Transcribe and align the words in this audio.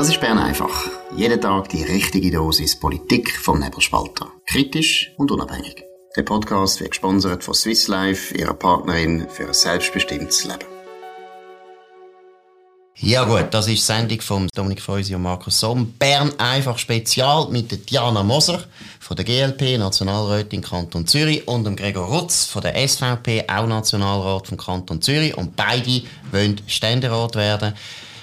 Das 0.00 0.08
ist 0.08 0.18
Bern 0.18 0.38
einfach. 0.38 0.88
Jeden 1.14 1.42
Tag 1.42 1.68
die 1.68 1.82
richtige 1.82 2.30
Dosis 2.30 2.74
Politik 2.80 3.36
vom 3.36 3.60
Nebelspalter. 3.60 4.32
Kritisch 4.46 5.12
und 5.18 5.30
unabhängig. 5.30 5.84
Der 6.16 6.22
Podcast 6.22 6.80
wird 6.80 6.92
gesponsert 6.92 7.44
von 7.44 7.52
Swiss 7.52 7.86
Life, 7.86 8.34
ihrer 8.34 8.54
Partnerin 8.54 9.26
für 9.28 9.48
ein 9.48 9.52
selbstbestimmtes 9.52 10.44
Leben. 10.44 10.64
Ja 12.96 13.24
gut, 13.24 13.48
das 13.50 13.68
ist 13.68 13.76
die 13.76 13.92
Sendung 13.92 14.22
von 14.22 14.48
Dominik 14.54 14.80
Feusi 14.80 15.14
und 15.14 15.20
Markus 15.20 15.60
Somm. 15.60 15.92
Bern 15.98 16.32
einfach 16.38 16.78
Spezial 16.78 17.48
mit 17.50 17.70
der 17.70 17.76
Diana 17.76 18.22
Moser 18.22 18.64
von 19.00 19.18
der 19.18 19.26
GLP, 19.26 19.76
Nationalrätin 19.76 20.62
Kanton 20.62 21.06
Zürich, 21.06 21.46
und 21.46 21.64
dem 21.64 21.76
Gregor 21.76 22.06
Rutz 22.06 22.46
von 22.46 22.62
der 22.62 22.88
SVP, 22.88 23.44
auch 23.48 23.66
Nationalrat 23.66 24.46
vom 24.46 24.56
Kanton 24.56 25.02
Zürich. 25.02 25.36
Und 25.36 25.56
beide 25.56 26.02
wollen 26.32 26.58
Ständerat 26.66 27.36
werden. 27.36 27.74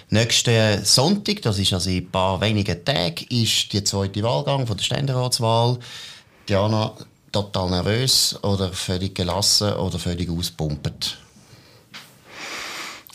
Nächsten 0.09 0.85
Sonntag, 0.85 1.41
das 1.41 1.59
ist 1.59 1.73
also 1.73 1.89
in 1.89 1.97
ein 1.97 2.09
paar 2.09 2.39
wenigen 2.39 2.85
Tagen, 2.85 3.25
ist 3.29 3.73
der 3.73 3.83
zweite 3.83 4.23
Wahlgang 4.23 4.65
von 4.65 4.77
der 4.77 4.83
Ständeratswahl. 4.83 5.77
Diana, 6.47 6.93
total 7.33 7.69
nervös 7.69 8.41
oder 8.41 8.71
völlig 8.71 9.15
gelassen 9.15 9.73
oder 9.73 9.99
völlig 9.99 10.29
auspumpt? 10.29 11.17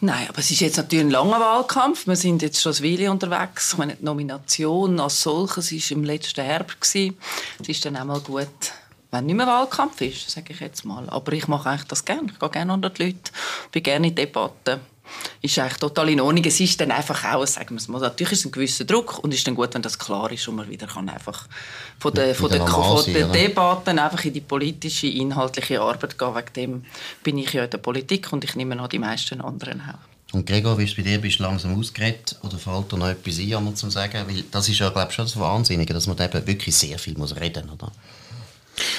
Nein, 0.02 0.26
aber 0.28 0.40
es 0.40 0.50
ist 0.50 0.60
jetzt 0.60 0.76
natürlich 0.76 1.06
ein 1.06 1.10
langer 1.10 1.40
Wahlkampf. 1.40 2.06
Wir 2.06 2.16
sind 2.16 2.42
jetzt 2.42 2.60
schon 2.60 2.78
Weile 2.80 3.10
unterwegs. 3.10 3.72
Ich 3.72 3.78
meine, 3.78 3.96
die 3.96 4.04
Nomination 4.04 5.00
als 5.00 5.22
solches 5.22 5.72
war 5.72 5.96
im 5.96 6.04
letzten 6.04 6.44
Herbst. 6.44 6.94
Es 6.94 7.68
ist 7.68 7.86
dann 7.86 7.96
auch 7.96 8.04
mal 8.04 8.20
gut, 8.20 8.48
wenn 9.12 9.24
nicht 9.24 9.36
mehr 9.36 9.46
Wahlkampf 9.46 9.98
ist, 10.02 10.28
sage 10.28 10.52
ich 10.52 10.60
jetzt 10.60 10.84
mal. 10.84 11.08
Aber 11.08 11.32
ich 11.32 11.48
mache 11.48 11.70
eigentlich 11.70 11.88
das 11.88 12.04
gerne. 12.04 12.28
Ich 12.30 12.38
gehe 12.38 12.50
gerne 12.50 12.74
unter 12.74 12.90
die 12.90 13.04
Leute, 13.04 13.32
bin 13.70 13.82
gerne 13.82 14.08
in 14.08 14.14
Debatten 14.14 14.91
ist 15.40 15.58
eigentlich 15.58 15.78
total 15.78 16.08
in 16.10 16.20
Ordnung. 16.20 16.44
Es 16.44 16.60
ist 16.60 16.80
dann 16.80 16.90
einfach 16.90 17.24
auch, 17.32 17.46
sagen 17.46 17.70
wir 17.70 17.76
es 17.76 17.88
mal, 17.88 18.00
natürlich 18.00 18.32
ist 18.32 18.44
ein 18.44 18.52
gewisser 18.52 18.84
Druck 18.84 19.18
und 19.22 19.34
ist 19.34 19.46
dann 19.46 19.54
gut, 19.54 19.74
wenn 19.74 19.82
das 19.82 19.98
klar 19.98 20.30
ist 20.30 20.46
und 20.48 20.56
man 20.56 20.68
wieder 20.68 20.86
kann 20.86 21.08
einfach 21.08 21.46
von 21.98 22.14
der, 22.14 22.34
von 22.34 22.50
der, 22.50 22.66
von 22.66 23.04
der 23.12 23.28
Debatten 23.28 23.98
einfach 23.98 24.24
in 24.24 24.32
die 24.32 24.40
politische, 24.40 25.06
inhaltliche 25.06 25.80
Arbeit 25.80 26.18
gehen. 26.18 26.34
Wegen 26.34 26.52
dem 26.54 26.84
bin 27.22 27.38
ich 27.38 27.52
ja 27.52 27.64
in 27.64 27.70
der 27.70 27.78
Politik 27.78 28.32
und 28.32 28.44
ich 28.44 28.54
nehme 28.54 28.76
noch 28.76 28.88
die 28.88 28.98
meisten 28.98 29.40
anderen 29.40 29.80
auch. 29.80 30.12
Und 30.32 30.46
Gregor, 30.46 30.78
wie 30.78 30.84
ist 30.84 30.96
bei 30.96 31.02
dir? 31.02 31.20
Bist 31.20 31.38
du 31.38 31.42
langsam 31.42 31.78
ausgeredet 31.78 32.36
oder 32.42 32.58
fällt 32.58 32.90
dir 32.90 32.96
noch 32.96 33.08
etwas 33.08 33.38
ein, 33.38 33.54
um 33.54 33.76
zu 33.76 33.90
sagen? 33.90 34.24
Weil 34.26 34.44
das 34.50 34.68
ist 34.68 34.78
ja, 34.78 34.88
glaube 34.88 35.08
ich, 35.10 35.14
schon 35.14 35.26
das 35.26 35.38
Wahnsinnige, 35.38 35.92
dass 35.92 36.06
man 36.06 36.18
eben 36.18 36.46
wirklich 36.46 36.74
sehr 36.74 36.98
viel 36.98 37.18
muss 37.18 37.36
reden 37.36 37.66
muss, 37.66 37.74
oder? 37.74 37.92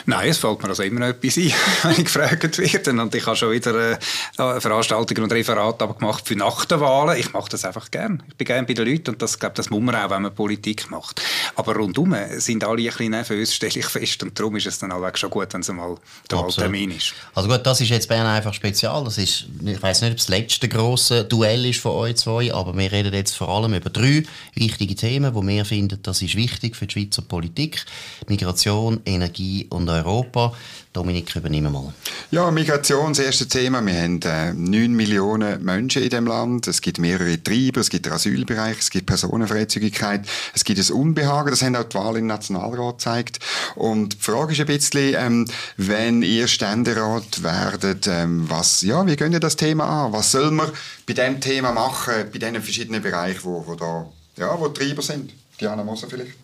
Nein, 0.05 0.29
es 0.29 0.37
fällt 0.37 0.61
mir 0.61 0.69
also 0.69 0.83
immer 0.83 1.01
noch 1.01 1.07
etwas 1.07 1.37
ein, 1.37 1.53
wenn 1.83 1.91
ich 1.91 2.05
gefragt 2.05 2.57
werde. 2.57 3.01
Und 3.01 3.15
ich 3.15 3.25
habe 3.25 3.35
schon 3.35 3.51
wieder 3.51 3.91
äh, 3.91 3.97
Veranstaltungen 4.37 5.23
und 5.23 5.33
Referate 5.33 5.87
gemacht 5.87 6.27
für 6.27 6.35
nach 6.35 6.65
den 6.65 6.79
Wahlen. 6.79 7.19
Ich 7.19 7.33
mache 7.33 7.49
das 7.49 7.65
einfach 7.65 7.91
gern. 7.91 8.23
Ich 8.29 8.35
bin 8.35 8.45
gerne 8.45 8.67
bei 8.67 8.73
den 8.73 8.87
Leuten 8.87 9.11
und 9.11 9.21
das, 9.21 9.39
glaube 9.39 9.55
das 9.55 9.69
muss 9.69 9.81
man 9.81 9.95
auch, 9.95 10.09
wenn 10.09 10.21
man 10.21 10.33
Politik 10.33 10.89
macht. 10.89 11.21
Aber 11.55 11.75
rundum 11.75 12.15
sind 12.37 12.63
alle 12.63 12.81
ein 12.81 12.85
bisschen 12.85 13.11
nervös, 13.11 13.53
stelle 13.55 13.73
ich 13.75 13.85
fest. 13.85 14.23
Und 14.23 14.37
darum 14.39 14.55
ist 14.55 14.67
es 14.67 14.79
dann 14.79 14.91
auch 14.91 15.03
schon 15.15 15.29
gut, 15.29 15.53
wenn 15.53 15.61
es 15.61 15.69
mal 15.69 15.95
der 16.29 16.39
Wahltermin 16.39 16.91
ist. 16.91 17.13
Also 17.35 17.49
gut, 17.49 17.65
das 17.65 17.81
ist 17.81 17.89
jetzt 17.89 18.07
Bern 18.07 18.25
einfach 18.25 18.53
spezial. 18.53 19.03
Das 19.03 19.17
ist, 19.17 19.45
ich 19.65 19.81
weiß 19.81 20.01
nicht, 20.01 20.11
ob 20.11 20.17
es 20.17 20.25
das 20.25 20.29
letzte 20.29 20.67
große 20.67 21.25
Duell 21.25 21.65
ist 21.65 21.79
von 21.79 21.91
euch 21.93 22.15
zwei, 22.15 22.53
aber 22.53 22.77
wir 22.77 22.91
reden 22.91 23.13
jetzt 23.13 23.35
vor 23.35 23.49
allem 23.49 23.73
über 23.73 23.89
drei 23.89 24.23
wichtige 24.53 24.95
Themen, 24.95 25.33
wo 25.33 25.45
wir 25.45 25.65
finden, 25.65 25.99
das 26.03 26.21
ist 26.21 26.35
wichtig 26.35 26.75
für 26.75 26.87
die 26.87 26.93
Schweizer 26.93 27.21
Politik. 27.21 27.85
Migration, 28.27 29.01
Energie 29.05 29.67
und 29.73 29.89
Europa. 29.89 30.53
Dominik, 30.93 31.35
übernehmen 31.35 31.73
mal. 31.73 31.91
Ja, 32.29 32.51
Migration, 32.51 33.13
das 33.13 33.19
erste 33.19 33.47
Thema. 33.47 33.83
Wir 33.83 33.95
haben 33.95 34.19
äh, 34.21 34.53
9 34.53 34.91
Millionen 34.91 35.63
Menschen 35.63 36.03
in 36.03 36.09
dem 36.09 36.27
Land. 36.27 36.67
Es 36.67 36.81
gibt 36.81 36.99
mehrere 36.99 37.41
Treiber, 37.41 37.81
es 37.81 37.89
gibt 37.89 38.05
den 38.05 38.13
Asylbereich, 38.13 38.77
es 38.77 38.91
gibt 38.91 39.07
Personenfreizügigkeit, 39.07 40.27
es 40.53 40.63
gibt 40.63 40.77
das 40.77 40.91
Unbehagen. 40.91 41.49
Das 41.49 41.63
haben 41.63 41.75
auch 41.75 41.83
die 41.85 41.95
Wahlen 41.95 42.17
im 42.17 42.27
Nationalrat 42.27 42.99
gezeigt. 42.99 43.39
Und 43.73 44.13
die 44.13 44.17
Frage 44.19 44.53
ist 44.53 44.59
ein 44.59 44.67
bisschen, 44.67 45.15
ähm, 45.17 45.47
wenn 45.77 46.21
ihr 46.21 46.47
Ständerat 46.47 47.41
werdet, 47.41 48.07
ähm, 48.07 48.47
was, 48.47 48.83
ja, 48.83 49.05
wie 49.07 49.15
gehen 49.15 49.33
ihr 49.33 49.39
das 49.39 49.55
Thema 49.55 50.05
an? 50.05 50.13
Was 50.13 50.31
soll 50.31 50.51
man 50.51 50.69
bei 51.07 51.13
diesem 51.13 51.41
Thema 51.41 51.71
machen, 51.71 52.13
bei 52.31 52.37
diesen 52.37 52.61
verschiedenen 52.61 53.01
Bereichen, 53.01 53.43
wo, 53.43 53.65
wo 53.65 53.73
da, 53.73 54.05
ja, 54.37 54.59
wo 54.59 54.67
Treiber 54.67 55.01
sind? 55.01 55.31
Diana 55.59 55.83
Moser 55.83 56.07
vielleicht? 56.07 56.42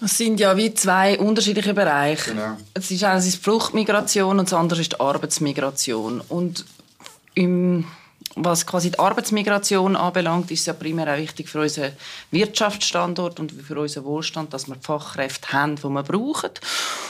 Es 0.00 0.16
sind 0.16 0.38
ja 0.38 0.56
wie 0.56 0.72
zwei 0.74 1.18
unterschiedliche 1.18 1.74
Bereiche. 1.74 2.32
Genau. 2.32 2.56
Es 2.74 2.90
ist 2.90 3.02
einerseits 3.02 3.36
die 3.36 3.42
Fluchtmigration 3.42 4.38
und 4.38 4.50
das 4.50 4.58
andere 4.58 4.80
ist 4.80 4.92
die 4.92 5.00
Arbeitsmigration. 5.00 6.20
Und 6.28 6.64
im, 7.34 7.84
was 8.36 8.66
quasi 8.66 8.90
die 8.90 8.98
Arbeitsmigration 8.98 9.96
anbelangt, 9.96 10.50
ist 10.50 10.60
es 10.60 10.66
ja 10.66 10.72
primär 10.72 11.12
auch 11.12 11.18
wichtig 11.18 11.48
für 11.48 11.60
unseren 11.62 11.92
Wirtschaftsstandort 12.30 13.40
und 13.40 13.52
für 13.52 13.78
unseren 13.78 14.04
Wohlstand, 14.04 14.54
dass 14.54 14.68
wir 14.68 14.76
die 14.76 14.84
Fachkräfte 14.84 15.52
haben, 15.52 15.76
die 15.76 15.88
wir 15.88 16.02
brauchen. 16.02 16.50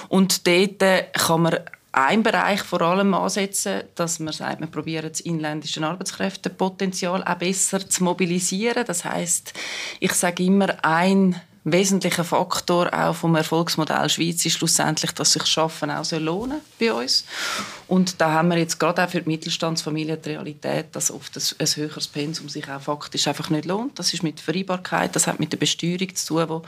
Und 0.09 0.47
dort 0.47 1.12
kann 1.12 1.43
man 1.43 1.56
einen 1.93 2.22
Bereich 2.22 2.62
vor 2.62 2.81
allem 2.82 3.15
ansetzen, 3.15 3.82
dass 3.94 4.19
man 4.19 4.32
sagt, 4.32 4.60
wir 4.60 4.66
probieren 4.66 5.09
das 5.09 5.20
inländische 5.20 5.84
Arbeitskräftepotenzial 5.84 7.25
auch 7.25 7.34
besser 7.34 7.88
zu 7.88 8.05
mobilisieren. 8.05 8.84
Das 8.87 9.05
heißt, 9.05 9.53
ich 10.00 10.12
sage 10.12 10.44
immer, 10.44 10.84
ein 10.84 11.41
wesentlicher 11.73 12.25
Faktor 12.25 12.93
auch 12.93 13.15
vom 13.15 13.34
Erfolgsmodell 13.34 14.09
Schweiz 14.09 14.45
ist 14.45 14.55
schlussendlich, 14.55 15.12
dass 15.12 15.33
sich 15.33 15.47
Schaffen 15.47 15.91
auch 15.91 16.11
lohnen 16.12 16.61
bei 16.79 16.93
uns. 16.93 17.25
Und 17.89 18.21
da 18.21 18.33
haben 18.33 18.49
wir 18.49 18.59
jetzt 18.59 18.79
gerade 18.79 19.03
auch 19.03 19.09
für 19.09 19.23
die 19.23 19.29
Mittelstandsfamilien 19.31 20.21
die 20.21 20.31
Realität, 20.31 20.89
dass 20.93 21.11
oft 21.11 21.34
ein, 21.37 21.43
ein 21.59 21.67
höheres 21.67 22.06
Pensum 22.06 22.51
sich 22.51 22.69
auch 22.69 22.83
faktisch 22.83 23.27
einfach 23.27 23.49
nicht 23.49 23.65
lohnt. 23.65 23.99
Das 23.99 24.12
ist 24.12 24.23
mit 24.23 24.41
Vereinbarkeit, 24.41 25.17
das 25.17 25.27
hat 25.27 25.41
mit 25.41 25.53
der 25.53 25.56
Besteuerung 25.56 26.15
zu 26.15 26.27
tun, 26.27 26.49
wo, 26.49 26.62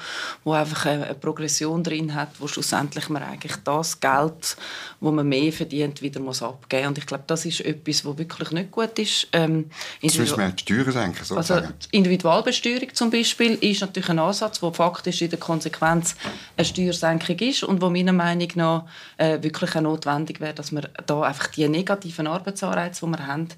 wo 0.44 0.53
einfach 0.55 0.87
eine, 0.87 1.15
Progression 1.15 1.84
drin 1.84 2.15
hat, 2.15 2.31
wo 2.38 2.49
schlussendlich 2.49 3.11
man 3.11 3.22
eigentlich 3.22 3.55
das 3.65 4.00
Geld, 4.00 4.56
wo 5.00 5.11
man 5.11 5.28
mehr 5.28 5.53
verdient, 5.53 6.00
wieder 6.00 6.21
muss 6.21 6.43
abgeben. 6.43 6.88
Und 6.88 6.99
ich 6.99 7.05
glaube, 7.05 7.25
das 7.27 7.44
ist 7.44 7.61
etwas, 7.61 8.03
was 8.06 8.17
wirklich 8.17 8.50
nicht 8.53 8.71
gut 8.71 8.99
ist. 8.99 9.28
Ähm, 9.32 9.71
das 10.03 10.17
müssen 10.17 10.38
wir 10.38 10.49
die 10.49 10.62
Steuern 10.62 10.93
senken, 10.93 11.25
sozusagen. 11.25 11.67
Also 11.67 11.75
Individualbesteuerung 11.91 12.94
zum 12.94 13.11
Beispiel 13.11 13.56
ist 13.61 13.82
natürlich 13.82 14.09
ein 14.09 14.19
Ansatz, 14.19 14.59
der 14.61 14.72
faktisch 14.90 15.22
in 15.22 15.30
der 15.30 15.38
Konsequenz 15.38 16.16
eine 16.56 16.64
Steuersenkung 16.64 17.38
ist 17.38 17.62
und 17.62 17.80
wo 17.80 17.90
meiner 17.90 18.12
Meinung 18.12 18.48
nach 18.56 18.84
äh, 19.18 19.40
wirklich 19.40 19.76
auch 19.76 19.80
notwendig 19.80 20.40
wäre, 20.40 20.54
dass 20.54 20.72
wir 20.72 20.82
da 21.06 21.22
einfach 21.22 21.46
die 21.48 21.68
negativen 21.68 22.26
Arbeitsanreize, 22.26 23.06
die 23.06 23.12
wir 23.12 23.26
haben, 23.26 23.48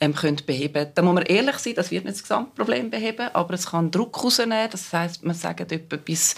ähm, 0.00 0.14
können 0.14 0.40
beheben 0.44 0.88
Da 0.94 1.02
muss 1.02 1.14
man 1.14 1.24
ehrlich 1.24 1.56
sein, 1.58 1.74
das 1.76 1.90
wird 1.90 2.04
nicht 2.04 2.16
das 2.16 2.22
Gesamtproblem 2.22 2.90
beheben, 2.90 3.28
aber 3.32 3.54
es 3.54 3.66
kann 3.66 3.90
Druck 3.90 4.22
rausnehmen. 4.22 4.68
Das 4.70 4.92
heißt, 4.92 5.24
man 5.24 5.34
sagt 5.34 5.72
etwa 5.72 5.96
bis 5.96 6.34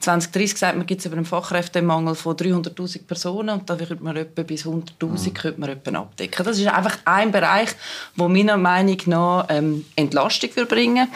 2030 0.00 0.58
sagt 0.58 0.76
man, 0.76 0.84
gibt 0.84 1.00
es 1.00 1.06
über 1.06 1.16
einen 1.16 1.24
Fachkräftemangel 1.24 2.16
von 2.16 2.36
300'000 2.36 3.06
Personen 3.06 3.60
und 3.60 3.70
da 3.70 3.78
wird 3.78 4.00
man 4.00 4.16
etwa 4.16 4.42
bis 4.42 4.64
100'000 4.64 5.00
mhm. 5.00 5.34
könnte 5.34 5.98
abdecken. 5.98 6.44
Das 6.44 6.58
ist 6.58 6.66
einfach 6.66 6.98
ein 7.04 7.30
Bereich, 7.30 7.70
wo 8.16 8.26
meiner 8.26 8.56
Meinung 8.56 8.98
nach 9.06 9.46
ähm, 9.48 9.84
Entlastung 9.94 10.50
bringen 10.68 11.08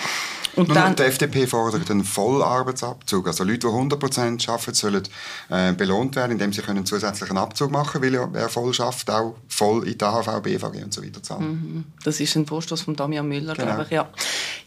und 0.57 0.75
dann, 0.75 0.97
die 0.97 1.03
FDP 1.03 1.47
fordert 1.47 1.91
einen 1.91 2.05
Vollarbeitsabzug. 2.05 3.27
Also 3.27 3.45
Leute, 3.45 3.59
die 3.59 3.67
100% 3.67 4.49
arbeiten, 4.49 4.75
sollen 4.75 5.03
äh, 5.51 5.73
belohnt 5.73 6.17
werden, 6.17 6.33
indem 6.33 6.53
sie 6.53 6.63
einen 6.65 6.87
zusätzlichen 6.87 7.37
Abzug 7.37 7.71
machen 7.71 8.01
können, 8.01 8.15
weil 8.15 8.29
wer 8.33 8.49
voll 8.49 8.73
schafft, 8.73 9.11
auch 9.11 9.37
voll 9.49 9.87
in 9.87 9.99
die 9.99 10.05
AHV, 10.05 10.43
BVG 10.43 10.85
und 10.85 10.95
so 10.95 11.05
weiter 11.05 11.23
zahlen. 11.23 11.45
Mhm. 11.45 11.85
Das 12.03 12.21
ist 12.21 12.35
ein 12.37 12.47
Vorstoß 12.47 12.83
von 12.83 12.97
Damian 12.97 13.29
Müller, 13.29 13.55
genau. 13.55 13.75
glaube 13.75 13.85
ich. 13.85 13.91
Ja. 13.91 14.09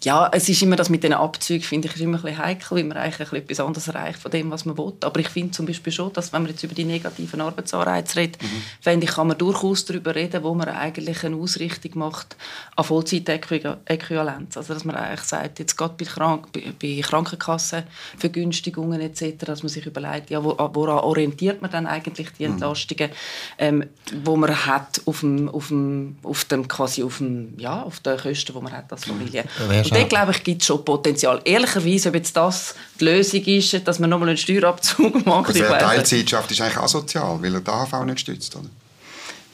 ja, 0.03 0.29
es 0.31 0.47
ist 0.47 0.61
immer 0.61 0.75
das 0.75 0.89
mit 0.89 1.03
den 1.03 1.13
Abzügen, 1.13 1.63
finde 1.63 1.87
ich, 1.87 1.95
ist 1.95 2.01
immer 2.01 2.17
ein 2.17 2.21
bisschen 2.21 2.37
heikel, 2.37 2.77
weil 2.77 2.83
man 2.83 2.97
eigentlich 2.97 3.33
etwas 3.33 3.59
anderes 3.59 3.87
erreicht 3.87 4.19
von 4.19 4.31
dem, 4.31 4.51
was 4.51 4.65
man 4.65 4.77
will. 4.77 4.93
Aber 5.01 5.19
ich 5.19 5.29
finde 5.29 5.51
zum 5.51 5.65
Beispiel 5.65 5.91
schon, 5.91 6.13
dass 6.13 6.31
wenn 6.31 6.43
man 6.43 6.51
jetzt 6.51 6.63
über 6.63 6.75
die 6.75 6.85
negativen 6.85 7.41
Arbeitsanreize 7.41 8.17
redet, 8.17 8.41
mhm. 8.41 8.61
finde 8.79 9.05
ich, 9.05 9.11
kann 9.11 9.27
man 9.27 9.37
durchaus 9.37 9.85
darüber 9.85 10.13
reden, 10.13 10.43
wo 10.43 10.53
man 10.53 10.69
eigentlich 10.69 11.23
eine 11.25 11.35
Ausrichtung 11.35 11.91
macht 11.95 12.35
an 12.75 12.83
Vollzeitäquivalenz. 12.83 14.55
Also 14.55 14.73
dass 14.73 14.85
man 14.85 14.95
eigentlich 14.95 15.21
sagt, 15.21 15.57
jetzt 15.57 15.78
gerade 15.79 15.95
bei, 15.97 16.05
Krank 16.05 16.47
bei 16.79 17.01
Krankenkassenvergünstigungen 17.01 19.01
etc., 19.01 19.45
dass 19.45 19.63
man 19.63 19.69
sich 19.69 19.85
überlegt, 19.85 20.29
ja, 20.29 20.43
woran 20.43 20.99
orientiert 20.99 21.61
man 21.61 21.71
dann 21.71 21.87
eigentlich 21.87 22.27
die 22.37 22.45
mhm. 22.45 22.53
Entlastungen, 22.53 23.09
ähm, 23.57 23.85
wo 24.23 24.35
man 24.35 24.65
hat 24.65 25.01
auf 25.05 25.21
dem, 25.21 25.47
auf 25.49 25.69
dem, 25.69 26.17
auf 26.23 26.43
dem 26.45 26.67
quasi 26.67 27.01
auf 27.03 27.19
dem, 27.19 27.53
ja, 27.57 27.81
auf 27.81 28.01
den 28.01 28.17
Kosten, 28.17 28.53
die 28.53 28.61
man 28.61 28.73
hat 28.73 28.91
als 28.91 29.05
Familie. 29.05 29.45
Und 29.67 29.95
da 29.95 30.03
glaube 30.03 30.33
ich 30.33 30.43
gibt 30.43 30.61
es 30.61 30.67
schon 30.67 30.83
Potenzial. 30.83 31.39
Ehrlicherweise, 31.45 32.09
ob 32.09 32.15
jetzt 32.15 32.35
das 32.35 32.75
die 32.99 33.05
Lösung 33.05 33.43
ist, 33.43 33.87
dass 33.87 33.99
man 33.99 34.09
nochmal 34.09 34.29
einen 34.29 34.37
Steuerabzug 34.37 35.25
macht. 35.25 35.49
Also 35.49 35.63
Teilzeitschaft 35.63 36.51
ist 36.51 36.59
eigentlich 36.61 36.77
asozial, 36.77 37.41
weil 37.41 37.55
er 37.55 37.61
die 37.61 37.71
AHV 37.71 38.05
nicht 38.05 38.19
stützt, 38.19 38.55
oder? 38.55 38.69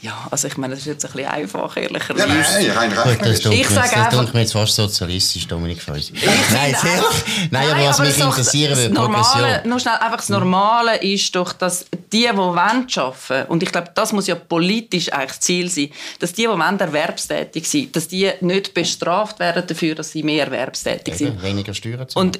Ja, 0.05 0.27
also 0.29 0.47
ich 0.47 0.55
meine, 0.57 0.75
das 0.75 0.81
ist 0.81 0.85
jetzt 0.85 1.05
ein 1.05 1.11
bisschen 1.13 1.29
einfach, 1.31 1.77
ehrlicherweise. 1.77 2.27
Ja, 2.27 2.75
nein, 2.75 2.91
rein 2.91 2.91
recht. 2.91 3.25
Das 3.25 3.39
tut, 3.39 3.53
ich 3.53 3.67
sage 3.67 3.89
das 3.95 4.15
tut 4.15 4.33
mir 4.35 4.41
jetzt 4.41 4.53
fast 4.53 4.75
sozialistisch, 4.75 5.47
Dominik 5.47 5.81
Feusi. 5.81 6.13
Nein, 6.13 6.75
nein, 6.83 7.03
nein, 7.49 7.69
aber 7.71 7.85
was 7.85 7.99
mich 7.99 8.19
interessieren 8.19 8.77
würde, 8.77 8.93
Normale, 8.93 9.63
Nur 9.65 9.79
schnell, 9.79 9.95
einfach 9.95 10.17
das 10.17 10.29
Normale 10.29 10.97
ist 10.97 11.35
doch, 11.35 11.53
dass 11.53 11.85
die, 12.13 12.19
die 12.19 12.29
arbeiten 12.29 12.95
wollen, 12.95 13.45
und 13.47 13.63
ich 13.63 13.71
glaube, 13.71 13.89
das 13.95 14.13
muss 14.13 14.27
ja 14.27 14.35
politisch 14.35 15.11
eigentlich 15.11 15.31
das 15.31 15.39
Ziel 15.39 15.71
sein, 15.71 15.89
dass 16.19 16.33
die, 16.33 16.43
die 16.43 16.49
wollen, 16.49 16.79
erwerbstätig 16.79 17.67
sind, 17.67 17.95
dass 17.95 18.07
die 18.07 18.31
nicht 18.41 18.75
bestraft 18.75 19.39
werden 19.39 19.63
dafür, 19.65 19.95
dass 19.95 20.11
sie 20.11 20.21
mehr 20.21 20.45
erwerbstätig 20.45 21.15
sind. 21.15 21.41
Weniger 21.41 21.73
Steuern 21.73 22.07
zahlen. 22.07 22.27
Und 22.27 22.39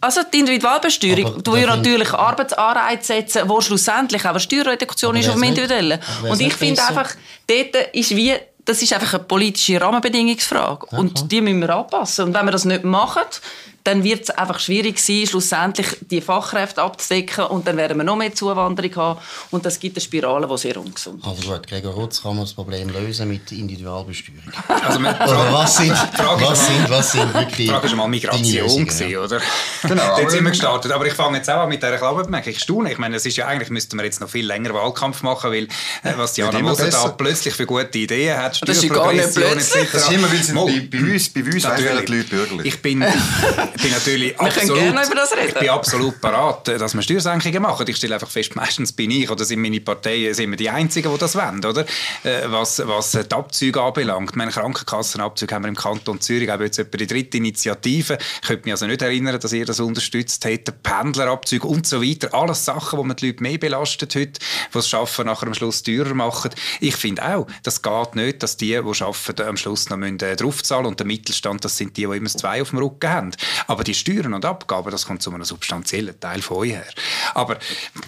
also 0.00 0.20
die 0.32 0.38
Individualbesteuerung, 0.38 1.26
Aber 1.26 1.42
du 1.42 1.56
ja 1.56 1.66
natürlich 1.66 2.12
Arbeitsanreize 2.12 3.14
setzen, 3.14 3.48
wo 3.48 3.60
schlussendlich 3.60 4.24
auch 4.24 4.30
eine 4.30 4.40
Steuerreduktion 4.40 5.10
Aber 5.10 5.20
ist 5.20 5.28
auf 5.28 5.34
dem 5.34 5.42
Individuellen. 5.42 6.00
Und 6.28 6.40
ich 6.40 6.54
finde 6.54 6.82
einfach, 6.82 7.14
dort 7.46 7.94
ist 7.94 8.14
wie, 8.16 8.34
das 8.64 8.82
ist 8.82 8.92
einfach 8.92 9.14
eine 9.14 9.24
politische 9.24 9.80
Rahmenbedingungsfrage. 9.80 10.86
Und 10.96 11.30
die 11.30 11.40
müssen 11.40 11.60
wir 11.60 11.70
anpassen. 11.70 12.26
Und 12.26 12.34
wenn 12.34 12.44
wir 12.44 12.52
das 12.52 12.64
nicht 12.64 12.84
machen, 12.84 13.22
dann 13.86 14.02
wird 14.04 14.24
es 14.24 14.30
einfach 14.30 14.58
schwierig 14.58 14.98
sein, 14.98 15.26
schlussendlich 15.26 15.86
die 16.10 16.20
Fachkräfte 16.20 16.82
abzudecken 16.82 17.44
und 17.46 17.66
dann 17.66 17.76
werden 17.76 17.96
wir 17.98 18.04
noch 18.04 18.16
mehr 18.16 18.34
Zuwanderung 18.34 18.94
haben 18.96 19.20
und 19.50 19.64
das 19.64 19.78
gibt 19.78 19.96
eine 19.96 20.02
Spirale, 20.02 20.46
die 20.46 20.58
sehr 20.58 20.76
ungesund 20.78 21.20
ist. 21.22 21.26
Also 21.28 21.50
gut, 21.50 21.66
Gregor 21.66 21.94
Rutz 21.94 22.22
kann 22.22 22.36
man 22.36 22.44
das 22.44 22.52
Problem 22.54 22.88
lösen 22.88 23.28
mit 23.28 23.50
Individualbesteuerung. 23.52 24.42
Also, 24.68 24.98
Oder 25.00 25.52
was 25.52 25.76
sind, 25.76 25.92
ist 25.92 26.18
was 26.18 26.66
sind, 26.66 26.90
was 26.90 27.12
sind 27.12 27.34
wirklich 27.34 27.56
Die 27.56 27.68
Frage 27.68 27.88
war 27.90 27.96
mal 27.96 28.08
Migration, 28.08 28.86
gewesen, 28.86 29.16
oder? 29.16 29.40
Genau, 29.82 30.02
aber- 30.02 30.30
sind 30.30 30.44
wir 30.44 30.50
gestartet. 30.50 30.92
Aber 30.92 31.06
ich 31.06 31.12
fange 31.14 31.38
jetzt 31.38 31.48
auch 31.50 31.60
an 31.62 31.68
mit 31.68 31.82
dieser 31.82 31.96
Klaubenbemerkung. 31.98 32.52
Ich 32.52 32.60
staune. 32.60 32.92
Ich 32.92 32.98
meine, 32.98 33.16
es 33.16 33.26
ist 33.26 33.36
ja 33.36 33.46
eigentlich, 33.46 33.70
müssten 33.70 33.96
wir 33.98 34.04
jetzt 34.04 34.20
noch 34.20 34.28
viel 34.28 34.46
länger 34.46 34.74
Wahlkampf 34.74 35.22
machen, 35.22 35.50
weil 35.52 35.64
äh, 35.64 36.12
was 36.16 36.32
Diana 36.34 36.58
Moser 36.60 36.90
da 36.90 37.08
plötzlich 37.08 37.54
für 37.54 37.66
gute 37.66 37.98
Ideen 37.98 38.36
hat, 38.36 38.60
Das 38.66 38.82
ist 38.82 38.88
gar 38.92 39.12
nicht 39.12 39.30
Steuerprogression 39.30 39.52
plötzlich. 39.52 39.82
etc. 39.84 39.92
Das 39.92 40.02
ist 40.02 40.12
immer, 40.12 40.30
weil 40.30 40.42
sie 40.42 40.52
bei, 40.52 40.98
bei 40.98 41.12
uns, 41.12 41.28
bei 41.30 41.40
uns 41.42 41.62
die 41.76 42.12
Leute 42.12 42.24
bürgerlich. 42.28 42.66
Ich 42.66 42.82
bin, 42.82 43.04
ich 43.76 43.82
bin 43.82 43.92
natürlich 43.92 44.40
absolut, 44.40 44.78
gerne 44.78 45.04
über 45.04 45.14
das 45.14 45.32
reden. 45.32 45.48
ich 45.48 45.54
bin 45.54 45.68
absolut 45.68 46.20
parat, 46.20 46.68
dass 46.68 46.94
wir 46.94 47.02
Steuersenkungen 47.02 47.62
machen. 47.62 47.86
Ich 47.88 47.96
stelle 47.96 48.14
einfach 48.14 48.30
fest, 48.30 48.56
meistens 48.56 48.92
bin 48.92 49.10
ich 49.10 49.30
oder 49.30 49.44
sind 49.44 49.60
meine 49.60 49.80
Parteien 49.80 50.32
sind 50.32 50.50
wir 50.50 50.56
die 50.56 50.70
Einzigen, 50.70 51.12
die 51.12 51.18
das 51.18 51.36
wollen, 51.36 51.64
oder? 51.64 51.84
Äh, 52.22 52.42
Was, 52.46 52.80
was 52.86 53.12
die 53.12 53.34
Abzüge 53.34 53.82
anbelangt. 53.82 54.34
Meine 54.34 54.50
Krankenkassenabzüge 54.50 55.54
haben 55.54 55.64
wir 55.64 55.68
im 55.68 55.76
Kanton 55.76 56.20
Zürich, 56.20 56.50
aber 56.50 56.64
jetzt 56.64 56.78
etwa 56.78 56.96
die 56.96 57.06
dritte 57.06 57.36
Initiative. 57.36 58.18
Ich 58.40 58.48
könnte 58.48 58.64
mich 58.64 58.72
also 58.72 58.86
nicht 58.86 59.02
erinnern, 59.02 59.38
dass 59.38 59.52
ihr 59.52 59.66
das 59.66 59.80
unterstützt 59.80 60.44
hättet. 60.44 60.82
Pendlerabzüge 60.82 61.66
und 61.66 61.86
so 61.86 62.02
weiter. 62.02 62.32
Alles 62.32 62.64
Sachen, 62.64 62.98
wo 62.98 63.04
man 63.04 63.16
die 63.16 63.26
Leute 63.26 63.42
mehr 63.42 63.58
belastet 63.58 64.14
heute, 64.14 64.40
die 64.72 64.78
es 64.78 64.88
schaffen, 64.88 65.26
nachher 65.26 65.48
am 65.48 65.54
Schluss 65.54 65.82
teurer 65.82 66.14
machen. 66.14 66.50
Ich 66.80 66.96
finde 66.96 67.24
auch, 67.24 67.46
das 67.62 67.82
geht 67.82 68.16
nicht, 68.16 68.42
dass 68.42 68.56
die, 68.56 68.68
die 68.68 68.76
arbeiten, 68.78 69.42
am 69.42 69.56
Schluss 69.56 69.90
noch 69.90 69.98
müssen, 69.98 70.20
äh, 70.20 70.36
draufzahlen 70.36 70.86
und 70.86 70.98
der 70.98 71.06
Mittelstand, 71.06 71.64
das 71.64 71.76
sind 71.76 71.96
die, 71.96 72.06
die 72.06 72.16
immer 72.16 72.24
das 72.24 72.34
zwei 72.36 72.62
auf 72.62 72.70
dem 72.70 72.78
Rücken 72.78 73.10
haben. 73.10 73.32
Aber 73.66 73.84
die 73.84 73.94
Steuern 73.94 74.34
und 74.34 74.44
Abgaben, 74.44 74.90
das 74.90 75.06
kommt 75.06 75.22
zu 75.22 75.32
einem 75.32 75.44
substanziellen 75.44 76.18
Teil 76.18 76.42
von 76.42 76.58
euch 76.58 76.72
her. 76.72 76.84
Aber 77.34 77.58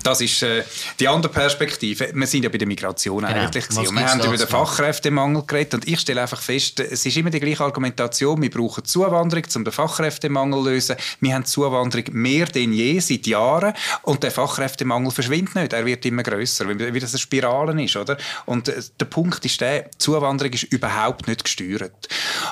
das 0.02 0.20
ist 0.20 0.42
äh, 0.42 0.64
die 1.00 1.08
andere 1.08 1.32
Perspektive. 1.32 2.10
Wir 2.14 2.26
sind 2.26 2.44
ja 2.44 2.48
bei 2.48 2.58
der 2.58 2.68
Migration 2.68 3.24
eigentlich 3.24 3.68
Was 3.68 3.76
gewesen. 3.76 3.88
und 3.88 3.96
wir 3.96 4.08
haben 4.08 4.20
über 4.20 4.36
den? 4.36 4.48
Fachkräftemangel 4.48 5.44
geredet 5.46 5.74
und 5.74 5.88
ich 5.88 6.00
stelle 6.00 6.22
einfach 6.22 6.40
fest, 6.40 6.80
es 6.80 7.04
ist 7.04 7.16
immer 7.16 7.30
die 7.30 7.40
gleiche 7.40 7.64
Argumentation. 7.64 8.40
Wir 8.40 8.50
brauchen 8.50 8.84
Zuwanderung, 8.84 9.44
um 9.54 9.64
den 9.64 9.72
Fachkräftemangel 9.72 10.62
zu 10.62 10.68
lösen. 10.68 10.96
Wir 11.20 11.34
haben 11.34 11.44
Zuwanderung 11.44 12.04
mehr 12.12 12.46
denn 12.46 12.72
je 12.72 12.98
seit 13.00 13.26
Jahren 13.26 13.74
und 14.02 14.22
der 14.22 14.30
Fachkräftemangel 14.30 15.10
verschwindet 15.10 15.54
nicht. 15.54 15.72
Er 15.72 15.84
wird 15.84 16.04
immer 16.06 16.22
größer, 16.22 16.68
wie 16.68 16.94
wie 16.94 17.00
das 17.00 17.12
eine 17.12 17.18
Spirale 17.18 17.82
ist, 17.82 17.96
oder? 17.96 18.16
Und 18.46 18.68
äh, 18.68 18.82
der 18.98 19.06
Punkt 19.06 19.44
ist 19.44 19.60
der, 19.60 19.90
Zuwanderung 19.98 20.52
ist 20.52 20.64
überhaupt 20.64 21.28
nicht 21.28 21.44
gesteuert. 21.44 22.08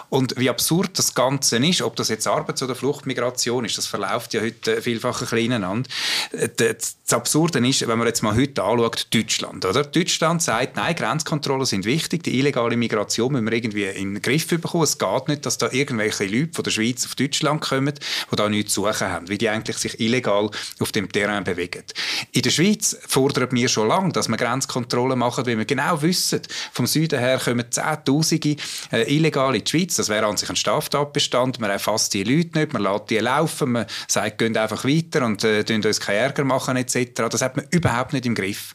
Und 0.09 0.38
wie 0.38 0.50
absurd 0.50 0.99
das 0.99 1.14
Ganze 1.14 1.56
ist, 1.56 1.82
ob 1.82 1.97
das 1.97 2.09
jetzt 2.09 2.26
Arbeits- 2.26 2.62
oder 2.62 2.75
Fluchtmigration 2.87 3.65
ist, 3.65 3.77
das 3.79 3.87
verläuft 3.87 4.33
ja 4.35 4.41
heute 4.41 4.77
äh, 4.77 4.81
vielfach 4.81 5.21
ein 5.21 5.29
bisschen 5.29 5.47
ineinander. 5.47 5.88
Äh, 6.33 6.49
Das 6.59 6.97
Absurde 7.11 7.59
ist, 7.67 7.87
wenn 7.87 7.99
man 7.99 8.06
jetzt 8.06 8.23
mal 8.23 8.37
heute 8.37 8.62
anschaut, 8.62 9.06
Deutschland, 9.12 9.65
oder? 9.65 9.85
Deutschland 9.85 10.43
sagt, 10.43 10.77
nein, 10.77 10.94
Grenzkontrollen 10.94 11.67
sind 11.67 11.85
wichtig, 11.85 12.23
die 12.25 12.38
illegale 12.38 12.77
Migration 12.77 13.33
müssen 13.33 13.47
wir 13.47 13.53
irgendwie 13.53 13.85
in 13.85 14.15
den 14.15 14.23
Griff 14.23 14.47
bekommen. 14.49 14.85
Es 14.85 14.99
geht 14.99 15.29
nicht, 15.29 15.47
dass 15.47 15.59
da 15.59 15.71
irgendwelche 15.71 16.27
Leute 16.27 16.53
von 16.53 16.65
der 16.65 16.71
Schweiz 16.71 17.05
auf 17.06 17.15
Deutschland 17.15 17.61
kommen, 17.61 17.94
die 18.31 18.37
da 18.37 18.49
nichts 18.49 18.75
zu 18.75 18.83
suchen 18.83 19.09
haben, 19.09 19.29
wie 19.29 19.38
die 19.38 19.49
eigentlich 19.49 19.77
sich 19.79 20.00
illegal 20.00 20.50
auf 20.81 20.93
dem 20.93 21.11
Terrain 21.11 21.44
bewegen. 21.44 21.85
In 22.33 22.43
der 22.43 22.50
Schweiz 22.50 22.97
fordern 23.06 23.49
wir 23.50 23.69
schon 23.69 23.88
lange, 23.88 24.12
dass 24.12 24.29
wir 24.29 24.37
Grenzkontrollen 24.37 25.19
machen, 25.19 25.47
weil 25.47 25.59
wir 25.59 25.65
genau 25.65 26.03
wissen, 26.03 26.41
vom 26.73 26.87
Süden 26.87 27.19
her 27.19 27.41
kommen 27.43 27.71
Zehntausende 27.71 28.56
äh, 28.93 29.15
illegal 29.15 29.55
in 29.55 29.65
die 29.65 29.71
Schweiz. 29.71 29.97
Das 29.97 30.09
wäre 30.09 30.27
an 30.27 30.37
sich 30.37 30.50
ein 30.50 30.56
Straftatbestand. 30.56 31.61
Man 31.61 31.71
erfasst 31.71 32.15
die 32.15 32.25
Leute 32.25 32.59
nicht, 32.59 32.73
man 32.82 32.93
lässt 32.93 33.11
die 33.11 33.19
laufen, 33.19 33.73
man 33.73 33.87
sagt, 34.08 34.38
geht 34.38 34.56
einfach 34.56 34.84
weiter 34.84 35.25
und 35.25 35.44
äh, 35.44 35.64
uns 35.69 36.00
keinen 36.00 36.17
Ärger 36.17 36.44
machen 36.44 36.76
etc. 36.76 37.23
Das 37.31 37.43
hat 37.43 37.56
man 37.56 37.67
überhaupt 37.70 38.12
nicht 38.12 38.26
im 38.26 38.34
Griff. 38.34 38.75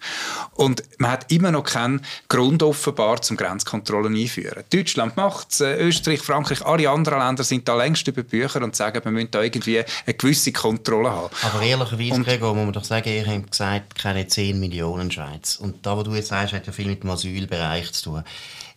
Und 0.53 0.83
man 0.98 1.12
hat 1.12 1.31
immer 1.31 1.51
noch 1.51 1.63
keinen 1.63 2.01
Grund 2.30 2.63
offenbar 2.63 3.21
zum 3.21 3.38
Grenzkontrollen 3.38 4.15
einführen. 4.15 4.63
Deutschland 4.71 5.18
macht 5.18 5.51
es, 5.51 5.62
äh, 5.62 5.75
Österreich, 5.77 6.21
Frankreich, 6.21 6.65
alle 6.65 6.89
anderen 6.89 7.19
Länder 7.19 7.44
sind 7.44 7.68
da 7.68 7.75
längst 7.75 8.07
über 8.07 8.24
Bücher 8.24 8.62
und 8.62 8.75
sagen, 8.75 9.03
wir 9.03 9.12
müssen 9.12 9.31
da 9.31 9.42
irgendwie 9.42 9.80
eine 9.80 10.13
gewisse 10.13 10.51
Kontrolle 10.51 11.12
haben. 11.12 11.30
Aber 11.44 11.62
ehrlicherweise, 11.62 12.13
Und- 12.13 12.25
Gregor, 12.25 12.53
muss 12.56 12.65
man 12.65 12.74
doch 12.74 12.83
sagen, 12.83 13.09
ihr 13.09 13.25
habt 13.25 13.51
gesagt, 13.51 13.95
keine 13.95 14.27
10 14.27 14.59
Millionen 14.59 15.12
Schweiz. 15.12 15.57
Und 15.57 15.86
da, 15.86 15.98
was 15.98 16.03
du 16.06 16.13
jetzt 16.15 16.27
sagst, 16.30 16.53
hat 16.53 16.68
ja 16.68 16.74
viel 16.74 16.88
mit 16.88 17.03
dem 17.03 17.09
Asylbereich 17.09 17.92
zu 17.94 18.03
tun. 18.12 18.24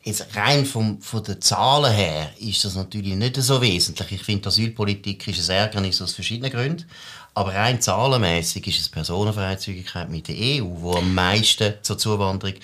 Jetzt 0.05 0.37
rein 0.37 0.67
vom, 0.67 1.01
von 1.01 1.25
den 1.25 1.41
Zahlen 1.41 1.91
her 1.91 2.31
ist 2.39 2.63
das 2.63 2.75
natürlich 2.75 3.15
nicht 3.15 3.37
so 3.37 3.63
wesentlich. 3.63 4.13
Ich 4.13 4.23
finde, 4.23 4.43
die 4.43 4.49
Asylpolitik 4.49 5.27
ist 5.27 5.49
ein 5.49 5.57
Ärgernis 5.57 6.03
aus 6.03 6.13
verschiedenen 6.13 6.53
Gründen. 6.53 6.85
Aber 7.33 7.55
rein 7.55 7.81
zahlenmäßig 7.81 8.67
ist 8.67 8.81
es 8.81 8.89
Personenfreizügigkeit 8.91 10.11
mit 10.11 10.29
der 10.29 10.37
EU, 10.37 10.67
wo 10.77 10.95
am 10.95 11.15
meisten 11.15 11.75
zur 11.81 11.97
Zuwanderung 11.97 12.55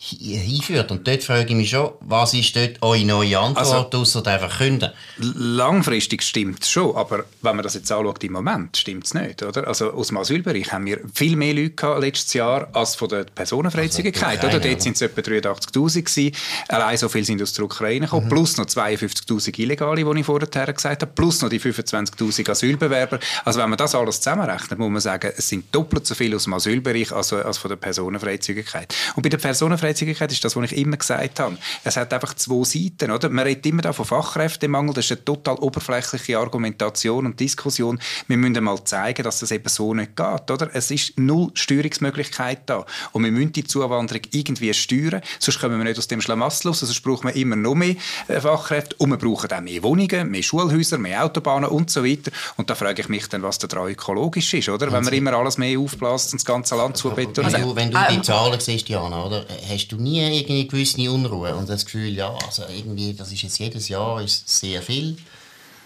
hinführt. 0.00 0.90
Und 0.92 1.06
dort 1.08 1.24
frage 1.24 1.48
ich 1.48 1.54
mich 1.56 1.70
schon, 1.70 1.90
was 2.00 2.32
ist 2.32 2.54
dort 2.54 2.80
eure 2.82 3.04
neue 3.04 3.36
Antwort, 3.38 3.92
Also- 3.94 3.98
ausser 4.18 4.26
einfach 4.28 4.58
künden? 4.58 4.90
Langfristig 5.18 6.22
stimmt 6.22 6.62
es 6.62 6.70
schon, 6.70 6.94
aber 6.94 7.24
wenn 7.42 7.56
man 7.56 7.64
das 7.64 7.74
jetzt 7.74 7.90
anschaut 7.90 8.22
im 8.22 8.32
Moment, 8.32 8.76
stimmt 8.76 9.06
es 9.06 9.14
nicht. 9.14 9.42
Oder? 9.42 9.66
Also 9.66 9.90
aus 9.92 10.08
dem 10.08 10.18
Asylbereich 10.18 10.72
haben 10.72 10.86
wir 10.86 11.00
viel 11.12 11.34
mehr 11.34 11.52
Leute 11.52 11.70
gehabt 11.70 12.00
letztes 12.00 12.32
Jahr 12.34 12.68
als 12.74 12.94
von 12.94 13.08
der 13.08 13.24
Personenfreizügigkeit. 13.24 14.44
Also, 14.44 14.56
oder? 14.58 14.68
Dort 14.68 14.82
sind 14.82 14.94
es 14.94 15.02
etwa 15.02 15.20
83'000 15.20 16.02
gewesen. 16.04 16.32
Allein 16.68 16.96
so 16.96 17.08
viel 17.08 17.24
sind 17.24 17.42
aus 17.42 17.52
der 17.54 17.64
Ukraine 17.64 18.06
gekommen, 18.06 18.26
Mhm. 18.26 18.30
plus 18.30 18.56
noch 18.56 18.66
52'000 18.66 19.58
Illegale, 19.58 20.04
die 20.04 20.20
ich 20.20 20.26
vorher 20.26 20.46
gesagt 20.72 21.02
habe, 21.02 21.12
plus 21.12 21.42
noch 21.42 21.48
die 21.48 21.58
25'000 21.58 22.48
Asylbewerber. 22.50 23.18
Also 23.44 23.58
wenn 23.60 23.68
man 23.70 23.76
das 23.78 23.96
alles 23.96 24.20
zusammenrechnet, 24.20 24.78
muss 24.78 24.90
man 24.90 25.00
sagen, 25.00 25.32
es 25.36 25.48
sind 25.48 25.74
doppelt 25.74 26.06
so 26.06 26.14
viele 26.14 26.36
aus 26.36 26.44
dem 26.44 26.54
Asylbereich 26.54 27.10
als, 27.12 27.32
als 27.32 27.58
von 27.58 27.68
der 27.68 27.76
Personenfreizügigkeit. 27.76 28.94
Und 29.16 29.22
bei 29.24 29.28
der 29.28 29.38
Personenfreizügigkeit 29.38 29.87
ist 29.88 30.44
das, 30.44 30.56
was 30.56 30.72
ich 30.72 30.78
immer 30.78 30.96
gesagt 30.96 31.40
habe. 31.40 31.56
Es 31.84 31.96
hat 31.96 32.12
einfach 32.12 32.34
zwei 32.34 32.64
Seiten. 32.64 33.10
Oder? 33.10 33.28
Man 33.28 33.44
redet 33.44 33.66
immer 33.66 33.82
da 33.82 33.92
von 33.92 34.04
Fachkräftemangel, 34.04 34.94
das 34.94 35.06
ist 35.06 35.12
eine 35.12 35.24
total 35.24 35.56
oberflächliche 35.56 36.38
Argumentation 36.38 37.26
und 37.26 37.40
Diskussion. 37.40 37.98
Wir 38.26 38.36
müssen 38.36 38.56
einmal 38.56 38.82
zeigen, 38.84 39.22
dass 39.22 39.40
das 39.40 39.50
eben 39.50 39.68
so 39.68 39.94
nicht 39.94 40.16
geht. 40.16 40.50
Oder? 40.50 40.70
Es 40.72 40.90
ist 40.90 41.18
null 41.18 41.50
Steuerungsmöglichkeit 41.54 42.60
da. 42.66 42.84
Und 43.12 43.24
wir 43.24 43.32
müssen 43.32 43.52
die 43.52 43.64
Zuwanderung 43.64 44.22
irgendwie 44.32 44.72
steuern, 44.74 45.22
sonst 45.38 45.60
kommen 45.60 45.78
wir 45.78 45.84
nicht 45.84 45.98
aus 45.98 46.08
dem 46.08 46.20
Schlamassel 46.20 46.68
raus, 46.68 46.80
sonst 46.80 47.02
brauchen 47.02 47.28
wir 47.28 47.36
immer 47.36 47.56
noch 47.56 47.74
mehr 47.74 47.96
äh, 48.28 48.40
Fachkräfte 48.40 48.96
und 48.98 49.10
wir 49.10 49.16
brauchen 49.16 49.50
auch 49.52 49.60
mehr 49.60 49.82
Wohnungen, 49.82 50.30
mehr 50.30 50.42
Schulhäuser, 50.42 50.98
mehr 50.98 51.24
Autobahnen 51.24 51.70
und 51.70 51.90
so 51.90 52.04
weiter. 52.04 52.30
Und 52.56 52.70
da 52.70 52.74
frage 52.74 53.02
ich 53.02 53.08
mich 53.08 53.28
dann, 53.28 53.42
was 53.42 53.58
daran 53.58 53.88
ökologisch 53.88 54.54
ist, 54.54 54.68
oder? 54.68 54.90
Wenn 54.92 55.04
man 55.04 55.12
immer 55.12 55.32
alles 55.34 55.58
mehr 55.58 55.78
aufbläst 55.78 56.32
und 56.32 56.40
das 56.40 56.44
ganze 56.44 56.76
Land 56.76 56.96
zu 56.96 57.16
Wenn 57.16 57.28
betoniert. 57.28 57.62
du, 57.62 57.76
wenn 57.76 57.90
du 57.90 57.98
ähm, 57.98 58.04
die 58.10 58.22
Zahlen 58.22 58.60
siehst, 58.60 58.88
Jana, 58.88 59.24
oder, 59.24 59.44
hast 59.78 59.88
du 59.88 59.96
nie 59.96 60.20
irgendwie 60.20 60.66
gewisse 60.66 61.10
Unruhe 61.10 61.54
und 61.54 61.68
das 61.68 61.84
Gefühl, 61.84 62.14
ja, 62.14 62.36
also 62.44 62.64
irgendwie, 62.68 63.14
das 63.14 63.32
ist 63.32 63.42
jetzt 63.42 63.58
jedes 63.58 63.88
Jahr 63.88 64.20
ist 64.20 64.48
sehr 64.48 64.82
viel. 64.82 65.16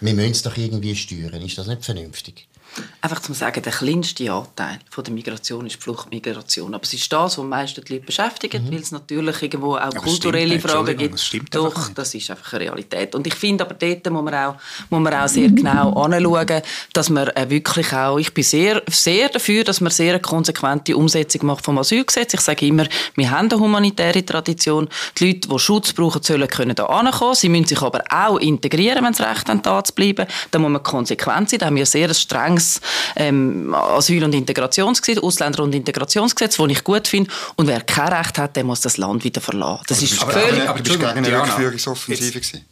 Wir 0.01 0.13
müssen 0.13 0.31
es 0.31 0.41
doch 0.41 0.57
irgendwie 0.57 0.95
steuern. 0.95 1.41
Ist 1.41 1.57
das 1.57 1.67
nicht 1.67 1.85
vernünftig? 1.85 2.47
Einfach 3.01 3.21
zu 3.21 3.33
sagen, 3.33 3.61
der 3.61 3.71
kleinste 3.71 4.31
Anteil 4.31 4.79
von 4.89 5.03
der 5.03 5.13
Migration 5.13 5.65
ist 5.65 5.75
die 5.75 5.81
Fluchtmigration. 5.81 6.73
Aber 6.73 6.83
es 6.83 6.93
ist 6.93 7.11
das, 7.11 7.37
was 7.37 7.39
am 7.39 7.49
meisten 7.49 7.83
die 7.83 7.93
Leute 7.93 8.05
beschäftigt, 8.05 8.53
weil 8.53 8.79
es 8.79 8.91
natürlich 8.91 9.41
irgendwo 9.41 9.75
auch 9.75 9.89
das 9.89 10.01
kulturelle 10.01 10.59
Fragen 10.59 10.97
gibt. 10.97 11.15
das 11.15 11.31
Doch, 11.51 11.89
das 11.89 12.15
ist 12.15 12.29
einfach 12.31 12.53
eine 12.53 12.65
Realität. 12.65 13.13
Und 13.13 13.27
ich 13.27 13.35
finde 13.35 13.65
aber 13.65 13.75
dort 13.75 14.09
muss 14.09 14.23
man 14.23 14.33
auch, 14.33 14.55
muss 14.89 15.01
man 15.01 15.13
auch 15.13 15.27
sehr 15.27 15.49
genau 15.49 15.91
anschauen, 15.93 16.61
dass 16.93 17.09
man 17.09 17.27
äh, 17.29 17.49
wirklich 17.49 17.93
auch, 17.93 18.17
ich 18.17 18.33
bin 18.33 18.43
sehr, 18.43 18.81
sehr 18.89 19.29
dafür, 19.29 19.63
dass 19.63 19.81
man 19.81 19.91
sehr 19.91 20.13
eine 20.13 20.21
konsequente 20.21 20.95
Umsetzung 20.95 21.45
macht 21.45 21.65
vom 21.65 21.77
Asylgesetz. 21.77 22.33
Ich 22.33 22.41
sage 22.41 22.65
immer, 22.65 22.85
wir 23.15 23.31
haben 23.31 23.51
eine 23.51 23.59
humanitäre 23.59 24.25
Tradition. 24.25 24.87
Die 25.17 25.27
Leute, 25.27 25.49
die 25.49 25.59
Schutz 25.59 25.93
brauchen 25.93 26.23
sollen, 26.23 26.47
können 26.47 26.75
da 26.75 26.85
ankommen. 26.85 27.35
Sie 27.35 27.49
müssen 27.49 27.67
sich 27.67 27.81
aber 27.81 28.03
auch 28.09 28.37
integrieren, 28.37 29.03
wenn 29.03 29.13
sie 29.13 29.23
Recht 29.23 29.49
haben, 29.49 29.61
da 29.61 29.83
zu 29.83 29.93
bleiben. 29.93 30.25
Da 30.51 30.59
muss 30.59 30.71
man 30.71 30.81
konsequent 30.81 31.49
sein. 31.49 31.59
Da 31.59 31.65
haben 31.67 31.75
wir 31.75 31.85
sehr 31.85 32.07
ein 32.07 32.15
strenges 32.15 32.62
ähm, 33.15 33.73
Asyl- 33.75 34.23
und 34.23 34.33
Integrationsgesetz, 34.33 35.21
Ausländer- 35.23 35.63
und 35.63 35.73
Integrationsgesetz, 35.75 36.57
das 36.57 36.69
ich 36.69 36.83
gut 36.83 37.07
finde. 37.07 37.29
Und 37.55 37.67
wer 37.67 37.81
kein 37.81 38.11
Recht 38.13 38.37
hat, 38.37 38.55
der 38.55 38.63
muss 38.63 38.81
das 38.81 38.97
Land 38.97 39.23
wieder 39.23 39.41
verlassen. 39.41 39.83
Das 39.87 40.01
ist 40.01 40.21
aber- 40.21 40.31
völlig... 40.33 40.67
aber- 40.67 40.79
du 40.79 40.83
bist 40.83 40.99
gegen 40.99 41.05
eine 41.25 41.41
Rückführungsoffensive 41.41 42.39
gewesen. 42.39 42.65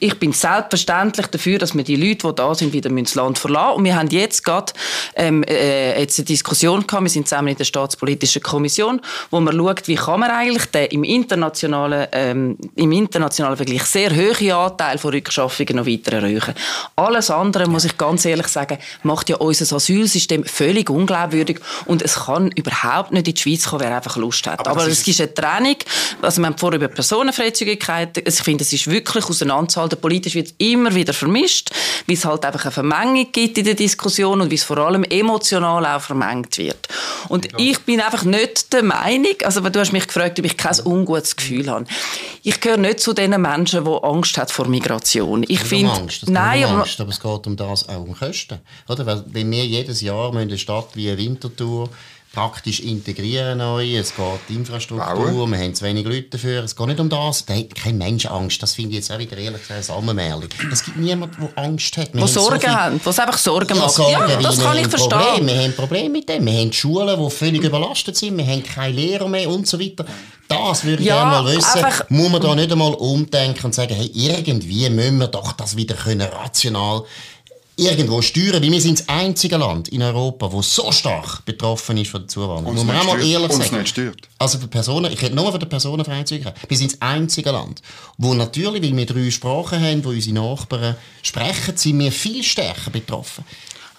Ich 0.00 0.18
bin 0.18 0.32
selbstverständlich 0.32 1.26
dafür, 1.26 1.58
dass 1.58 1.74
wir 1.74 1.84
die 1.84 1.96
Leute, 1.96 2.28
die 2.28 2.34
da 2.34 2.54
sind, 2.54 2.72
wieder 2.72 2.90
das 2.90 3.14
Land 3.14 3.38
verlassen. 3.38 3.76
Und 3.76 3.84
wir 3.84 3.96
haben 3.96 4.08
jetzt 4.08 4.44
gerade 4.44 4.72
ähm, 5.14 5.42
äh, 5.44 6.00
jetzt 6.00 6.18
eine 6.18 6.26
Diskussion 6.26 6.86
gehabt, 6.86 7.02
wir 7.02 7.10
sind 7.10 7.28
zusammen 7.28 7.48
in 7.48 7.56
der 7.56 7.64
Staatspolitischen 7.64 8.42
Kommission, 8.42 9.00
wo 9.30 9.40
man 9.40 9.56
schaut, 9.56 9.88
wie 9.88 9.96
kann 9.96 10.20
man 10.20 10.30
eigentlich 10.30 10.66
den 10.66 10.86
im 10.86 11.04
internationalen, 11.04 12.06
ähm, 12.12 12.56
im 12.76 12.92
internationalen 12.92 13.56
Vergleich 13.56 13.82
sehr 13.84 14.14
hohen 14.14 14.52
Anteil 14.52 14.98
von 14.98 15.10
Rückschaffungen 15.10 15.76
noch 15.76 15.86
weiter 15.86 16.12
erhöhen. 16.12 16.54
Alles 16.96 17.30
andere, 17.30 17.66
muss 17.66 17.84
ich 17.84 17.96
ganz 17.98 18.24
ehrlich 18.24 18.48
sagen, 18.48 18.78
macht 19.02 19.28
ja 19.28 19.36
unser 19.36 19.74
Asylsystem 19.74 20.44
völlig 20.44 20.90
unglaubwürdig 20.90 21.60
und 21.86 22.02
es 22.02 22.14
kann 22.14 22.50
überhaupt 22.52 23.12
nicht 23.12 23.28
in 23.28 23.34
die 23.34 23.40
Schweiz 23.40 23.66
kommen, 23.66 23.82
wer 23.82 23.96
einfach 23.96 24.16
Lust 24.16 24.46
hat. 24.46 24.60
Aber, 24.60 24.70
Aber 24.70 24.86
es 24.86 25.06
ist 25.06 25.20
eine 25.20 25.34
Trennung, 25.34 25.76
also 26.22 26.40
wir 26.40 26.46
haben 26.46 26.58
vorher 26.58 26.78
über 26.78 26.88
Personenfreizügigkeit, 26.88 28.18
ich 28.18 28.34
finde, 28.34 28.62
es 28.62 28.72
ist 28.72 28.88
wirklich 28.88 29.24
auseinanderzuhalten, 29.24 29.87
politisch 29.96 30.34
wird 30.34 30.54
immer 30.58 30.94
wieder 30.94 31.12
vermischt, 31.12 31.70
weil 32.06 32.16
es 32.16 32.24
halt 32.24 32.44
einfach 32.44 32.64
eine 32.64 32.72
Vermengung 32.72 33.26
gibt 33.32 33.58
in 33.58 33.64
der 33.64 33.74
Diskussion 33.74 34.40
und 34.40 34.50
wie 34.50 34.56
es 34.56 34.64
vor 34.64 34.78
allem 34.78 35.04
emotional 35.04 35.84
auch 35.86 36.00
vermengt 36.00 36.58
wird. 36.58 36.88
Und 37.28 37.52
ja. 37.52 37.58
ich 37.58 37.78
bin 37.80 38.00
einfach 38.00 38.24
nicht 38.24 38.72
der 38.72 38.82
Meinung, 38.82 39.34
also 39.44 39.60
du 39.60 39.80
hast 39.80 39.92
mich 39.92 40.06
gefragt, 40.06 40.38
ob 40.38 40.44
ich 40.44 40.56
kein 40.56 40.78
ungutes 40.84 41.36
Gefühl 41.36 41.70
habe. 41.70 41.84
Ich 42.42 42.60
gehöre 42.60 42.78
nicht 42.78 43.00
zu 43.00 43.12
den 43.12 43.40
Menschen, 43.40 43.84
die 43.84 43.90
Angst 44.02 44.38
haben 44.38 44.48
vor 44.48 44.68
Migration. 44.68 45.44
Ich 45.48 45.60
finde, 45.60 46.06
nein, 46.26 46.64
um 46.64 46.80
Angst, 46.80 47.00
aber 47.00 47.10
es 47.10 47.20
geht 47.20 47.46
um 47.46 47.56
das 47.56 47.88
auch 47.88 48.00
um 48.00 48.14
Kosten, 48.14 48.58
oder? 48.88 49.06
Weil 49.06 49.24
wenn 49.26 49.50
wir 49.50 49.64
jedes 49.64 50.00
Jahr 50.00 50.32
in 50.32 50.38
eine 50.38 50.58
Stadt 50.58 50.88
wie 50.94 51.16
Winterthur 51.16 51.88
praktisch 52.32 52.80
integrieren 52.80 53.58
neu, 53.58 53.96
es 53.96 54.14
geht 54.14 54.56
Infrastruktur, 54.56 55.06
Bauen. 55.14 55.50
wir 55.50 55.58
haben 55.58 55.74
zu 55.74 55.84
wenig 55.84 56.04
Leute 56.04 56.28
dafür, 56.30 56.64
es 56.64 56.76
geht 56.76 56.86
nicht 56.86 57.00
um 57.00 57.08
das, 57.08 57.46
da 57.46 57.54
hat 57.54 57.74
kein 57.74 57.98
Mensch 57.98 58.26
Angst, 58.26 58.62
das 58.62 58.74
finde 58.74 58.90
ich 58.90 58.96
jetzt 58.96 59.10
auch 59.10 59.18
wieder 59.18 59.36
ehrlich 59.36 59.60
gesagt 59.60 59.84
Sammelmärchen. 59.84 60.48
Es 60.70 60.84
gibt 60.84 60.98
niemanden, 60.98 61.36
der 61.40 61.64
Angst 61.64 61.96
hat. 61.96 62.14
Wir 62.14 62.26
Sorgen 62.26 62.60
so 62.60 62.68
haben, 62.68 63.00
was 63.02 63.18
einfach 63.18 63.38
Sorgen 63.38 63.74
ja, 63.74 63.82
macht. 63.82 63.94
Sorgen, 63.94 64.30
ja, 64.30 64.40
das 64.40 64.60
kann 64.60 64.76
ich 64.76 64.88
verstehen. 64.88 65.18
Problem. 65.18 65.46
Wir 65.46 65.62
haben 65.62 65.72
Probleme 65.74 66.10
mit 66.10 66.28
dem, 66.28 66.46
wir 66.46 66.52
haben 66.52 66.72
Schulen, 66.72 67.18
die 67.18 67.30
völlig 67.30 67.64
überlastet 67.64 68.16
sind, 68.16 68.36
wir 68.36 68.46
haben 68.46 68.62
keine 68.62 68.94
Lehrer 68.94 69.28
mehr 69.28 69.48
und 69.48 69.66
so 69.66 69.80
weiter. 69.80 70.04
Das 70.48 70.84
würde 70.84 71.02
ich 71.02 71.08
ja, 71.08 71.16
gerne 71.16 71.30
mal 71.30 71.56
wissen. 71.56 71.84
Einfach, 71.84 72.08
Muss 72.08 72.30
man 72.30 72.40
da 72.40 72.54
nicht 72.54 72.72
einmal 72.72 72.94
umdenken 72.94 73.66
und 73.66 73.74
sagen, 73.74 73.94
hey, 73.94 74.10
irgendwie 74.14 74.88
müssen 74.88 75.18
wir 75.18 75.28
doch 75.28 75.52
das 75.52 75.76
wieder 75.76 75.94
können 75.94 76.26
rational 76.26 77.04
irgendwo 77.78 78.20
steuern, 78.20 78.60
weil 78.62 78.72
wir 78.72 78.80
sind 78.80 78.98
das 78.98 79.08
einzige 79.08 79.56
Land 79.56 79.88
in 79.88 80.02
Europa, 80.02 80.48
das 80.48 80.74
so 80.74 80.90
stark 80.90 81.44
betroffen 81.44 81.96
ist 81.96 82.10
von 82.10 82.22
der 82.22 82.28
Zuwanderung. 82.28 82.74
Muss 82.74 82.84
man 82.84 82.96
auch 82.96 83.04
mal 83.04 83.24
ehrlich 83.24 83.52
sagen. 83.52 83.78
nicht 83.78 83.88
stört. 83.88 84.28
Also 84.38 84.58
für 84.58 84.66
Personen, 84.66 85.12
ich 85.12 85.22
rede 85.22 85.36
nur 85.36 85.50
von 85.50 85.60
der 85.60 85.68
Personenfreizügigkeit. 85.68 86.56
Wir 86.68 86.76
sind 86.76 86.92
das 86.92 87.02
einzige 87.02 87.52
Land, 87.52 87.80
wo 88.16 88.34
natürlich, 88.34 88.82
weil 88.82 88.96
wir 88.96 89.06
drei 89.06 89.30
Sprachen 89.30 89.80
haben, 89.80 90.04
wo 90.04 90.08
unsere 90.08 90.34
Nachbarn 90.34 90.96
sprechen, 91.22 91.76
sind 91.76 91.98
wir 92.00 92.10
viel 92.10 92.42
stärker 92.42 92.90
betroffen. 92.90 93.44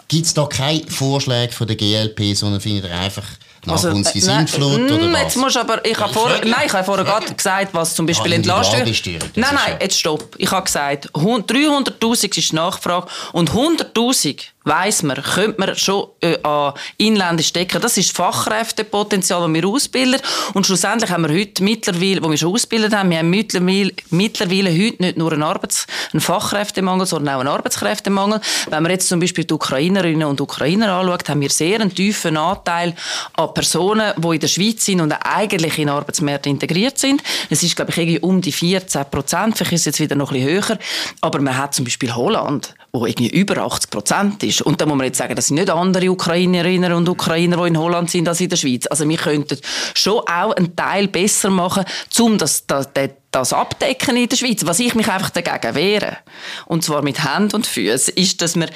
Gibt 0.09 0.25
es 0.25 0.33
da 0.33 0.45
keine 0.45 0.85
Vorschläge 0.87 1.53
von 1.53 1.67
der 1.67 1.77
GLP, 1.77 2.35
sondern 2.35 2.59
findet 2.59 2.85
ihr 2.85 2.97
einfach 2.99 3.25
nach 3.65 3.73
also, 3.73 3.89
uns 3.89 4.11
die 4.13 4.19
äh, 4.19 4.21
Sintflut 4.21 4.91
oder 4.91 5.11
was? 5.11 5.21
Jetzt 5.21 5.37
musst 5.37 5.57
aber, 5.57 5.85
ich 5.85 5.99
habe 5.99 6.13
vor, 6.13 6.29
nein, 6.43 6.53
ich 6.65 6.73
habe 6.73 6.83
vorher 6.83 7.05
gerade 7.05 7.33
gesagt, 7.35 7.73
was 7.73 7.95
zum 7.95 8.05
Beispiel 8.05 8.31
ah, 8.33 8.35
Entlastung... 8.35 8.81
Nein, 8.83 9.23
nein, 9.35 9.77
jetzt 9.81 9.99
stopp. 9.99 10.35
Ich 10.37 10.51
habe 10.51 10.65
gesagt, 10.65 11.09
300'000 11.13 12.37
ist 12.37 12.51
die 12.51 12.55
Nachfrage 12.55 13.07
und 13.33 13.51
100'000 13.51 14.39
weiss 14.69 15.03
man, 15.03 15.21
könnte 15.21 15.59
man 15.59 15.75
schon 15.75 16.07
äh, 16.21 16.37
an 16.43 16.73
Inländer 16.97 17.43
stecken. 17.43 17.81
Das 17.81 17.97
ist 17.97 18.15
Fachkräftepotenzial, 18.15 19.41
das 19.41 19.53
wir 19.53 19.67
ausbilden. 19.67 20.21
Und 20.53 20.65
schlussendlich 20.65 21.09
haben 21.09 21.27
wir 21.27 21.37
heute 21.37 21.63
mittlerweile, 21.63 22.23
wo 22.23 22.29
wir 22.29 22.37
schon 22.37 22.53
ausgebildet 22.53 22.95
haben, 22.95 23.09
wir 23.09 23.17
haben 23.17 23.29
mittlerweile, 23.29 23.91
mittlerweile 24.11 24.71
heute 24.71 25.01
nicht 25.01 25.17
nur 25.17 25.33
einen, 25.33 25.43
Arbeits-, 25.43 25.87
einen 26.13 26.21
Fachkräftemangel, 26.21 27.05
sondern 27.05 27.35
auch 27.35 27.39
einen 27.39 27.49
Arbeitskräftemangel. 27.49 28.39
Wenn 28.69 28.83
man 28.83 28.91
jetzt 28.91 29.09
zum 29.09 29.19
Beispiel 29.19 29.43
die 29.43 29.53
Ukrainerinnen 29.53 30.27
und 30.27 30.39
Ukrainer 30.39 30.93
anschaut, 30.93 31.27
haben 31.29 31.41
wir 31.41 31.49
sehr 31.49 31.81
einen 31.81 31.93
tiefen 31.93 32.37
Anteil 32.37 32.95
an 33.33 33.53
Personen, 33.53 34.13
die 34.17 34.35
in 34.35 34.39
der 34.39 34.47
Schweiz 34.47 34.85
sind 34.85 35.01
und 35.01 35.11
eigentlich 35.11 35.77
in 35.79 35.87
den 35.87 35.95
Arbeitsmarkt 35.95 36.45
integriert 36.45 36.97
sind. 36.99 37.23
Es 37.49 37.63
ist, 37.63 37.75
glaube 37.75 37.91
ich, 37.91 37.97
irgendwie 37.97 38.19
um 38.19 38.41
die 38.41 38.51
14 38.51 39.05
Prozent. 39.09 39.57
Vielleicht 39.57 39.73
ist 39.73 39.81
es 39.81 39.85
jetzt 39.85 39.99
wieder 39.99 40.15
noch 40.15 40.31
ein 40.31 40.39
bisschen 40.39 40.69
höher. 40.69 40.79
Aber 41.21 41.41
man 41.41 41.57
hat 41.57 41.73
zum 41.73 41.85
Beispiel 41.85 42.13
Holland, 42.13 42.75
wo 42.91 43.05
irgendwie 43.05 43.29
über 43.29 43.57
80 43.57 43.89
Prozent 43.89 44.43
ist. 44.43 44.61
Und 44.61 44.81
da 44.81 44.85
muss 44.85 44.97
man 44.97 45.05
jetzt 45.05 45.17
sagen, 45.17 45.35
das 45.35 45.47
sind 45.47 45.55
nicht 45.55 45.69
andere 45.69 46.09
Ukrainerinnen 46.09 46.93
und 46.93 47.07
Ukrainer, 47.07 47.57
die 47.57 47.67
in 47.67 47.77
Holland 47.77 48.09
sind, 48.09 48.27
als 48.27 48.41
in 48.41 48.49
der 48.49 48.57
Schweiz. 48.57 48.87
Also 48.87 49.07
wir 49.07 49.17
könnten 49.17 49.57
schon 49.93 50.19
auch 50.19 50.53
einen 50.53 50.75
Teil 50.75 51.07
besser 51.07 51.49
machen, 51.49 51.85
um 52.19 52.37
das, 52.37 52.65
das, 52.65 52.91
das 52.93 53.09
abdecken 53.31 54.17
in 54.17 54.27
der 54.27 54.37
Schweiz. 54.37 54.65
Was 54.65 54.79
ich 54.79 54.95
mich 54.95 55.07
einfach 55.07 55.29
dagegen 55.29 55.75
wehre, 55.75 56.17
und 56.65 56.83
zwar 56.83 57.01
mit 57.01 57.23
Händen 57.23 57.57
und 57.57 57.67
Füßen, 57.67 58.15
ist, 58.15 58.41
dass 58.41 58.55
man 58.55 58.69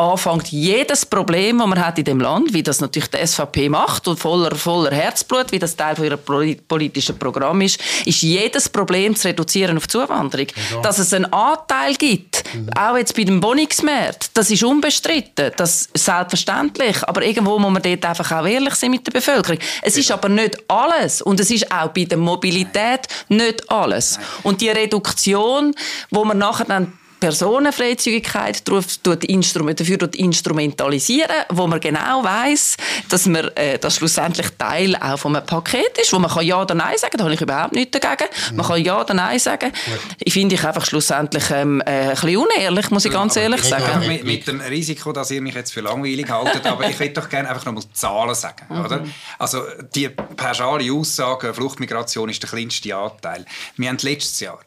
anfängt, 0.00 0.48
jedes 0.48 1.04
Problem, 1.04 1.58
das 1.58 1.66
man 1.66 1.84
hat 1.84 1.98
in 1.98 2.04
dem 2.04 2.20
Land, 2.20 2.52
wie 2.52 2.62
das 2.62 2.80
natürlich 2.80 3.10
die 3.10 3.24
SVP 3.24 3.68
macht 3.68 4.08
und 4.08 4.18
voller, 4.18 4.54
voller 4.56 4.90
Herzblut, 4.90 5.52
wie 5.52 5.58
das 5.58 5.76
Teil 5.76 5.94
von 5.94 6.04
ihrem 6.06 6.18
politischen 6.66 7.18
Programm 7.18 7.60
ist, 7.60 7.80
ist 8.06 8.22
jedes 8.22 8.68
Problem 8.68 9.14
zu 9.14 9.28
reduzieren 9.28 9.76
auf 9.76 9.86
Zuwanderung. 9.88 10.46
Ja. 10.72 10.80
Dass 10.80 10.98
es 10.98 11.12
einen 11.12 11.30
Anteil 11.32 11.94
gibt, 11.94 12.42
mhm. 12.54 12.70
auch 12.76 12.96
jetzt 12.96 13.14
bei 13.14 13.24
dem 13.24 13.42
Wohnungsmarkt, 13.42 14.30
das 14.34 14.50
ist 14.50 14.62
unbestritten, 14.62 15.52
das 15.56 15.88
ist 15.92 16.04
selbstverständlich, 16.04 16.96
aber 17.06 17.22
irgendwo 17.22 17.58
muss 17.58 17.72
man 17.72 17.82
dort 17.82 18.04
einfach 18.04 18.32
auch 18.32 18.46
ehrlich 18.46 18.74
sein 18.74 18.90
mit 18.90 19.06
der 19.06 19.12
Bevölkerung. 19.12 19.58
Es 19.82 19.96
ja. 19.96 20.00
ist 20.00 20.10
aber 20.10 20.28
nicht 20.28 20.58
alles 20.68 21.20
und 21.20 21.38
es 21.40 21.50
ist 21.50 21.70
auch 21.70 21.88
bei 21.88 22.04
der 22.04 22.18
Mobilität 22.18 23.06
nicht 23.28 23.70
alles. 23.70 23.99
Und 24.42 24.60
die 24.60 24.68
Reduktion, 24.68 25.74
wo 26.10 26.24
man 26.24 26.38
nachher 26.38 26.64
dann 26.64 26.92
Personenfreizügigkeit 27.20 28.66
dafür 28.66 29.98
instrumentalisieren, 30.14 31.44
wo 31.50 31.66
man 31.66 31.80
genau 31.80 32.24
weiß, 32.24 32.76
dass 33.08 33.26
man 33.26 33.48
äh, 33.56 33.78
das 33.78 33.96
schlussendlich 33.96 34.48
Teil 34.58 34.96
auch 34.96 35.18
von 35.18 35.36
einem 35.36 35.46
Paket 35.46 35.98
ist, 35.98 36.12
wo 36.12 36.18
man 36.18 36.30
kann 36.30 36.44
ja 36.44 36.60
oder 36.60 36.74
nein 36.74 36.96
sagen, 36.96 37.16
da 37.16 37.24
habe 37.24 37.34
ich 37.34 37.40
überhaupt 37.40 37.74
nichts 37.74 37.98
dagegen. 37.98 38.28
Man 38.54 38.66
kann 38.66 38.82
ja 38.82 39.00
oder 39.00 39.14
nein 39.14 39.38
sagen. 39.38 39.72
Ich 40.18 40.32
finde 40.32 40.54
ich 40.54 40.64
einfach 40.64 40.84
schlussendlich 40.84 41.50
ähm, 41.50 41.80
äh, 41.82 41.90
ein 41.90 42.10
bisschen 42.10 42.36
unehrlich, 42.38 42.90
muss 42.90 43.04
ich 43.04 43.12
ganz 43.12 43.36
aber 43.36 43.44
ehrlich 43.44 43.62
sagen. 43.62 44.06
Mit, 44.06 44.24
mit, 44.24 44.46
dem 44.48 44.60
Risiko, 44.60 45.12
dass 45.12 45.30
ihr 45.30 45.42
mich 45.42 45.54
jetzt 45.54 45.72
für 45.72 45.80
langweilig 45.80 46.28
haltet, 46.28 46.66
aber 46.66 46.88
ich 46.88 46.98
würde 46.98 47.12
doch 47.12 47.28
gerne 47.28 47.48
einfach 47.48 47.66
noch 47.66 47.74
mal 47.74 47.82
Zahlen 47.92 48.34
sagen, 48.34 48.66
mhm. 48.68 48.84
oder? 48.84 49.04
Also 49.38 49.62
die 49.94 50.08
pauschale 50.08 50.92
Aussage, 50.92 51.52
Fluchtmigration 51.52 52.28
ist 52.28 52.42
der 52.42 52.50
kleinste 52.50 52.96
Anteil. 52.96 53.44
Wir 53.76 53.88
haben 53.88 53.98
letztes 54.00 54.40
Jahr 54.40 54.58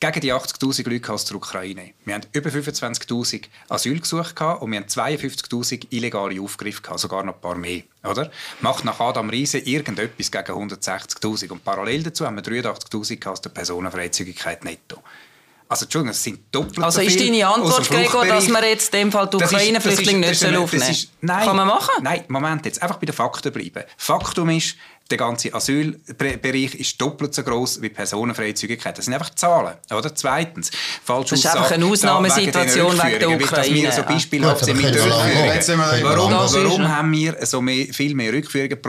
gegen 0.00 0.20
die 0.20 0.32
80'000 0.32 0.88
Leute 0.88 1.12
aus 1.12 1.24
der 1.24 1.36
Ukraine. 1.36 1.92
Wir 2.04 2.14
haben 2.14 2.26
über 2.32 2.50
25'000 2.50 3.44
Asylgesuche 3.68 4.56
und 4.58 4.70
wir 4.70 4.80
haben 4.80 4.86
52'000 4.86 5.86
illegale 5.90 6.40
Aufgriffe 6.40 6.82
gehabt, 6.82 7.00
sogar 7.00 7.24
noch 7.24 7.34
ein 7.34 7.40
paar 7.40 7.56
mehr. 7.56 7.82
Oder? 8.04 8.30
Macht 8.60 8.84
nach 8.84 9.00
Adam 9.00 9.28
Riese 9.28 9.58
irgendetwas 9.58 10.30
gegen 10.30 10.52
160'000. 10.52 11.50
Und 11.50 11.64
parallel 11.64 12.04
dazu 12.04 12.24
haben 12.24 12.36
wir 12.36 12.44
83'000 12.44 13.26
aus 13.26 13.40
der 13.40 13.50
Personenfreizügigkeit 13.50 14.64
netto. 14.64 15.02
Also, 15.70 15.84
Entschuldigung, 15.84 16.12
es 16.12 16.24
sind 16.24 16.40
doppelt 16.50 16.82
Also 16.82 17.02
ist 17.02 17.20
deine 17.20 17.46
Antwort, 17.46 17.86
Gregor, 17.90 18.24
dass 18.24 18.48
man 18.48 18.64
jetzt 18.64 18.94
in 18.94 19.00
dem 19.00 19.12
Fall 19.12 19.28
die 19.28 19.36
Ukraine-Flüchtlinge 19.36 20.26
nicht 20.26 20.42
aufnehmen 20.42 20.94
soll? 20.94 21.08
Nein, 21.20 21.44
Kann 21.44 21.56
man 21.56 21.68
machen? 21.68 22.02
Nein, 22.02 22.24
Moment, 22.28 22.64
jetzt 22.64 22.80
einfach 22.80 22.96
bei 22.96 23.04
den 23.04 23.14
Fakten 23.14 23.52
bleiben. 23.52 23.84
Faktum 23.98 24.48
ist, 24.48 24.76
der 25.10 25.16
ganze 25.16 25.54
Asylbereich 25.54 26.74
ist 26.74 27.00
doppelt 27.00 27.34
so 27.34 27.42
groß 27.42 27.80
wie 27.80 27.88
Personenfreizügigkeit. 27.88 28.96
Das 28.98 29.06
sind 29.06 29.14
einfach 29.14 29.34
Zahlen. 29.34 29.74
Oder? 29.90 30.14
Zweitens, 30.14 30.70
falsch 31.02 31.30
Das 31.30 31.38
ist 31.38 31.46
einfach 31.46 31.70
eine 31.70 31.86
Ausnahmesituation 31.86 32.92
wegen, 32.92 33.06
wegen 33.06 33.18
der 33.18 33.30
Ukraine. 33.30 33.74
Wir 33.74 33.92
so 33.92 34.02
beispielhaft 34.02 34.64
sind 34.66 34.76
mit 34.76 34.94
Rückführungen. 34.94 36.02
Warum, 36.02 36.32
warum 36.32 36.88
haben 36.88 37.12
wir 37.12 37.46
so 37.46 37.62
mehr, 37.62 37.86
viel 37.86 38.14
mehr 38.14 38.34
Rückführungen 38.34 38.80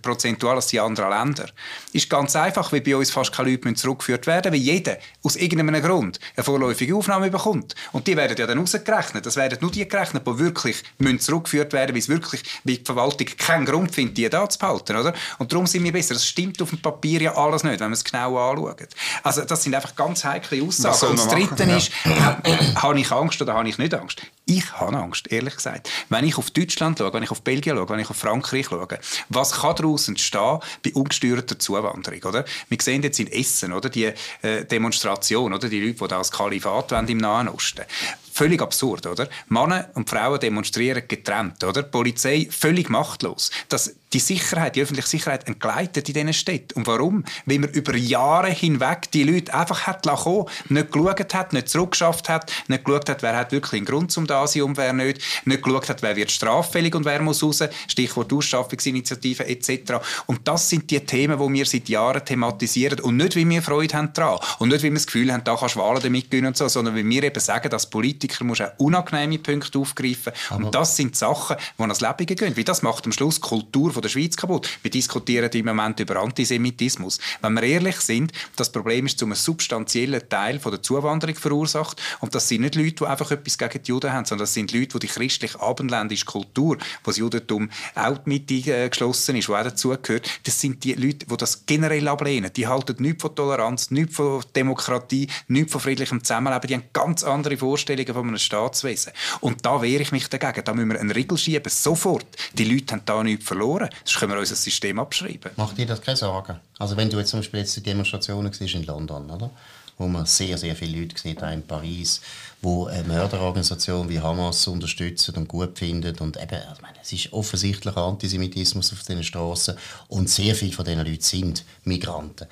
prozentual 0.00 0.56
als 0.56 0.68
die 0.68 0.80
anderen 0.80 1.10
Länder? 1.10 1.50
Ist 1.92 2.08
ganz 2.08 2.34
einfach, 2.34 2.72
weil 2.72 2.80
bei 2.80 2.96
uns 2.96 3.10
fast 3.10 3.32
keine 3.32 3.50
Leute 3.50 3.74
zurückgeführt 3.74 4.26
werden 4.26 4.52
weil 4.52 4.60
jeder 4.60 4.96
aus 5.22 5.36
irgendeinem 5.36 5.82
Grund 5.82 6.18
eine 6.34 6.44
vorläufige 6.44 6.94
Aufnahme 6.96 7.30
bekommt. 7.30 7.74
Und 7.92 8.06
die 8.06 8.16
werden 8.16 8.36
ja 8.38 8.46
dann 8.46 8.58
ausgerechnet. 8.58 9.26
Das 9.26 9.36
werden 9.36 9.58
nur 9.60 9.70
die 9.70 9.86
gerechnet, 9.86 10.26
die 10.26 10.38
wirklich 10.38 10.82
zurückgeführt 11.18 11.74
werden 11.74 11.92
weil 11.92 12.00
es 12.00 12.08
wirklich, 12.08 12.42
wie 12.64 12.78
die 12.78 12.84
Verwaltung 12.84 13.26
keinen 13.36 13.66
Grund 13.66 13.94
findet, 13.94 14.16
die 14.16 14.28
da 14.30 14.48
zu 14.48 14.58
behalten. 14.58 14.96
Oder? 14.96 15.12
Und 15.38 15.52
darum 15.58 15.66
sind 15.66 15.82
wir 15.82 15.92
besser. 15.92 16.14
Das 16.14 16.24
stimmt 16.24 16.62
auf 16.62 16.70
dem 16.70 16.80
Papier 16.80 17.20
ja 17.20 17.34
alles 17.34 17.64
nicht, 17.64 17.80
wenn 17.80 17.86
man 17.86 17.94
es 17.94 18.04
genau 18.04 18.38
anschaut. 18.38 18.88
Also 19.24 19.44
das 19.44 19.62
sind 19.62 19.74
einfach 19.74 19.94
ganz 19.96 20.24
heikle 20.24 20.62
Aussagen. 20.62 21.10
Und 21.10 21.18
das 21.18 21.28
Dritte 21.28 21.64
ja. 21.64 21.76
ist, 21.76 21.90
habe 22.76 23.00
ich 23.00 23.10
Angst 23.10 23.42
oder 23.42 23.54
habe 23.54 23.68
ich 23.68 23.78
nicht 23.78 23.92
Angst? 23.94 24.22
Ich 24.46 24.72
habe 24.72 24.96
Angst, 24.96 25.30
ehrlich 25.30 25.56
gesagt. 25.56 25.90
Wenn 26.08 26.24
ich 26.24 26.38
auf 26.38 26.50
Deutschland 26.50 26.98
schaue, 26.98 27.12
wenn 27.12 27.22
ich 27.22 27.30
auf 27.30 27.42
Belgien 27.42 27.76
schaue, 27.76 27.88
wenn 27.88 27.98
ich 27.98 28.08
auf 28.08 28.16
Frankreich 28.16 28.66
schaue, 28.66 28.86
was 29.28 29.52
kann 29.52 29.76
daraus 29.76 30.08
entstehen 30.08 30.60
bei 30.84 30.92
ungesteuerter 30.94 31.58
Zuwanderung? 31.58 32.22
Oder? 32.22 32.44
Wir 32.68 32.78
sehen 32.80 33.02
jetzt 33.02 33.18
in 33.18 33.30
Essen 33.30 33.72
oder, 33.72 33.90
die 33.90 34.12
äh, 34.42 34.64
Demonstration, 34.64 35.52
oder, 35.52 35.68
die 35.68 35.80
Leute, 35.80 35.98
die 35.98 36.08
da 36.08 36.18
als 36.18 36.30
Kalifat 36.30 36.92
wollen 36.92 37.08
im 37.08 37.18
Nahen 37.18 37.48
Osten. 37.48 37.84
Völlig 38.32 38.62
absurd, 38.62 39.04
oder? 39.06 39.28
Männer 39.48 39.90
und 39.94 40.08
Frauen 40.08 40.38
demonstrieren 40.38 41.02
getrennt, 41.08 41.64
oder? 41.64 41.82
Die 41.82 41.90
Polizei 41.90 42.48
völlig 42.50 42.88
machtlos. 42.88 43.50
Das 43.68 43.96
die 44.12 44.20
Sicherheit, 44.20 44.76
die 44.76 44.82
öffentliche 44.82 45.08
Sicherheit 45.08 45.46
entgleitet 45.46 46.08
in 46.08 46.14
diesen 46.14 46.32
Städten. 46.32 46.78
Und 46.78 46.86
warum? 46.86 47.24
Weil 47.46 47.58
man 47.58 47.70
über 47.70 47.94
Jahre 47.96 48.48
hinweg 48.48 49.10
die 49.12 49.24
Leute 49.24 49.52
einfach 49.52 49.86
hat 49.86 50.06
kommen, 50.06 50.46
nicht 50.68 50.92
geschaut 50.92 51.34
hat, 51.34 51.52
nicht 51.52 51.68
zurückgeschafft 51.68 52.28
hat, 52.28 52.50
nicht 52.68 52.84
geschaut 52.84 53.08
hat, 53.08 53.22
wer 53.22 53.36
hat 53.36 53.52
wirklich 53.52 53.80
einen 53.80 53.86
Grund 53.86 54.10
zum 54.10 54.26
da 54.26 54.46
sein 54.46 54.62
und 54.62 54.76
wer 54.76 54.92
nicht, 54.92 55.20
nicht 55.44 55.62
geschaut 55.62 55.88
hat, 55.88 56.02
wer 56.02 56.16
wird 56.16 56.30
straffällig 56.30 56.94
und 56.94 57.04
wer 57.04 57.20
muss 57.20 57.42
raus, 57.42 57.62
Stichwort 57.88 58.32
Ausschaffungsinitiative 58.32 59.46
etc. 59.46 59.94
Und 60.26 60.46
das 60.48 60.68
sind 60.68 60.90
die 60.90 61.00
Themen, 61.00 61.38
die 61.38 61.58
wir 61.58 61.66
seit 61.66 61.88
Jahren 61.88 62.24
thematisieren 62.24 63.00
und 63.00 63.16
nicht, 63.16 63.36
wie 63.36 63.48
wir 63.48 63.62
Freude 63.62 63.96
haben 63.96 64.12
daran 64.14 64.38
und 64.58 64.70
nicht, 64.70 64.82
wie 64.82 64.88
wir 64.88 64.94
das 64.94 65.06
Gefühl 65.06 65.32
haben, 65.32 65.44
da 65.44 65.56
kannst 65.56 65.74
du 65.74 65.80
Wahlen 65.80 66.02
damit 66.02 66.30
gewinnen 66.30 66.48
und 66.48 66.56
so, 66.56 66.68
sondern 66.68 66.94
wie 66.96 67.08
wir 67.08 67.22
eben 67.24 67.40
sagen, 67.40 67.68
dass 67.68 67.90
Politiker 67.90 68.44
muss 68.44 68.60
auch 68.60 68.70
unangenehme 68.78 69.38
Punkte 69.38 69.78
aufgreifen 69.78 70.32
und 70.50 70.74
das 70.74 70.96
sind 70.96 71.16
Sachen, 71.16 71.56
die 71.76 71.82
ans 71.82 72.00
Leben 72.00 72.26
gehen, 72.26 72.56
weil 72.56 72.64
das 72.64 72.82
macht 72.82 73.04
am 73.06 73.12
Schluss 73.12 73.40
Kultur 73.40 73.97
von 73.98 74.02
der 74.02 74.10
Schweiz 74.10 74.36
kaputt. 74.36 74.68
Wir 74.82 74.92
diskutieren 74.92 75.50
im 75.52 75.66
Moment 75.66 75.98
über 75.98 76.22
Antisemitismus. 76.22 77.18
Wenn 77.42 77.54
wir 77.54 77.64
ehrlich 77.64 77.96
sind, 77.96 78.30
das 78.54 78.70
Problem 78.70 79.06
ist 79.06 79.18
zu 79.18 79.24
einem 79.24 79.34
substanziellen 79.34 80.28
Teil 80.28 80.60
von 80.60 80.70
der 80.70 80.80
Zuwanderung 80.84 81.34
verursacht 81.34 82.00
und 82.20 82.32
das 82.32 82.46
sind 82.46 82.60
nicht 82.60 82.76
Leute, 82.76 82.94
die 82.94 83.06
einfach 83.06 83.32
etwas 83.32 83.58
gegen 83.58 83.82
die 83.82 83.88
Juden 83.88 84.12
haben, 84.12 84.24
sondern 84.24 84.44
das 84.44 84.54
sind 84.54 84.72
Leute, 84.72 84.98
die 84.98 84.98
die 85.00 85.12
christliche 85.12 85.60
abendländische 85.60 86.26
Kultur, 86.26 86.76
wo 87.02 87.10
das 87.10 87.16
Judentum 87.16 87.70
auch 87.96 88.24
mit 88.24 88.46
geschlossen 88.46 89.34
ist, 89.34 89.48
die 89.48 89.52
auch 89.52 89.64
dazugehört, 89.64 90.30
das 90.44 90.60
sind 90.60 90.84
die 90.84 90.94
Leute, 90.94 91.26
die 91.26 91.36
das 91.36 91.66
generell 91.66 92.06
ablehnen. 92.06 92.52
Die 92.54 92.68
halten 92.68 93.02
nichts 93.02 93.22
von 93.22 93.34
Toleranz, 93.34 93.90
nichts 93.90 94.14
von 94.14 94.44
Demokratie, 94.54 95.26
nichts 95.48 95.72
von 95.72 95.80
friedlichem 95.80 96.22
Zusammenleben. 96.22 96.68
Die 96.68 96.74
haben 96.74 96.84
ganz 96.92 97.24
andere 97.24 97.56
Vorstellungen 97.56 98.14
von 98.14 98.28
einem 98.28 98.38
Staatswesen. 98.38 99.12
Und 99.40 99.66
da 99.66 99.82
wehre 99.82 100.02
ich 100.02 100.12
mich 100.12 100.28
dagegen. 100.28 100.64
Da 100.64 100.72
müssen 100.72 100.90
wir 100.90 101.00
einen 101.00 101.10
Riegel 101.10 101.36
schieben, 101.36 101.68
sofort. 101.68 102.26
Die 102.54 102.64
Leute 102.64 102.94
haben 102.94 103.02
da 103.04 103.24
nichts 103.24 103.46
verloren. 103.46 103.87
Sonst 104.04 104.20
können 104.20 104.32
wir 104.32 104.38
unser 104.38 104.56
System 104.56 104.98
abschreiben. 104.98 105.52
Macht 105.56 105.78
dir 105.78 105.86
das 105.86 106.00
keine 106.00 106.16
Sorgen? 106.16 106.56
Also 106.78 106.96
wenn 106.96 107.10
du 107.10 107.18
jetzt 107.18 107.30
zum 107.30 107.40
Beispiel 107.40 107.60
jetzt 107.60 107.76
die 107.76 107.82
Demonstrationen 107.82 108.52
in 108.52 108.84
London, 108.84 109.30
oder? 109.30 109.50
wo 109.98 110.06
man 110.06 110.24
sehr, 110.26 110.56
sehr 110.56 110.76
viele 110.76 111.00
Leute 111.00 111.18
sieht, 111.18 111.42
auch 111.42 111.50
in 111.50 111.66
Paris, 111.66 112.20
wo 112.62 112.86
eine 112.86 113.06
Mörderorganisation 113.06 114.08
wie 114.08 114.20
Hamas 114.20 114.66
unterstützen 114.68 115.34
und 115.36 115.48
gut 115.48 115.76
finden. 115.76 116.16
Und 116.20 116.36
eben, 116.36 116.62
also 116.68 116.80
meine, 116.80 116.98
es 117.02 117.12
ist 117.12 117.32
offensichtlich 117.32 117.96
Antisemitismus 117.96 118.92
auf 118.92 119.02
den 119.02 119.22
Straßen 119.22 119.76
und 120.08 120.30
sehr 120.30 120.54
viele 120.54 120.72
von 120.72 120.84
diesen 120.84 121.04
Leuten 121.04 121.20
sind 121.20 121.64
Migranten. 121.84 122.46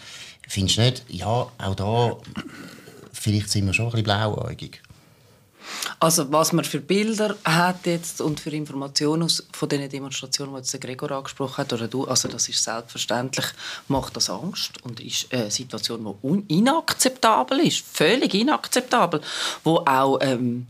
Findest 0.49 0.78
du 0.78 0.83
nicht, 0.83 1.05
ja, 1.09 1.26
auch 1.26 1.75
da, 1.76 2.16
vielleicht 3.12 3.50
sind 3.50 3.66
wir 3.66 3.73
schon 3.73 3.87
ein 3.87 3.90
bisschen 3.93 4.05
blauäugig? 4.05 4.83
Also 5.99 6.31
was 6.31 6.53
man 6.53 6.65
für 6.65 6.81
Bilder 6.81 7.37
hat 7.45 7.87
jetzt 7.87 8.21
und 8.21 8.38
für 8.38 8.50
Informationen 8.50 9.23
aus, 9.23 9.47
von 9.53 9.69
den 9.69 9.88
Demonstrationen, 9.88 10.53
die 10.53 10.59
jetzt 10.59 10.73
der 10.73 10.81
Gregor 10.81 11.11
angesprochen 11.11 11.57
hat, 11.59 11.73
oder 11.73 11.88
du, 11.88 12.05
also 12.05 12.29
das 12.29 12.49
ist 12.49 12.62
selbstverständlich, 12.62 13.47
macht 13.88 14.15
das 14.17 14.29
Angst 14.29 14.83
und 14.85 15.00
ist 15.00 15.33
eine 15.33 15.50
Situation, 15.50 16.15
die 16.23 16.59
inakzeptabel 16.59 17.61
ist, 17.61 17.85
völlig 17.87 18.35
inakzeptabel, 18.35 19.23
wo 19.65 19.79
auch 19.87 20.19
ähm, 20.21 20.67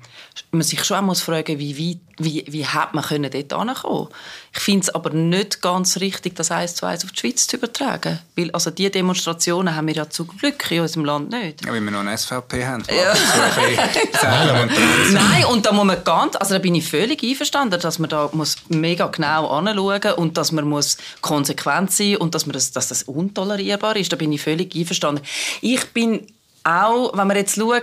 man 0.52 0.62
sich 0.62 0.85
schon 0.85 1.04
muss 1.04 1.23
fragen, 1.23 1.59
wie 1.59 1.76
weit 1.76 2.05
wie, 2.18 2.44
wie 2.49 2.66
hat 2.66 2.94
man 2.94 3.04
können 3.04 3.30
dort 3.30 3.52
ankommen? 3.52 4.08
Ich 4.54 4.61
finde 4.61 4.85
es 4.85 4.94
aber 4.94 5.11
nicht 5.11 5.61
ganz 5.61 6.00
richtig, 6.00 6.35
das 6.37 6.50
eins 6.50 6.75
zu 6.75 6.87
eins 6.87 7.04
auf 7.04 7.12
die 7.12 7.20
Schweiz 7.20 7.46
zu 7.46 7.56
übertragen. 7.56 8.18
Weil 8.37 8.50
also 8.52 8.70
diese 8.70 8.90
Demonstrationen 8.90 9.76
haben 9.76 9.87
wir 9.87 9.94
ja 9.94 10.08
zum 10.08 10.28
Glück 10.28 10.70
in 10.70 10.80
unserem 10.80 11.04
Land 11.04 11.30
nicht. 11.30 11.64
Ja, 11.64 11.73
weil 11.73 11.82
wir 11.82 11.90
noch 11.90 12.00
eine 12.00 12.16
SVP 12.16 12.64
haben. 12.64 12.85
Ja. 12.88 13.14
Nein, 15.12 15.44
und 15.46 15.66
da 15.66 15.73
muss 15.73 15.85
man 15.85 16.02
ganz, 16.04 16.37
also 16.37 16.54
da 16.54 16.58
bin 16.58 16.75
ich 16.75 16.88
völlig 16.88 17.23
einverstanden, 17.23 17.78
dass 17.80 17.99
man 17.99 18.08
da 18.08 18.30
muss 18.32 18.56
mega 18.68 19.06
genau 19.08 19.49
anschauen 19.49 20.12
und 20.16 20.38
dass 20.38 20.52
man 20.52 20.66
muss 20.66 20.96
konsequent 21.20 21.92
sein 21.92 22.16
und 22.16 22.35
dass, 22.35 22.46
man 22.46 22.54
das, 22.54 22.73
dass 22.73 22.88
das 22.88 23.02
untolerierbar 23.02 23.96
ist. 23.96 24.12
Da 24.12 24.16
bin 24.16 24.32
ich 24.32 24.40
völlig 24.40 24.75
einverstanden. 24.75 25.23
Ich 25.61 25.85
bin 25.92 26.26
auch, 26.64 27.16
wenn 27.16 27.28
wir 27.28 27.37
jetzt 27.37 27.56
schauen, 27.56 27.82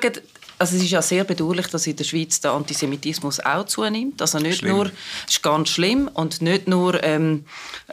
also 0.63 0.77
es 0.77 0.83
ist 0.83 0.91
ja 0.91 1.01
sehr 1.01 1.25
bedauerlich, 1.25 1.67
dass 1.67 1.87
in 1.87 1.97
der 1.97 2.05
Schweiz 2.05 2.39
der 2.39 2.51
Antisemitismus 2.51 3.41
auch 3.41 3.65
zunimmt. 3.65 4.21
Also 4.21 4.39
nicht 4.39 4.59
schlimm. 4.59 4.77
nur, 4.77 4.91
ist 5.27 5.43
ganz 5.43 5.67
schlimm 5.67 6.09
und 6.13 6.41
nicht 6.41 6.69
nur, 6.69 7.03
ähm, 7.03 7.43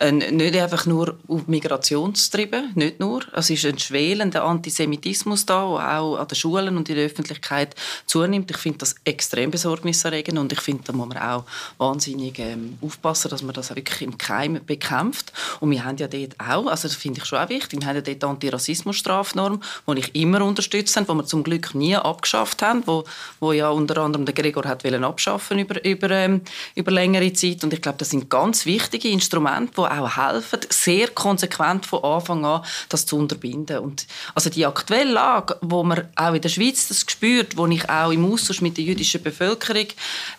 nicht 0.01 0.57
einfach 0.57 0.87
nur 0.87 1.19
auf 1.27 1.49
Migrationstrieben, 1.49 2.71
nicht 2.77 3.01
nur. 3.01 3.23
Es 3.33 3.51
ist 3.51 3.65
ein 3.65 3.77
schwelender 3.77 4.45
Antisemitismus 4.45 5.47
da, 5.47 5.67
der 5.67 6.01
auch 6.01 6.17
an 6.17 6.29
den 6.29 6.37
Schulen 6.37 6.77
und 6.77 6.89
in 6.89 6.95
der 6.95 7.07
Öffentlichkeit 7.07 7.75
zunimmt. 8.07 8.49
Ich 8.53 8.59
finde 8.59 8.79
das 8.79 8.95
extrem 9.03 9.51
besorgniserregend 9.51 10.39
und 10.39 10.53
ich 10.53 10.61
finde, 10.61 10.85
da 10.85 10.93
muss 10.93 11.09
man 11.09 11.19
auch 11.19 11.45
wahnsinnig 11.77 12.39
ähm, 12.39 12.79
aufpassen, 12.81 13.31
dass 13.31 13.43
man 13.43 13.53
das 13.53 13.75
wirklich 13.75 14.03
im 14.03 14.17
Keim 14.17 14.61
bekämpft. 14.65 15.33
Und 15.59 15.73
wir 15.73 15.85
haben 15.85 15.97
ja 15.97 16.07
dort 16.07 16.37
auch, 16.39 16.69
also 16.69 16.87
das 16.87 16.95
finde 16.95 17.19
ich 17.19 17.27
schon 17.27 17.41
auch 17.41 17.49
wichtig, 17.49 17.81
wir 17.81 17.89
haben 17.89 17.97
ja 17.97 18.01
dort 18.01 18.23
die 18.23 18.27
Antirassismus-Strafnorm, 18.27 19.61
die 19.89 19.99
ich 19.99 20.15
immer 20.15 20.45
unterstützt 20.45 20.97
habe, 20.97 21.07
die 21.07 21.19
wir 21.19 21.27
zum 21.27 21.43
Glück 21.43 21.75
nie 21.75 21.97
abgeschafft 21.97 22.60
abgeschafft 22.61 22.63
haben, 22.63 22.83
wo, 22.87 23.05
wo 23.41 23.53
ja 23.53 23.71
unter 23.71 23.99
anderem 23.99 24.25
der 24.25 24.35
Gregor 24.35 24.65
hat 24.65 24.85
wollen 24.85 25.05
abschaffen 25.05 25.59
über, 25.59 25.85
über, 25.85 26.11
ähm, 26.11 26.43
über 26.75 26.91
längere 26.91 27.33
Zeit. 27.33 27.65
Und 27.65 27.73
ich 27.73 27.83
glaube, 27.83 27.99
das 27.99 28.11
sind 28.11 28.31
ganz 28.31 28.67
wichtige 28.67 29.09
Instrumente, 29.09 29.73
die 29.77 29.81
auch 29.81 30.17
helfen, 30.17 30.61
sehr 30.69 31.09
konsequent 31.09 31.87
von 31.87 32.05
Anfang 32.05 32.45
an 32.45 32.63
das 32.89 33.07
zu 33.07 33.17
unterbinden. 33.17 33.79
Und 33.79 34.07
also 34.35 34.51
die 34.51 34.67
aktuelle 34.67 35.13
Lage, 35.13 35.57
wo 35.63 35.83
man 35.83 36.09
auch 36.17 36.35
in 36.35 36.41
der 36.41 36.49
Schweiz 36.49 36.89
das 36.89 37.01
spürt, 37.01 37.57
wo 37.57 37.67
ich 37.67 37.89
auch 37.89 38.11
im 38.11 38.31
Austausch 38.31 38.61
mit 38.61 38.77
der 38.77 38.85
jüdischen 38.85 39.23
Bevölkerung 39.23 39.87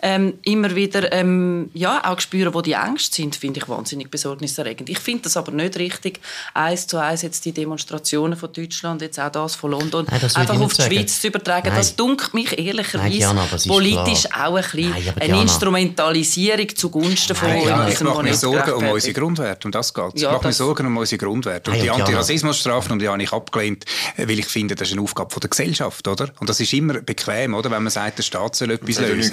ähm, 0.02 0.34
immer 0.44 0.76
wieder 0.76 1.12
ähm, 1.12 1.70
ja, 1.74 2.02
auch 2.10 2.20
spüre, 2.20 2.54
wo 2.54 2.62
die 2.62 2.74
Ängste 2.74 3.16
sind, 3.16 3.36
finde 3.36 3.60
ich 3.60 3.70
wahnsinnig 3.70 4.10
besorgniserregend. 4.10 4.90
Ich 4.90 5.00
finde 5.00 5.24
das 5.24 5.38
aber 5.38 5.52
nicht 5.52 5.78
richtig, 5.78 6.20
eins 6.54 6.88
zu 6.88 6.98
eins 6.98 7.22
jetzt 7.22 7.46
die 7.46 7.52
Demonstrationen 7.52 8.38
von 8.38 8.52
Deutschland, 8.54 9.02
jetzt 9.02 9.20
auch 9.20 9.32
das 9.32 9.56
von 9.56 9.72
London, 9.72 10.06
Nein, 10.10 10.22
einfach 10.22 10.60
auf 10.60 10.74
die 10.74 10.82
Schweiz 10.82 11.22
zu 11.22 11.28
übertragen. 11.28 11.70
Nein. 11.70 11.78
Das 11.78 11.96
dunkelt 12.02 12.34
mich 12.34 12.58
ehrlicherweise 12.58 13.10
Diana, 13.12 13.48
politisch 13.68 14.24
klar. 14.24 14.48
auch 14.48 14.56
ein 14.56 14.64
bisschen 14.64 14.90
Nein, 14.90 15.04
eine 15.08 15.26
Diana. 15.26 15.42
Instrumentalisierung 15.44 16.76
zugunsten 16.76 17.36
von 17.36 17.50
Nein, 17.50 17.62
Diana, 17.62 17.90
Ich 17.90 18.02
mache 18.02 18.24
mir 18.24 18.34
Sorgen 18.34 18.72
um 18.72 18.88
unsere 18.90 19.14
Grundwerte, 19.14 19.68
um 19.68 19.72
das 19.72 19.94
geht 19.94 20.16
es. 20.16 20.22
Ja, 20.22 20.30
ich 20.30 20.36
mache 20.38 20.48
mir 20.48 20.54
Sorgen 20.54 20.88
um 20.88 20.98
unsere 20.98 21.24
Grundwerte. 21.24 21.70
Und 21.70 21.82
die 21.82 21.92
Antirassismusstrafen, 21.92 22.98
die 22.98 23.08
habe 23.08 23.22
ich 23.22 23.32
abgelehnt, 23.32 23.86
weil 24.18 24.40
ich 24.40 24.48
finde, 24.48 24.74
das 24.74 24.88
ist 24.88 24.94
eine 24.94 25.04
Aufgabe 25.04 25.40
der 25.40 25.50
Gesellschaft, 25.50 26.08
oder? 26.08 26.30
Und 26.40 26.50
das 26.50 26.60
ist 26.60 26.74
immer 26.74 27.02
bequem, 27.02 27.54
oder? 27.54 27.70
Wenn 27.70 27.84
man 27.84 27.92
sagt, 27.92 28.18
der 28.18 28.24
Staat 28.24 28.56
soll 28.56 28.72
etwas 28.72 29.00
lösen. 29.00 29.32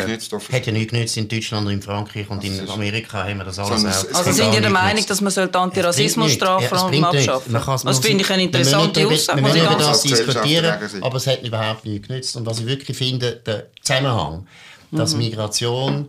Hat 0.53 0.67
ja 0.67 0.73
nichts 0.73 0.93
genützt 0.93 1.17
in 1.17 1.29
Deutschland 1.29 1.67
und 1.67 1.73
in 1.73 1.83
Frankreich 1.83 2.29
und 2.29 2.45
in 2.45 2.69
Amerika 2.69 3.25
haben 3.25 3.39
wir 3.39 3.45
das 3.45 3.59
alles 3.59 3.85
auch. 3.85 4.15
Also 4.15 4.33
sind 4.33 4.53
Sie 4.53 4.61
der 4.61 4.71
Meinung, 4.71 5.07
dass 5.07 5.21
man 5.23 5.33
die 5.33 5.55
Antirassismusstrafen 5.55 7.05
abschaffen 7.05 7.53
sollte? 7.53 7.87
Das 7.87 7.99
finde 8.01 8.25
ich 8.25 8.31
eine 8.31 8.43
interessante 8.43 9.07
Aussage. 9.07 9.43
Wir 9.43 9.49
müssen 9.49 9.65
über 9.65 9.77
das 9.77 10.03
diskutieren, 10.03 10.79
aber 11.01 11.17
es 11.17 11.27
hat 11.27 11.43
überhaupt 11.43 11.87
nichts 11.87 12.09
genützt. 12.09 12.37
Und 12.37 12.45
was 12.47 12.58
ich 12.61 12.67
wirklich 12.67 12.97
finde, 12.97 13.37
der 13.45 13.67
Zusammenhang, 13.83 14.47
dass 14.91 15.13
mhm. 15.13 15.21
Migration 15.21 16.09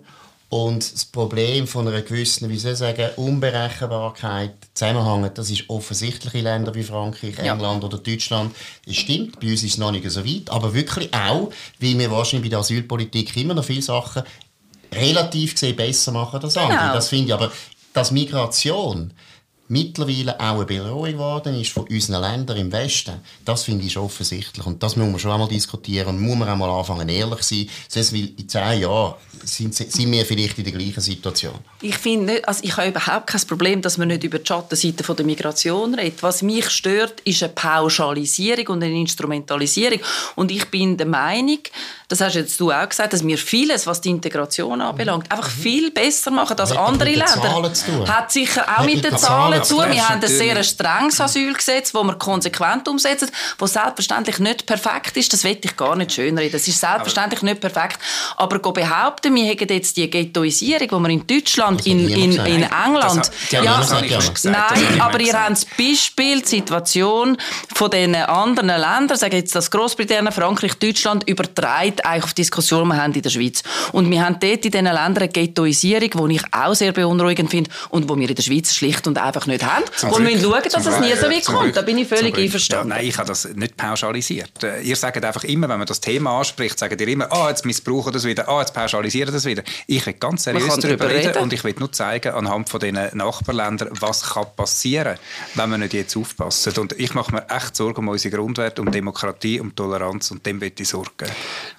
und 0.49 0.93
das 0.93 1.05
Problem 1.05 1.67
von 1.67 1.88
einer 1.88 2.01
gewissen, 2.01 2.49
wie 2.49 2.57
soll 2.57 2.71
ich 2.71 2.79
sagen, 2.79 3.09
Unberechenbarkeit 3.17 4.55
zusammenhängen, 4.73 5.29
das 5.33 5.51
ist 5.51 5.69
offensichtlich 5.69 6.33
in 6.33 6.43
Ländern 6.43 6.73
wie 6.73 6.83
Frankreich, 6.83 7.38
England 7.38 7.83
ja. 7.83 7.88
oder 7.88 7.99
Deutschland. 7.99 8.55
Es 8.85 8.95
stimmt, 8.95 9.39
bei 9.39 9.51
uns 9.51 9.62
ist 9.62 9.73
es 9.73 9.77
noch 9.77 9.91
nicht 9.91 10.09
so 10.09 10.25
weit, 10.25 10.49
aber 10.49 10.73
wirklich 10.73 11.13
auch, 11.13 11.51
weil 11.79 11.99
wir 11.99 12.09
wahrscheinlich 12.09 12.49
bei 12.49 12.49
der 12.49 12.59
Asylpolitik 12.59 13.38
immer 13.38 13.53
noch 13.53 13.63
viele 13.63 13.83
Sachen 13.83 14.23
relativ 14.91 15.53
gesehen 15.53 15.75
besser 15.75 16.12
machen 16.12 16.41
als 16.41 16.57
andere. 16.57 16.79
Genau. 16.79 16.93
Das 16.93 17.09
finde 17.09 17.27
ich 17.27 17.33
aber, 17.33 17.51
dass 17.93 18.09
Migration 18.09 19.13
mittlerweile 19.69 20.39
auch 20.39 20.55
eine 20.55 20.65
Bedrohung 20.65 21.12
geworden 21.12 21.60
ist 21.60 21.71
von 21.71 21.86
unseren 21.88 22.21
Ländern 22.21 22.58
im 22.58 22.71
Westen, 22.71 23.13
das 23.45 23.63
finde 23.63 23.86
ich 23.86 23.97
offensichtlich. 23.97 24.65
Und 24.65 24.82
das 24.82 24.95
muss 24.95 25.08
man 25.08 25.19
schon 25.19 25.32
einmal 25.32 25.47
diskutieren 25.47 26.08
und 26.10 26.21
muss 26.21 26.38
man 26.38 26.49
einmal 26.49 26.69
anfangen, 26.69 27.08
ehrlich 27.08 27.41
zu 27.41 27.55
sein. 27.55 27.69
Sonst, 27.88 28.13
weil 28.13 28.32
in 28.36 28.49
zehn 28.49 28.82
Jahren 28.82 29.13
sind, 29.43 29.75
sind 29.75 30.12
wir 30.12 30.25
vielleicht 30.25 30.58
in 30.58 30.63
der 30.63 30.73
gleichen 30.73 31.01
Situation. 31.01 31.53
Ich 31.82 31.97
finde 31.97 32.34
nicht, 32.34 32.47
also 32.47 32.63
ich 32.63 32.75
habe 32.75 32.89
überhaupt 32.89 33.27
kein 33.27 33.41
Problem, 33.41 33.82
dass 33.82 33.97
man 33.97 34.08
nicht 34.08 34.23
über 34.23 34.39
die 34.39 34.47
Schattenseite 34.47 35.03
der 35.13 35.25
Migration 35.25 35.93
redet. 35.93 36.23
Was 36.23 36.41
mich 36.41 36.69
stört, 36.71 37.21
ist 37.21 37.43
eine 37.43 37.53
Pauschalisierung 37.53 38.67
und 38.67 38.84
eine 38.84 38.99
Instrumentalisierung. 38.99 39.99
Und 40.36 40.51
ich 40.51 40.65
bin 40.65 40.97
der 40.97 41.08
Meinung, 41.08 41.60
das 42.08 42.21
hast 42.21 42.34
jetzt 42.34 42.60
du 42.60 42.71
auch 42.71 42.89
gesagt, 42.89 43.13
dass 43.13 43.25
wir 43.25 43.38
vieles, 43.38 43.86
was 43.86 44.01
die 44.01 44.10
Integration 44.10 44.82
anbelangt, 44.82 45.32
einfach 45.32 45.55
mhm. 45.55 45.62
viel 45.62 45.91
besser 45.91 46.32
machen 46.32 46.58
als 46.58 46.71
hat 46.71 46.77
andere 46.77 47.12
Länder. 47.12 47.71
Hat 48.08 48.32
sicher 48.32 48.63
auch 48.63 48.79
hat 48.79 48.86
mit 48.88 49.03
den 49.03 49.15
Zahlen 49.15 49.59
zu 49.63 49.76
tun. 49.76 49.91
Wir 49.91 50.08
haben 50.08 50.22
ein 50.22 50.28
sehr 50.28 50.63
strenges 50.63 51.22
Asylgesetz, 51.22 51.91
das 51.91 52.04
wir 52.04 52.15
konsequent 52.15 52.88
umsetzen, 52.88 53.30
das 53.58 53.74
selbstverständlich 53.74 54.39
nicht 54.39 54.65
perfekt 54.65 55.17
ist. 55.17 55.32
Das 55.34 55.43
will 55.43 55.58
ich 55.62 55.78
gar 55.78 55.95
nicht 55.95 56.13
schönreden. 56.13 56.52
Das 56.52 56.67
ist 56.67 56.80
selbstverständlich 56.80 57.41
nicht 57.41 57.62
perfekt. 57.62 58.00
Aber 58.38 58.60
behaupten, 58.60 59.36
wir 59.36 59.45
hätten 59.45 59.69
jetzt 59.69 59.98
die 59.98 60.10
Ghettoisierung, 60.10 60.88
die 60.88 61.08
wir 61.08 61.10
in 61.10 61.28
Deutschland, 61.28 61.86
in, 61.86 62.10
in, 62.10 62.32
in 62.34 62.63
England... 62.63 63.30
Das, 63.30 63.32
ja, 63.52 63.62
nein, 64.43 65.02
aber 65.02 65.19
ihr 65.19 65.34
habt 65.34 65.52
das 65.52 65.65
Beispiel, 65.65 66.41
die 66.41 66.48
Situation 66.48 67.38
von 67.74 67.91
den 67.91 68.15
anderen 68.15 68.67
Ländern, 68.67 69.17
sagen 69.17 69.36
jetzt 69.36 69.56
das 69.56 69.69
Großbritannien, 69.69 70.32
Frankreich, 70.32 70.76
Deutschland, 70.76 71.28
übertragen 71.28 71.89
nicht 71.89 72.06
eigentlich 72.06 72.24
auf 72.24 72.34
die 72.34 72.41
Diskussion, 72.41 72.84
die 72.84 72.95
wir 72.95 73.02
haben 73.02 73.13
in 73.13 73.22
der 73.22 73.30
Schweiz. 73.30 73.63
Und 73.91 74.10
wir 74.10 74.26
haben 74.26 74.38
dort 74.39 74.65
in 74.65 74.72
diesen 74.72 74.86
Ländern 74.86 75.17
eine 75.17 75.30
Ghettoisierung, 75.30 76.30
die 76.30 76.36
ich 76.36 76.43
auch 76.52 76.74
sehr 76.74 76.91
beunruhigend 76.91 77.50
finde 77.50 77.69
und 77.89 78.10
wo 78.10 78.17
wir 78.17 78.30
in 78.30 78.36
der 78.36 78.43
Schweiz 78.43 78.74
schlicht 78.74 79.08
und 79.08 79.17
einfach 79.17 79.45
nicht 79.49 79.65
haben. 79.65 79.83
Zum 79.95 80.12
wo 80.12 80.17
wir 80.17 80.31
müssen 80.31 80.41
schauen, 80.41 80.63
dass 80.63 80.85
es 80.85 80.99
nie 80.99 81.15
so 81.15 81.29
weit 81.29 81.45
kommt. 81.45 81.75
Da 81.75 81.81
bin 81.81 81.97
ich 81.97 82.07
völlig 82.07 82.38
einverstanden. 82.38 82.89
Ja, 82.89 82.95
nein, 82.95 83.05
ich 83.05 83.17
habe 83.17 83.27
das 83.27 83.45
nicht 83.45 83.75
pauschalisiert. 83.77 84.63
Äh, 84.63 84.81
ihr 84.81 84.95
sagt 84.95 85.23
einfach 85.23 85.43
immer, 85.43 85.67
wenn 85.69 85.77
man 85.77 85.88
das 85.88 85.99
Thema 85.99 86.38
anspricht, 86.39 86.79
sagt 86.79 86.99
ihr 86.99 87.07
immer, 87.07 87.31
ah, 87.31 87.45
oh, 87.45 87.49
jetzt 87.49 87.65
missbrauchen 87.65 88.13
das 88.13 88.23
wieder, 88.23 88.47
ah, 88.47 88.57
oh, 88.57 88.59
jetzt 88.62 88.73
pauschalisieren 88.73 89.33
das 89.33 89.45
wieder. 89.45 89.63
Ich 89.88 90.05
will 90.05 90.13
ganz 90.13 90.43
seriös 90.43 90.77
darüber 90.77 91.09
reden, 91.09 91.27
reden 91.27 91.43
und 91.43 91.53
ich 91.53 91.63
will 91.63 91.75
nur 91.77 91.91
zeigen, 91.91 92.33
anhand 92.33 92.69
von 92.69 92.79
diesen 92.79 93.17
Nachbarländern, 93.17 93.89
was 93.99 94.33
kann 94.33 94.45
passieren, 94.55 95.17
wenn 95.55 95.69
wir 95.69 95.77
nicht 95.77 95.93
jetzt 95.93 96.15
aufpassen. 96.15 96.73
Und 96.77 96.93
ich 96.93 97.13
mache 97.13 97.33
mir 97.33 97.49
echt 97.49 97.75
Sorgen 97.75 97.99
um 97.99 98.07
unsere 98.07 98.35
Grundwerte, 98.35 98.81
um 98.81 98.91
Demokratie, 98.91 99.59
um 99.59 99.75
Toleranz 99.75 100.31
und 100.31 100.45
dem 100.45 100.62
will 100.62 100.71
ich 100.77 100.88
Sorgen. 100.88 101.29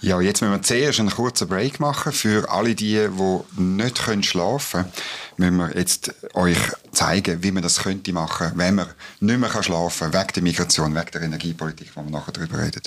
Ja, 0.01 0.21
jetzt 0.21 0.41
müssen 0.43 0.53
wir 0.53 0.63
zuerst 0.63 1.01
einen 1.01 1.11
kurzen 1.11 1.49
Break 1.49 1.81
machen 1.81 2.13
für 2.13 2.51
alle 2.51 2.75
die, 2.75 3.09
die 3.09 3.61
nicht 3.61 3.99
schlafen 4.25 4.83
können. 4.83 4.93
Müssen 5.41 5.57
wir 5.57 5.75
jetzt 5.75 6.15
euch 6.35 6.59
zeigen, 6.93 7.43
wie 7.43 7.51
man 7.51 7.63
das 7.63 7.83
könnte 7.83 8.13
machen, 8.13 8.53
wenn 8.57 8.75
man 8.75 8.89
nicht 9.21 9.41
mehr 9.41 9.63
schlafen 9.63 10.11
kann, 10.11 10.21
wegen 10.21 10.33
der 10.35 10.43
Migration, 10.43 10.95
wegen 10.95 11.11
der 11.15 11.23
Energiepolitik, 11.23 11.93
wo 11.95 12.03
wir 12.03 12.11
nachher 12.11 12.33
darüber 12.33 12.59
reden. 12.59 12.83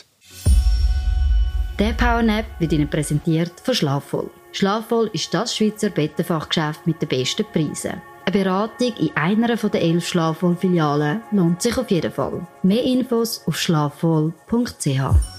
Der 1.79 1.93
Powernap 1.93 2.45
wird 2.59 2.73
Ihnen 2.73 2.87
präsentiert 2.87 3.53
von 3.63 3.73
Schlafvoll. 3.73 4.29
Schlafvoll 4.51 5.09
ist 5.13 5.33
das 5.33 5.55
Schweizer 5.55 5.89
Bettenfachgeschäft 5.89 6.85
mit 6.85 7.01
den 7.01 7.09
besten 7.09 7.43
Preisen. 7.51 7.99
Eine 8.25 8.43
Beratung 8.43 8.93
in 8.97 9.09
einer 9.15 9.55
der 9.55 9.81
elf 9.81 10.07
Schlafvoll-Filialen 10.07 11.23
lohnt 11.31 11.59
sich 11.59 11.75
auf 11.75 11.89
jeden 11.89 12.11
Fall. 12.11 12.45
Mehr 12.61 12.83
Infos 12.83 13.41
auf 13.47 13.57
schlafvoll.ch. 13.57 15.32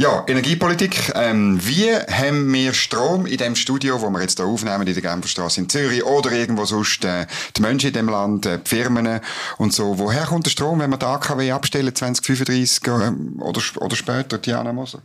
Ja, 0.00 0.24
Energiepolitik. 0.26 1.12
Ähm, 1.14 1.60
wie 1.60 1.94
haben 1.94 2.50
wir 2.54 2.72
Strom 2.72 3.26
in 3.26 3.36
dem 3.36 3.54
Studio, 3.54 4.00
wo 4.00 4.08
wir 4.08 4.22
jetzt 4.22 4.38
hier 4.38 4.46
aufnehmen, 4.46 4.86
in 4.86 4.94
der 4.94 5.02
Genferstraße 5.02 5.60
in 5.60 5.68
Zürich 5.68 6.02
oder 6.02 6.32
irgendwo 6.32 6.64
sonst, 6.64 7.04
äh, 7.04 7.26
die 7.54 7.60
Menschen 7.60 7.88
in 7.88 7.92
dem 7.92 8.08
Land, 8.08 8.46
äh, 8.46 8.60
die 8.60 8.66
Firmen 8.66 9.20
und 9.58 9.74
so. 9.74 9.98
Woher 9.98 10.24
kommt 10.24 10.46
der 10.46 10.52
Strom, 10.52 10.78
wenn 10.78 10.88
wir 10.88 10.96
die 10.96 11.04
AKW 11.04 11.52
abstellen, 11.52 11.94
2035 11.94 12.86
äh, 12.86 13.42
oder, 13.42 13.60
oder 13.76 13.94
später, 13.94 14.38
Diana 14.38 14.72
Moser? 14.72 15.02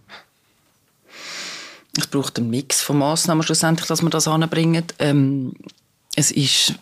Es 1.98 2.08
braucht 2.08 2.40
einen 2.40 2.50
Mix 2.50 2.80
von 2.80 2.98
Massnahmen 2.98 3.44
schlussendlich, 3.44 3.88
dass 3.88 4.02
wir 4.02 4.10
das 4.10 4.30
anbringen. 4.30 4.86
Ähm, 5.00 5.56
es 6.16 6.32
ist 6.32 6.76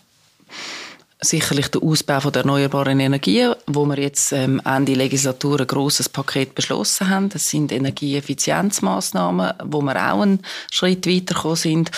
sicherlich 1.24 1.68
der 1.68 1.82
Ausbau 1.82 2.30
der 2.30 2.42
erneuerbaren 2.42 3.00
Energien, 3.00 3.54
wo 3.66 3.84
wir 3.86 3.98
jetzt 3.98 4.32
ähm, 4.32 4.60
Ende 4.64 4.94
Legislatur 4.94 5.60
ein 5.60 5.66
grosses 5.66 6.08
Paket 6.08 6.54
beschlossen 6.54 7.08
haben. 7.08 7.28
Das 7.28 7.48
sind 7.48 7.72
Energieeffizienzmaßnahmen, 7.72 9.54
wo 9.64 9.82
wir 9.82 10.12
auch 10.12 10.22
einen 10.22 10.40
Schritt 10.70 11.06
weitergekommen 11.06 11.56
sind. 11.56 11.90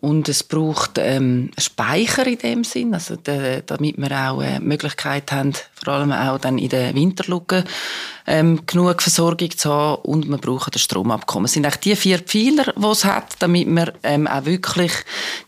Und 0.00 0.28
es 0.28 0.44
braucht 0.44 0.98
ähm, 0.98 1.50
Speicher 1.58 2.24
in 2.26 2.38
dem 2.38 2.64
Sinn, 2.64 2.94
also 2.94 3.16
de, 3.16 3.62
damit 3.66 3.98
wir 3.98 4.30
auch 4.30 4.40
äh, 4.40 4.60
Möglichkeit 4.60 5.32
haben, 5.32 5.54
vor 5.74 5.94
allem 5.94 6.12
auch 6.12 6.38
dann 6.38 6.58
in 6.58 6.68
der 6.68 6.94
Winterlucke 6.94 7.64
ähm, 8.28 8.60
genug 8.66 9.00
Versorgung 9.00 9.50
zu 9.56 9.72
haben 9.72 10.02
und 10.02 10.28
wir 10.28 10.36
brauchen 10.36 10.70
das 10.70 10.82
Stromabkommen. 10.82 11.46
Es 11.46 11.54
sind 11.54 11.64
eigentlich 11.64 11.80
die 11.80 11.96
vier 11.96 12.18
Pfeiler, 12.18 12.74
die 12.76 12.86
es 12.86 13.04
hat, 13.04 13.36
damit 13.38 13.66
wir 13.66 13.94
ähm, 14.02 14.26
auch 14.26 14.44
wirklich 14.44 14.92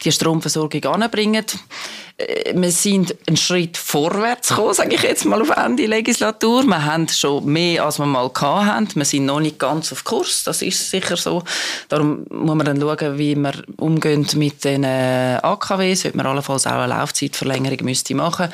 die 0.03 0.11
Stromversorgung 0.11 0.83
anbringen. 0.87 1.45
Äh, 2.17 2.55
wir 2.55 2.73
sind 2.73 3.15
einen 3.27 3.37
Schritt 3.37 3.77
vorwärts 3.77 4.49
gekommen, 4.49 4.73
sage 4.73 4.95
ich 4.95 5.03
jetzt 5.03 5.27
mal 5.27 5.43
auf 5.43 5.51
Ende 5.51 5.87
Legislatur. 5.87 6.65
Wir 6.65 6.85
haben 6.85 7.07
schon 7.09 7.45
mehr, 7.45 7.85
als 7.85 7.99
wir 7.99 8.07
mal 8.07 8.31
hatten. 8.35 8.97
Wir 8.97 9.05
sind 9.05 9.27
noch 9.27 9.41
nicht 9.41 9.59
ganz 9.59 9.93
auf 9.93 10.03
Kurs, 10.05 10.45
das 10.45 10.63
ist 10.63 10.91
sicher 10.91 11.19
so. 11.19 11.43
Darum 11.89 12.25
muss 12.31 12.57
man 12.57 12.65
dann 12.65 12.81
schauen, 12.81 13.19
wie 13.19 13.37
wir 13.37 13.53
umgehen 13.77 14.27
mit 14.37 14.65
den 14.65 14.85
äh, 14.85 15.39
AKWs, 15.43 16.07
ob 16.07 16.15
man 16.15 16.27
allenfalls 16.27 16.67
auch 16.67 16.73
eine 16.73 16.95
Laufzeitverlängerung 16.95 17.85
müsste 17.85 18.15
machen 18.15 18.49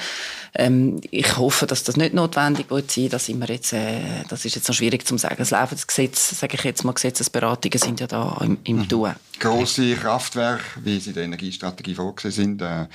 ähm, 0.59 1.01
ich 1.11 1.37
hoffe, 1.37 1.67
dass 1.67 1.85
das 1.85 1.97
nicht 1.97 2.15
notwendig 2.15 2.71
wird 2.71 2.91
sein. 2.91 3.09
Das, 3.09 3.27
sind 3.27 3.41
wir 3.41 3.49
jetzt, 3.49 3.73
äh, 3.73 4.25
das 4.29 4.45
ist 4.45 4.55
jetzt 4.55 4.69
noch 4.69 4.75
schwierig 4.75 5.07
zu 5.07 5.17
sagen. 5.19 5.37
Das 5.39 5.51
laufende 5.51 5.85
Gesetz, 5.87 6.39
sage 6.39 6.57
ich 6.57 6.65
jetzt 6.65 6.85
mal, 6.85 6.93
Gesetzesberatungen 6.93 7.79
sind 7.79 8.01
ja 8.01 8.07
da 8.07 8.39
im, 8.43 8.59
im 8.65 8.79
mhm. 8.79 8.89
Tun. 8.89 9.15
Grosse 9.39 9.95
Kraftwerke, 9.97 10.65
wie 10.83 10.99
sie 10.99 11.11
in 11.11 11.15
der 11.15 11.25
Energiestrategie 11.25 11.95
vorgesehen 11.95 12.59
sind, 12.59 12.63
äh, 12.63 12.87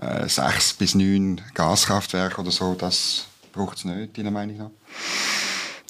äh, 0.00 0.28
sechs 0.28 0.72
bis 0.72 0.94
neun 0.94 1.40
Gaskraftwerke 1.54 2.40
oder 2.40 2.50
so, 2.50 2.74
das 2.74 3.26
braucht 3.52 3.78
es 3.78 3.84
nicht, 3.84 4.16
deiner 4.16 4.30
Meinung 4.30 4.56
nach? 4.56 4.70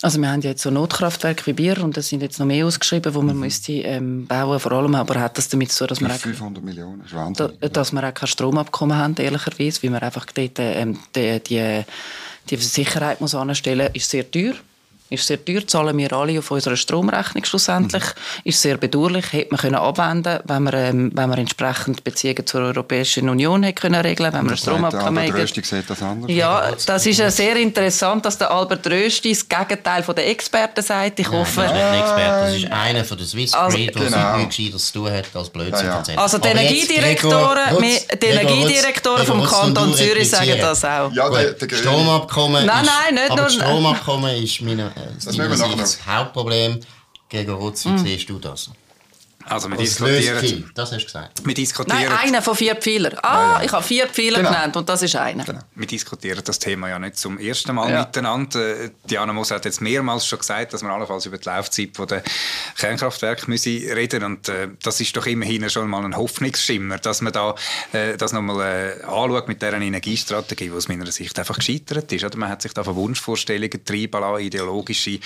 Also 0.03 0.19
wir 0.21 0.31
haben 0.31 0.41
jetzt 0.41 0.63
so 0.63 0.71
Notkraftwerke 0.71 1.47
wie 1.47 1.53
Bier 1.53 1.83
und 1.83 1.97
es 1.99 2.09
sind 2.09 2.23
jetzt 2.23 2.39
noch 2.39 2.47
mehr 2.47 2.65
ausgeschrieben, 2.65 3.15
wo 3.15 3.21
man 3.21 3.35
mhm. 3.37 3.43
müsste 3.43 3.73
ähm, 3.73 4.27
bauen. 4.27 4.59
Vor 4.59 4.73
allem 4.73 4.95
aber 4.95 5.21
hat 5.21 5.37
das 5.37 5.49
damit 5.49 5.73
so, 5.73 5.87
dass 5.87 6.01
wir 6.01 6.09
500 6.09 6.65
Millionen, 6.65 7.03
das 7.03 7.53
da, 7.61 7.69
dass 7.69 7.93
wir 7.93 8.09
auch 8.09 8.15
kein 8.15 8.27
Stromabkommen 8.27 8.97
haben, 8.97 9.15
ehrlicherweise, 9.17 9.83
weil 9.83 9.91
wir 9.91 10.03
einfach 10.03 10.27
dort 10.27 10.59
ähm, 10.59 10.99
die, 11.15 11.41
die, 11.41 11.85
die 12.49 12.57
Sicherheit 12.57 13.21
muss 13.21 13.35
anstellen, 13.35 13.91
ist 13.93 14.09
sehr 14.09 14.31
teuer. 14.31 14.55
Ist 15.11 15.27
sehr 15.27 15.45
teuer, 15.45 15.67
zahlen 15.67 15.99
wir 15.99 16.13
alle 16.13 16.39
auf 16.39 16.51
unserer 16.53 16.77
Stromrechnung 16.77 17.45
schlussendlich. 17.45 18.05
Mhm. 18.05 18.41
Ist 18.45 18.63
sehr 18.63 18.77
bedauerlich, 18.77 19.33
hätte 19.33 19.49
man 19.51 19.61
können 19.61 19.75
abwenden 19.75 20.39
wenn 20.45 20.63
wir, 20.63 20.75
ähm, 20.75 21.11
wenn 21.15 21.29
wir 21.31 21.39
entsprechend 21.39 22.05
Beziehungen 22.05 22.47
zur 22.47 22.61
Europäischen 22.61 23.29
Union 23.29 23.65
hätte 23.65 23.81
können 23.81 24.01
regeln 24.01 24.33
wenn 24.33 24.49
wir 24.49 24.57
Stromabkommen 24.57 25.25
hätten. 25.25 25.37
Rösti 25.37 25.63
sieht 25.63 25.91
das 25.91 26.01
anders. 26.01 26.31
Ja, 26.31 26.71
das 26.87 27.07
ist 27.07 27.19
ja 27.19 27.29
sehr 27.29 27.57
interessant, 27.57 28.25
dass 28.25 28.39
der 28.39 28.53
Albert 28.53 28.87
Rösti 28.87 29.31
das 29.31 29.49
Gegenteil 29.49 30.05
von 30.05 30.15
der 30.15 30.29
Experten 30.29 30.83
sagt. 30.83 31.19
Ich 31.19 31.29
Nein, 31.29 31.41
hoffe... 31.41 31.61
Das 31.63 31.71
ist 31.71 31.75
nicht 31.75 31.83
ein 31.83 32.01
Experte, 32.01 32.45
das 32.45 32.57
ist 32.57 32.73
einer 32.73 33.05
von 33.05 33.19
der 33.19 33.27
Swiss 33.27 33.55
also, 33.55 33.77
Grid, 33.77 33.95
der 33.95 34.05
genau. 34.05 34.37
nichts 34.37 34.57
Gescheites 34.57 34.87
zu 34.87 34.93
tun 34.93 35.11
hat 35.11 35.25
als 35.35 35.51
Blödsinn 35.51 35.87
ja, 35.87 36.03
ja. 36.07 36.19
Also 36.19 36.39
die 36.39 36.49
Energiedirektoren, 36.49 37.79
die 37.81 38.27
Energiedirektoren 38.27 39.27
vom 39.27 39.45
Kanton 39.45 39.93
Zürich 39.95 40.31
sagen 40.31 40.55
das 40.61 40.85
auch. 40.85 41.13
Ja, 41.13 41.29
der, 41.29 41.53
der 41.53 41.77
Stromabkommen 41.77 42.65
nein, 42.65 42.87
nein, 42.87 43.15
nicht 43.15 43.37
nur... 43.37 43.51
Stromabkommen 43.51 44.43
ist 44.43 44.61
meine 44.63 44.93
das, 45.15 45.37
das, 45.37 45.77
das 45.77 46.07
Hauptproblem. 46.07 46.81
Gegen 47.29 47.53
Rutz, 47.53 47.85
wie 47.85 47.91
hm. 47.91 47.99
siehst 47.99 48.29
du 48.29 48.39
das? 48.41 48.71
Also 49.51 49.69
wir 49.69 49.77
diskutieren... 49.77 50.71
Das 50.75 50.93
hast 50.93 51.01
du 51.01 51.05
gesagt. 51.05 51.45
Wir 51.45 51.55
diskutieren... 51.55 52.05
Nein, 52.05 52.13
einer 52.13 52.41
von 52.41 52.55
vier 52.55 52.77
Pfeilern. 52.77 53.19
Ah, 53.23 53.59
ja. 53.59 53.65
ich 53.65 53.73
habe 53.73 53.83
vier 53.83 54.07
Pfeiler 54.07 54.39
genau. 54.39 54.51
genannt 54.51 54.77
und 54.77 54.89
das 54.89 55.03
ist 55.03 55.17
einer. 55.17 55.45
Genau. 55.45 55.59
Wir 55.75 55.89
diskutieren 55.89 56.41
das 56.45 56.61
Thema 56.61 56.89
ja 56.89 57.01
nicht 57.01 57.17
zum 57.17 57.37
ersten 57.37 57.75
Mal 57.75 57.91
ja. 57.91 58.01
miteinander. 58.01 58.91
Diana 59.11 59.33
Moser 59.33 59.57
hat 59.57 59.65
jetzt 59.65 59.81
mehrmals 59.81 60.25
schon 60.25 60.39
gesagt, 60.39 60.73
dass 60.73 60.83
wir 60.83 60.91
allenfalls 60.91 61.27
über 61.27 61.37
die 61.37 61.49
Laufzeit 61.49 61.91
der 61.99 62.23
Kernkraftwerke 62.77 63.51
müssen 63.51 63.77
reden 63.93 64.23
und 64.23 64.49
äh, 64.49 64.69
das 64.85 65.01
ist 65.01 65.17
doch 65.17 65.27
immerhin 65.27 65.69
schon 65.69 65.91
mal 65.91 66.05
ein 66.05 66.17
Hoffnungsschimmer, 66.17 66.99
dass 66.99 67.21
man 67.21 67.33
da 67.33 67.57
äh, 67.93 68.17
das 68.17 68.33
nochmal 68.33 68.61
äh, 69.01 69.03
anschaut 69.03 69.49
mit 69.49 69.61
dieser 69.61 69.73
Energiestrategie, 69.73 70.67
die 70.67 70.73
aus 70.73 70.87
meiner 70.87 71.11
Sicht 71.11 71.37
einfach 71.41 71.57
gescheitert 71.57 72.13
ist. 72.13 72.25
Oder? 72.25 72.39
Man 72.39 72.51
hat 72.51 72.63
sich 72.63 72.73
da 72.73 72.85
von 72.85 72.95
Wunschvorstellungen 72.95 73.85
treiben 73.85 74.21
lassen, 74.21 74.45
ideologische 74.45 75.19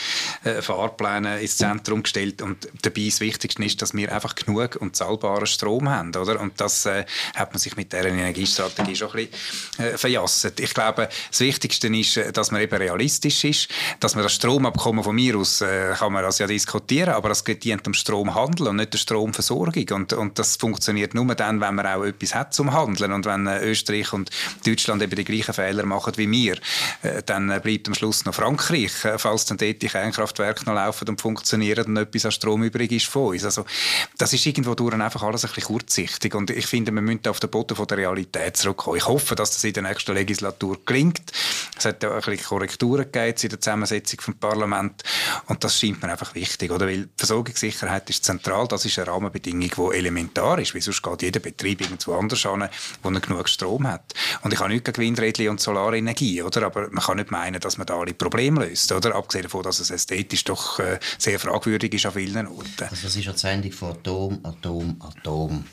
äh, 0.44 0.62
Fahrpläne 0.62 1.40
ins 1.42 1.58
Zentrum 1.58 2.02
gestellt 2.02 2.40
und 2.40 2.68
dabei 2.80 3.04
das 3.04 3.20
Wichtigste 3.20 3.62
ist, 3.62 3.82
dass 3.82 3.92
wir 3.92 4.13
einfach 4.14 4.34
genug 4.34 4.76
und 4.76 4.96
zahlbaren 4.96 5.46
Strom 5.46 5.88
haben. 5.88 6.14
Oder? 6.14 6.40
Und 6.40 6.60
das 6.60 6.86
äh, 6.86 7.04
hat 7.34 7.52
man 7.52 7.58
sich 7.58 7.76
mit 7.76 7.92
dieser 7.92 8.06
Energiestrategie 8.06 8.96
schon 8.96 9.10
ein 9.12 9.28
bisschen 9.28 9.86
äh, 9.86 9.98
verjasset. 9.98 10.60
Ich 10.60 10.74
glaube, 10.74 11.08
das 11.30 11.40
Wichtigste 11.40 11.88
ist, 11.88 12.16
äh, 12.16 12.32
dass 12.32 12.50
man 12.50 12.60
eben 12.60 12.76
realistisch 12.76 13.44
ist, 13.44 13.68
dass 14.00 14.14
man 14.14 14.24
das 14.24 14.34
Stromabkommen 14.34 15.04
von 15.04 15.14
mir 15.14 15.36
aus, 15.36 15.60
äh, 15.60 15.94
kann 15.98 16.12
man 16.12 16.22
das 16.22 16.38
ja 16.38 16.46
diskutieren, 16.46 17.14
aber 17.14 17.28
das 17.28 17.44
dient 17.44 17.86
dem 17.86 17.94
Stromhandel 17.94 18.68
und 18.68 18.76
nicht 18.76 18.92
der 18.92 18.98
Stromversorgung. 18.98 19.86
Und, 19.90 20.12
und 20.12 20.38
das 20.38 20.56
funktioniert 20.56 21.14
nur 21.14 21.34
dann, 21.34 21.60
wenn 21.60 21.74
man 21.74 21.86
auch 21.86 22.04
etwas 22.04 22.34
hat 22.34 22.54
zum 22.54 22.72
Handeln. 22.72 23.12
Und 23.12 23.26
wenn 23.26 23.46
äh, 23.46 23.60
Österreich 23.64 24.12
und 24.12 24.30
Deutschland 24.64 25.02
eben 25.02 25.16
die 25.16 25.24
gleichen 25.24 25.54
Fehler 25.54 25.84
machen 25.84 26.12
wie 26.16 26.30
wir, 26.30 26.56
äh, 27.02 27.22
dann 27.24 27.48
bleibt 27.60 27.88
am 27.88 27.94
Schluss 27.94 28.24
noch 28.24 28.34
Frankreich, 28.34 28.92
falls 29.16 29.46
dann 29.46 29.58
dort 29.58 29.82
die 29.82 29.88
Kernkraftwerke 29.88 30.64
noch 30.66 30.74
laufen 30.74 31.08
und 31.08 31.20
funktionieren 31.20 31.86
und 31.86 31.96
etwas 31.96 32.26
an 32.26 32.32
Strom 32.32 32.62
übrig 32.62 32.92
ist 32.92 33.06
von 33.06 33.32
uns. 33.32 33.44
Also 33.44 33.64
das 34.18 34.32
ist 34.32 34.46
irgendwo 34.46 34.74
durch 34.74 34.94
einfach 34.94 35.22
alles 35.22 35.44
ein 35.44 35.48
bisschen 35.48 35.64
kurzsichtig 35.64 36.34
und 36.34 36.50
ich 36.50 36.66
finde, 36.66 36.92
wir 36.92 37.02
müssen 37.02 37.26
auf 37.28 37.40
den 37.40 37.50
Boden 37.50 37.76
von 37.76 37.86
der 37.86 37.98
Realität 37.98 38.56
zurückkommen. 38.56 38.96
Ich 38.96 39.06
hoffe, 39.06 39.34
dass 39.34 39.52
das 39.52 39.64
in 39.64 39.72
der 39.72 39.82
nächsten 39.82 40.14
Legislatur 40.14 40.78
gelingt. 40.84 41.32
Es 41.76 41.84
hat 41.84 42.02
ja 42.02 42.10
ein 42.10 42.20
bisschen 42.20 42.44
Korrekturen 42.44 43.10
gegeben 43.10 43.34
in 43.42 43.48
der 43.48 43.60
Zusammensetzung 43.60 44.20
des 44.24 44.34
Parlaments 44.36 45.04
und 45.46 45.64
das 45.64 45.78
scheint 45.78 46.02
mir 46.02 46.10
einfach 46.10 46.34
wichtig, 46.34 46.70
oder? 46.70 46.86
Weil 46.86 47.08
Versorgungssicherheit 47.16 48.08
ist 48.10 48.24
zentral, 48.24 48.68
das 48.68 48.84
ist 48.84 48.98
eine 48.98 49.08
Rahmenbedingung, 49.08 49.70
die 49.92 49.96
elementar 49.96 50.58
ist, 50.58 50.74
sonst 50.80 51.02
geht 51.02 51.22
jeder 51.22 51.40
Betrieb 51.40 51.80
irgendwo 51.80 52.14
anders 52.14 52.44
an, 52.46 52.68
wo 53.02 53.10
er 53.10 53.20
genug 53.20 53.48
Strom 53.48 53.86
hat. 53.86 54.14
Und 54.42 54.52
ich 54.52 54.60
habe 54.60 54.70
nichts 54.70 54.84
gegen 54.84 54.98
Windräder 54.98 55.50
und 55.50 55.60
Solarenergie, 55.60 56.42
oder? 56.42 56.62
Aber 56.66 56.88
man 56.90 57.02
kann 57.02 57.16
nicht 57.16 57.30
meinen, 57.30 57.60
dass 57.60 57.78
man 57.78 57.86
da 57.86 57.98
alle 57.98 58.14
Probleme 58.14 58.66
löst, 58.66 58.92
oder? 58.92 59.14
Abgesehen 59.14 59.44
davon, 59.44 59.62
dass 59.62 59.80
es 59.80 59.90
ästhetisch 59.90 60.44
doch 60.44 60.78
äh, 60.78 60.98
sehr 61.18 61.38
fragwürdig 61.38 61.94
ist 61.94 62.06
an 62.06 62.12
vielen 62.12 62.46
Orten. 62.46 62.84
Also 62.90 63.02
das 63.02 63.16
ist 63.16 63.24
ja 63.24 63.32
die 63.32 63.38
Sendung 63.38 63.72
von 63.84 63.90
Atom, 63.92 64.38
Atom, 64.42 64.96
Atom. 65.00 65.64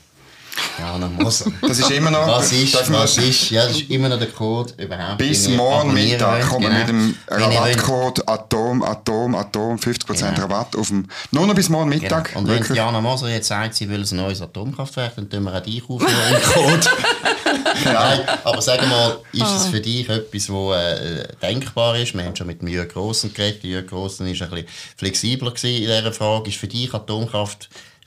Ja, 0.78 0.98
muss. 0.98 1.44
Das 1.62 1.78
ist 1.78 1.90
immer 1.90 2.10
noch... 2.10 2.26
Was 2.26 2.52
ist, 2.52 2.74
man- 2.90 3.00
was 3.00 3.16
ist, 3.16 3.50
ja, 3.50 3.66
das 3.66 3.72
ist 3.78 3.90
immer 3.90 4.08
noch 4.10 4.18
der 4.18 4.28
Code 4.28 4.72
überhaupt. 4.76 5.18
Bis 5.18 5.48
morgen 5.48 5.94
Mittag 5.94 6.46
kommen 6.46 6.70
wir 6.70 6.70
mit 6.70 6.86
genau. 6.86 7.48
dem 7.48 7.54
Rabattcode 7.54 8.28
Atom, 8.28 8.82
Atom, 8.82 9.34
Atom, 9.34 9.76
50% 9.76 10.06
Genau. 10.18 10.40
Rabatt 10.42 10.76
auf 10.76 10.88
dem... 10.88 11.06
Nur 11.30 11.46
noch 11.46 11.54
bis 11.54 11.70
morgen 11.70 11.90
Genau. 11.90 12.02
Mittag. 12.02 12.32
Und 12.36 12.46
wenn 12.48 12.54
wirklich. 12.56 12.74
Diana 12.74 13.00
Moser 13.00 13.30
jetzt 13.30 13.48
sagt, 13.48 13.74
sie 13.74 13.88
will 13.88 14.04
ein 14.10 14.16
neues 14.16 14.42
Atomkraftwerk, 14.42 15.16
dann 15.16 15.30
tun 15.30 15.44
wir 15.44 15.54
auch 15.54 15.60
dich 15.62 15.82
aufnehmen 15.88 16.34
im 16.34 16.42
Code. 16.52 16.86
Nein, 17.84 18.20
aber 18.44 18.60
sag 18.62 18.86
mal, 18.88 19.18
ist 19.32 19.42
Ah. 19.42 19.56
es 19.56 19.66
für 19.68 19.80
dich 19.80 20.08
etwas, 20.08 20.48
was 20.50 20.76
äh, 20.76 21.28
denkbar 21.42 21.98
ist? 21.98 22.14
Wir 22.14 22.24
haben 22.24 22.36
schon 22.36 22.46
mit 22.46 22.60
dem 22.60 22.68
Jürgen 22.68 22.90
Grossen 22.92 23.32
geredet. 23.32 23.64
Jürgen 23.64 23.88
Grossen 23.88 24.26
war 24.26 24.32
ein 24.32 24.50
bisschen 24.50 24.66
flexibler 24.96 25.50
gewesen 25.50 25.82
in 25.82 25.86
dieser 25.88 26.12
Frage. 26.12 26.50
Ist 26.50 26.58
für 26.58 26.68
dich 26.68 26.92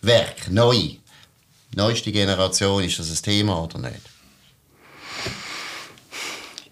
Atomkraftwerk 0.01 0.51
neu, 0.51 0.97
neueste 1.75 2.11
Generation, 2.11 2.83
ist 2.83 2.99
das 2.99 3.09
ein 3.09 3.23
Thema 3.23 3.63
oder 3.63 3.79
nicht? 3.79 4.01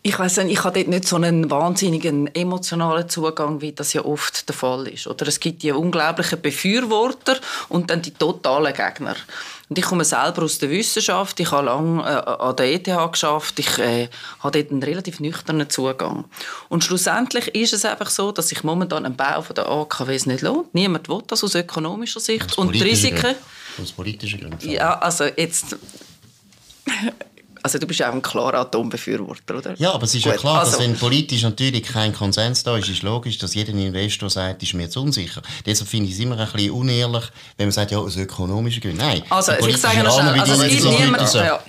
Ich 0.05 0.19
weiß 0.19 0.38
nicht, 0.38 0.51
ich 0.51 0.63
habe 0.65 0.79
dort 0.79 0.89
nicht 0.89 1.07
so 1.07 1.15
einen 1.15 1.49
wahnsinnigen 1.49 2.27
emotionalen 2.36 3.07
Zugang, 3.07 3.62
wie 3.62 3.71
das 3.71 3.93
ja 3.93 4.03
oft 4.03 4.49
der 4.49 4.55
Fall 4.55 4.89
ist. 4.89 5.07
Oder 5.07 5.27
es 5.29 5.39
gibt 5.39 5.63
die 5.63 5.71
unglaublichen 5.71 6.41
Befürworter 6.41 7.39
und 7.69 7.89
dann 7.89 8.01
die 8.01 8.12
totalen 8.12 8.73
Gegner. 8.73 9.15
Und 9.73 9.79
ich 9.79 9.86
komme 9.86 10.05
selber 10.05 10.43
aus 10.43 10.59
der 10.59 10.69
Wissenschaft. 10.69 11.39
Ich 11.39 11.49
habe 11.49 11.65
lange 11.65 12.03
äh, 12.03 12.29
an 12.29 12.55
der 12.57 12.73
ETH 12.73 13.12
geschafft. 13.12 13.57
Ich 13.57 13.79
äh, 13.79 14.07
habe 14.41 14.59
dort 14.59 14.71
einen 14.71 14.83
relativ 14.83 15.19
nüchternen 15.19 15.67
Zugang. 15.67 16.25
Und 16.69 16.83
schlussendlich 16.83 17.47
ist 17.55 17.73
es 17.73 17.83
einfach 17.83 18.12
so, 18.12 18.31
dass 18.31 18.49
sich 18.49 18.63
momentan 18.63 19.03
ein 19.03 19.15
Bau 19.15 19.41
von 19.41 19.55
der 19.55 19.67
AKWs 19.67 20.27
nicht 20.27 20.43
lohnt. 20.43 20.75
Niemand 20.75 21.09
will 21.09 21.23
das 21.25 21.43
aus 21.43 21.55
ökonomischer 21.55 22.19
Sicht. 22.19 22.51
Aus 22.51 22.57
Und 22.59 22.75
die 22.75 22.83
Risiken... 22.83 23.33
Aus 23.81 23.91
politischen 23.93 24.41
Gründen. 24.41 24.69
Ja, 24.69 24.99
also 24.99 25.23
jetzt... 25.23 25.75
Also 27.63 27.80
du 27.80 27.88
bist 27.88 27.99
ja 28.02 28.10
auch 28.10 28.13
ein 28.13 28.21
klarer 28.21 28.60
Atombefürworter, 28.60 29.58
oder? 29.58 29.73
Ja, 29.78 29.93
aber 29.93 30.04
es 30.04 30.13
ist 30.13 30.26
ja 30.26 30.32
Gut, 30.34 30.41
klar, 30.41 30.60
also- 30.60 30.71
dass 30.71 30.80
wenn 30.82 30.95
politisch 30.97 31.41
natürlich 31.43 31.84
kein 31.84 32.13
Konsens 32.13 32.63
da 32.63 32.78
ist, 32.78 32.89
ist 32.89 33.02
logisch, 33.04 33.38
dass 33.38 33.56
jeder 33.56 33.71
Investor 33.71 34.30
sagt, 34.30 34.62
ist 34.63 34.73
mir 34.73 34.89
zu 34.89 35.02
unsicher. 35.02 35.41
Deshalb 35.65 35.89
finde 35.89 36.10
ich 36.10 36.15
es 36.15 36.19
immer 36.19 36.38
ein 36.38 36.47
bisschen 36.52 36.71
unehrlich, 36.71 37.23
wenn 37.58 37.67
man 37.67 37.71
sagt, 37.71 37.91
ja, 37.91 37.97
aus 37.99 38.17
ökonomischen 38.17 38.82
Gründen. 38.82 38.97
Nein, 38.97 39.23
Also, 39.30 39.54
ich 39.54 39.78
sage 39.78 40.04
noch 40.04 40.19
schnell, 40.19 40.39
also 40.39 40.54
es 40.54 40.69
gibt 40.69 40.82
sind 40.82 40.91
heute 40.93 41.04
niemand, 41.04 41.30
so. 41.30 41.38
ja. 41.39 41.60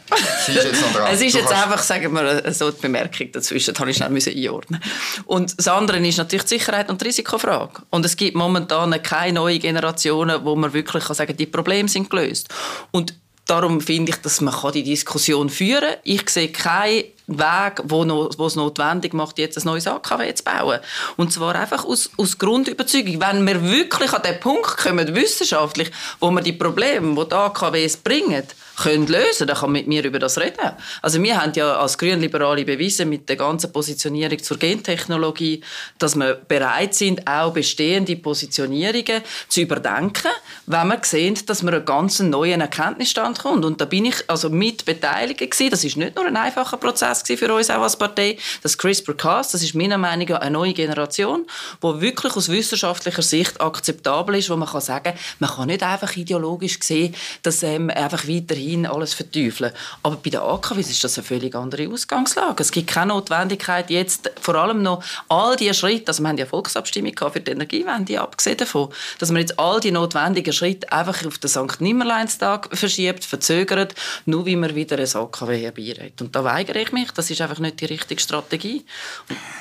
Jetzt. 0.49 0.67
Es 1.13 1.21
ist 1.23 1.35
jetzt 1.35 1.53
einfach, 1.53 1.83
sagen 1.83 2.13
wir, 2.13 2.53
so 2.53 2.71
die 2.71 2.81
Bemerkung 2.81 3.31
dazwischen, 3.33 3.73
das 3.73 3.81
habe 3.81 3.91
ich 3.91 3.97
schnell 3.97 4.11
müssen 4.11 4.37
einordnen. 4.37 4.83
Und 5.27 5.57
das 5.59 5.69
andere 5.69 5.99
ist 6.07 6.19
natürlich 6.19 6.45
die 6.45 6.59
Sicherheit 6.59 6.91
und 6.91 7.01
die 7.01 7.07
Risikofrage. 7.07 7.83
Und 7.91 8.05
es 8.05 8.17
gibt 8.17 8.37
momentan 8.37 9.01
keine 9.03 9.35
neuen 9.35 9.61
Generationen, 9.61 10.45
wo 10.45 10.55
man 10.57 10.73
wirklich 10.73 11.05
kann 11.05 11.15
sagen, 11.15 11.37
die 11.37 11.47
Probleme 11.47 11.89
sind 11.89 12.11
gelöst. 12.11 12.49
Und 12.91 13.15
darum 13.47 13.81
finde 13.81 14.13
ich, 14.13 14.17
dass 14.17 14.41
man 14.41 14.55
die 14.73 14.83
Diskussion 14.83 15.49
führen 15.49 15.81
kann. 15.81 15.99
Ich 16.05 16.29
sehe 16.31 16.49
keinen 16.49 17.05
Weg, 17.27 17.81
wo, 17.85 18.05
no, 18.05 18.29
wo 18.37 18.47
es 18.47 18.57
notwendig 18.57 19.15
macht, 19.15 19.39
jetzt 19.39 19.57
ein 19.57 19.65
neues 19.65 19.87
AKW 19.87 20.35
zu 20.35 20.45
bauen. 20.45 20.81
Und 21.17 21.33
zwar 21.33 21.55
einfach 21.55 21.85
aus, 21.85 22.11
aus 22.17 22.39
Grundüberzeugung. 22.39 23.21
Wenn 23.21 23.47
wir 23.47 23.63
wirklich 23.63 24.13
an 24.13 24.23
den 24.23 24.39
Punkt 24.41 24.77
kommen, 24.77 25.15
wissenschaftlich, 25.15 25.91
wo 26.21 26.31
wir 26.31 26.43
die 26.43 26.53
Probleme, 26.53 27.15
die 27.15 27.29
die 27.29 27.35
AKWs 27.35 27.97
bringen, 27.99 28.45
können 28.77 29.07
lösen, 29.07 29.47
dann 29.47 29.57
kann 29.57 29.71
man 29.71 29.81
mit 29.81 29.87
mir 29.87 30.05
über 30.05 30.19
das 30.19 30.39
reden. 30.39 30.73
Also 31.01 31.23
wir 31.23 31.41
haben 31.41 31.53
ja 31.55 31.77
als 31.77 31.97
Grünliberale 31.97 32.65
bewiesen 32.65 33.09
mit 33.09 33.29
der 33.29 33.37
ganzen 33.37 33.73
Positionierung 33.73 34.43
zur 34.43 34.59
Gentechnologie, 34.59 35.63
dass 35.99 36.17
wir 36.17 36.35
bereit 36.35 36.95
sind, 36.95 37.27
auch 37.27 37.53
bestehende 37.53 38.17
Positionierungen 38.17 39.23
zu 39.49 39.61
überdenken, 39.61 40.31
wenn 40.67 40.89
wir 40.89 40.99
sehen, 41.03 41.39
dass 41.47 41.63
man 41.63 41.75
einen 41.75 41.85
ganz 41.85 42.19
neuen 42.21 42.61
Erkenntnisstand 42.61 43.39
kommt. 43.39 43.65
Und 43.65 43.81
da 43.81 43.85
bin 43.85 44.07
ich 44.07 44.29
also 44.29 44.51
mit 44.51 44.85
beteiligt 44.85 45.39
gewesen. 45.39 45.71
Das 45.71 45.85
ist 45.85 45.97
nicht 45.97 46.17
nur 46.17 46.27
ein 46.27 46.37
einfacher 46.37 46.77
Prozess 46.77 47.14
gewesen 47.23 47.47
für 47.47 47.55
uns 47.55 47.71
auch 47.71 47.83
als 47.83 47.97
Partei. 47.97 48.39
Das 48.63 48.77
CRISPR-Cas, 48.79 49.53
das 49.53 49.63
ist 49.63 49.75
meiner 49.75 49.99
Meinung 49.99 50.29
nach 50.29 50.41
eine 50.41 50.51
neue 50.51 50.73
Generation, 50.73 51.47
die 51.83 52.01
wirklich 52.01 52.37
aus 52.37 52.49
wissenschaftlicher 52.49 53.23
Sicht 53.23 53.61
akzeptabel 53.61 54.37
ist, 54.37 54.51
wo 54.51 54.57
man 54.57 54.69
kann 54.69 54.81
sagen, 54.81 55.15
man 55.39 55.51
kann 55.51 55.69
nicht 55.69 55.83
einfach 55.83 56.17
ideologisch 56.17 56.79
sehen, 56.83 57.15
dass 57.43 57.63
ähm, 57.63 57.91
einfach 57.91 58.27
weiterhin 58.27 58.87
alles 58.87 59.15
verteufeln. 59.15 59.73
Aber 60.03 60.17
bei 60.17 60.31
den 60.31 60.41
AKWs 60.41 60.91
ist 60.91 61.05
das 61.05 61.19
eine 61.19 61.27
völlig 61.27 61.55
andere 61.55 61.89
Ausgangslage. 61.89 62.63
Es 62.63 62.73
gibt 62.73 62.89
keine 62.89 63.13
Notwendigkeit 63.13 63.91
jetzt 63.91 64.31
vor 64.41 64.55
allem 64.57 64.83
noch 64.83 65.03
all 65.29 65.57
diese 65.57 65.75
Schritte, 65.75 66.09
also 66.09 66.23
wir 66.23 66.29
haben 66.29 66.39
ja 66.39 66.47
Volksabstimmung 66.47 67.13
für 67.33 67.41
die 67.41 67.51
Energiewende, 67.51 68.21
abgesehen 68.21 68.57
davon, 68.57 68.91
dass 69.19 69.31
man 69.31 69.41
jetzt 69.41 69.59
all 69.59 69.81
die 69.81 69.91
notwendigen 69.91 70.53
Schritte 70.53 70.91
einfach 70.93 71.25
auf 71.27 71.39
den 71.39 71.49
St. 71.49 71.81
Nimmerleinstag 71.81 72.69
verschiebt, 72.77 73.25
verzögert, 73.25 73.95
nur 74.27 74.47
wie 74.47 74.57
man 74.57 74.75
wieder 74.75 74.99
ein 74.99 75.09
AKW 75.15 75.61
herbeiredet. 75.61 76.21
Und 76.21 76.35
da 76.35 76.45
weigere 76.45 76.81
ich 76.81 76.93
mich, 76.93 77.04
das 77.13 77.31
ist 77.31 77.41
einfach 77.41 77.59
nicht 77.59 77.81
die 77.81 77.87
richtige 77.87 78.21
Strategie. 78.21 78.85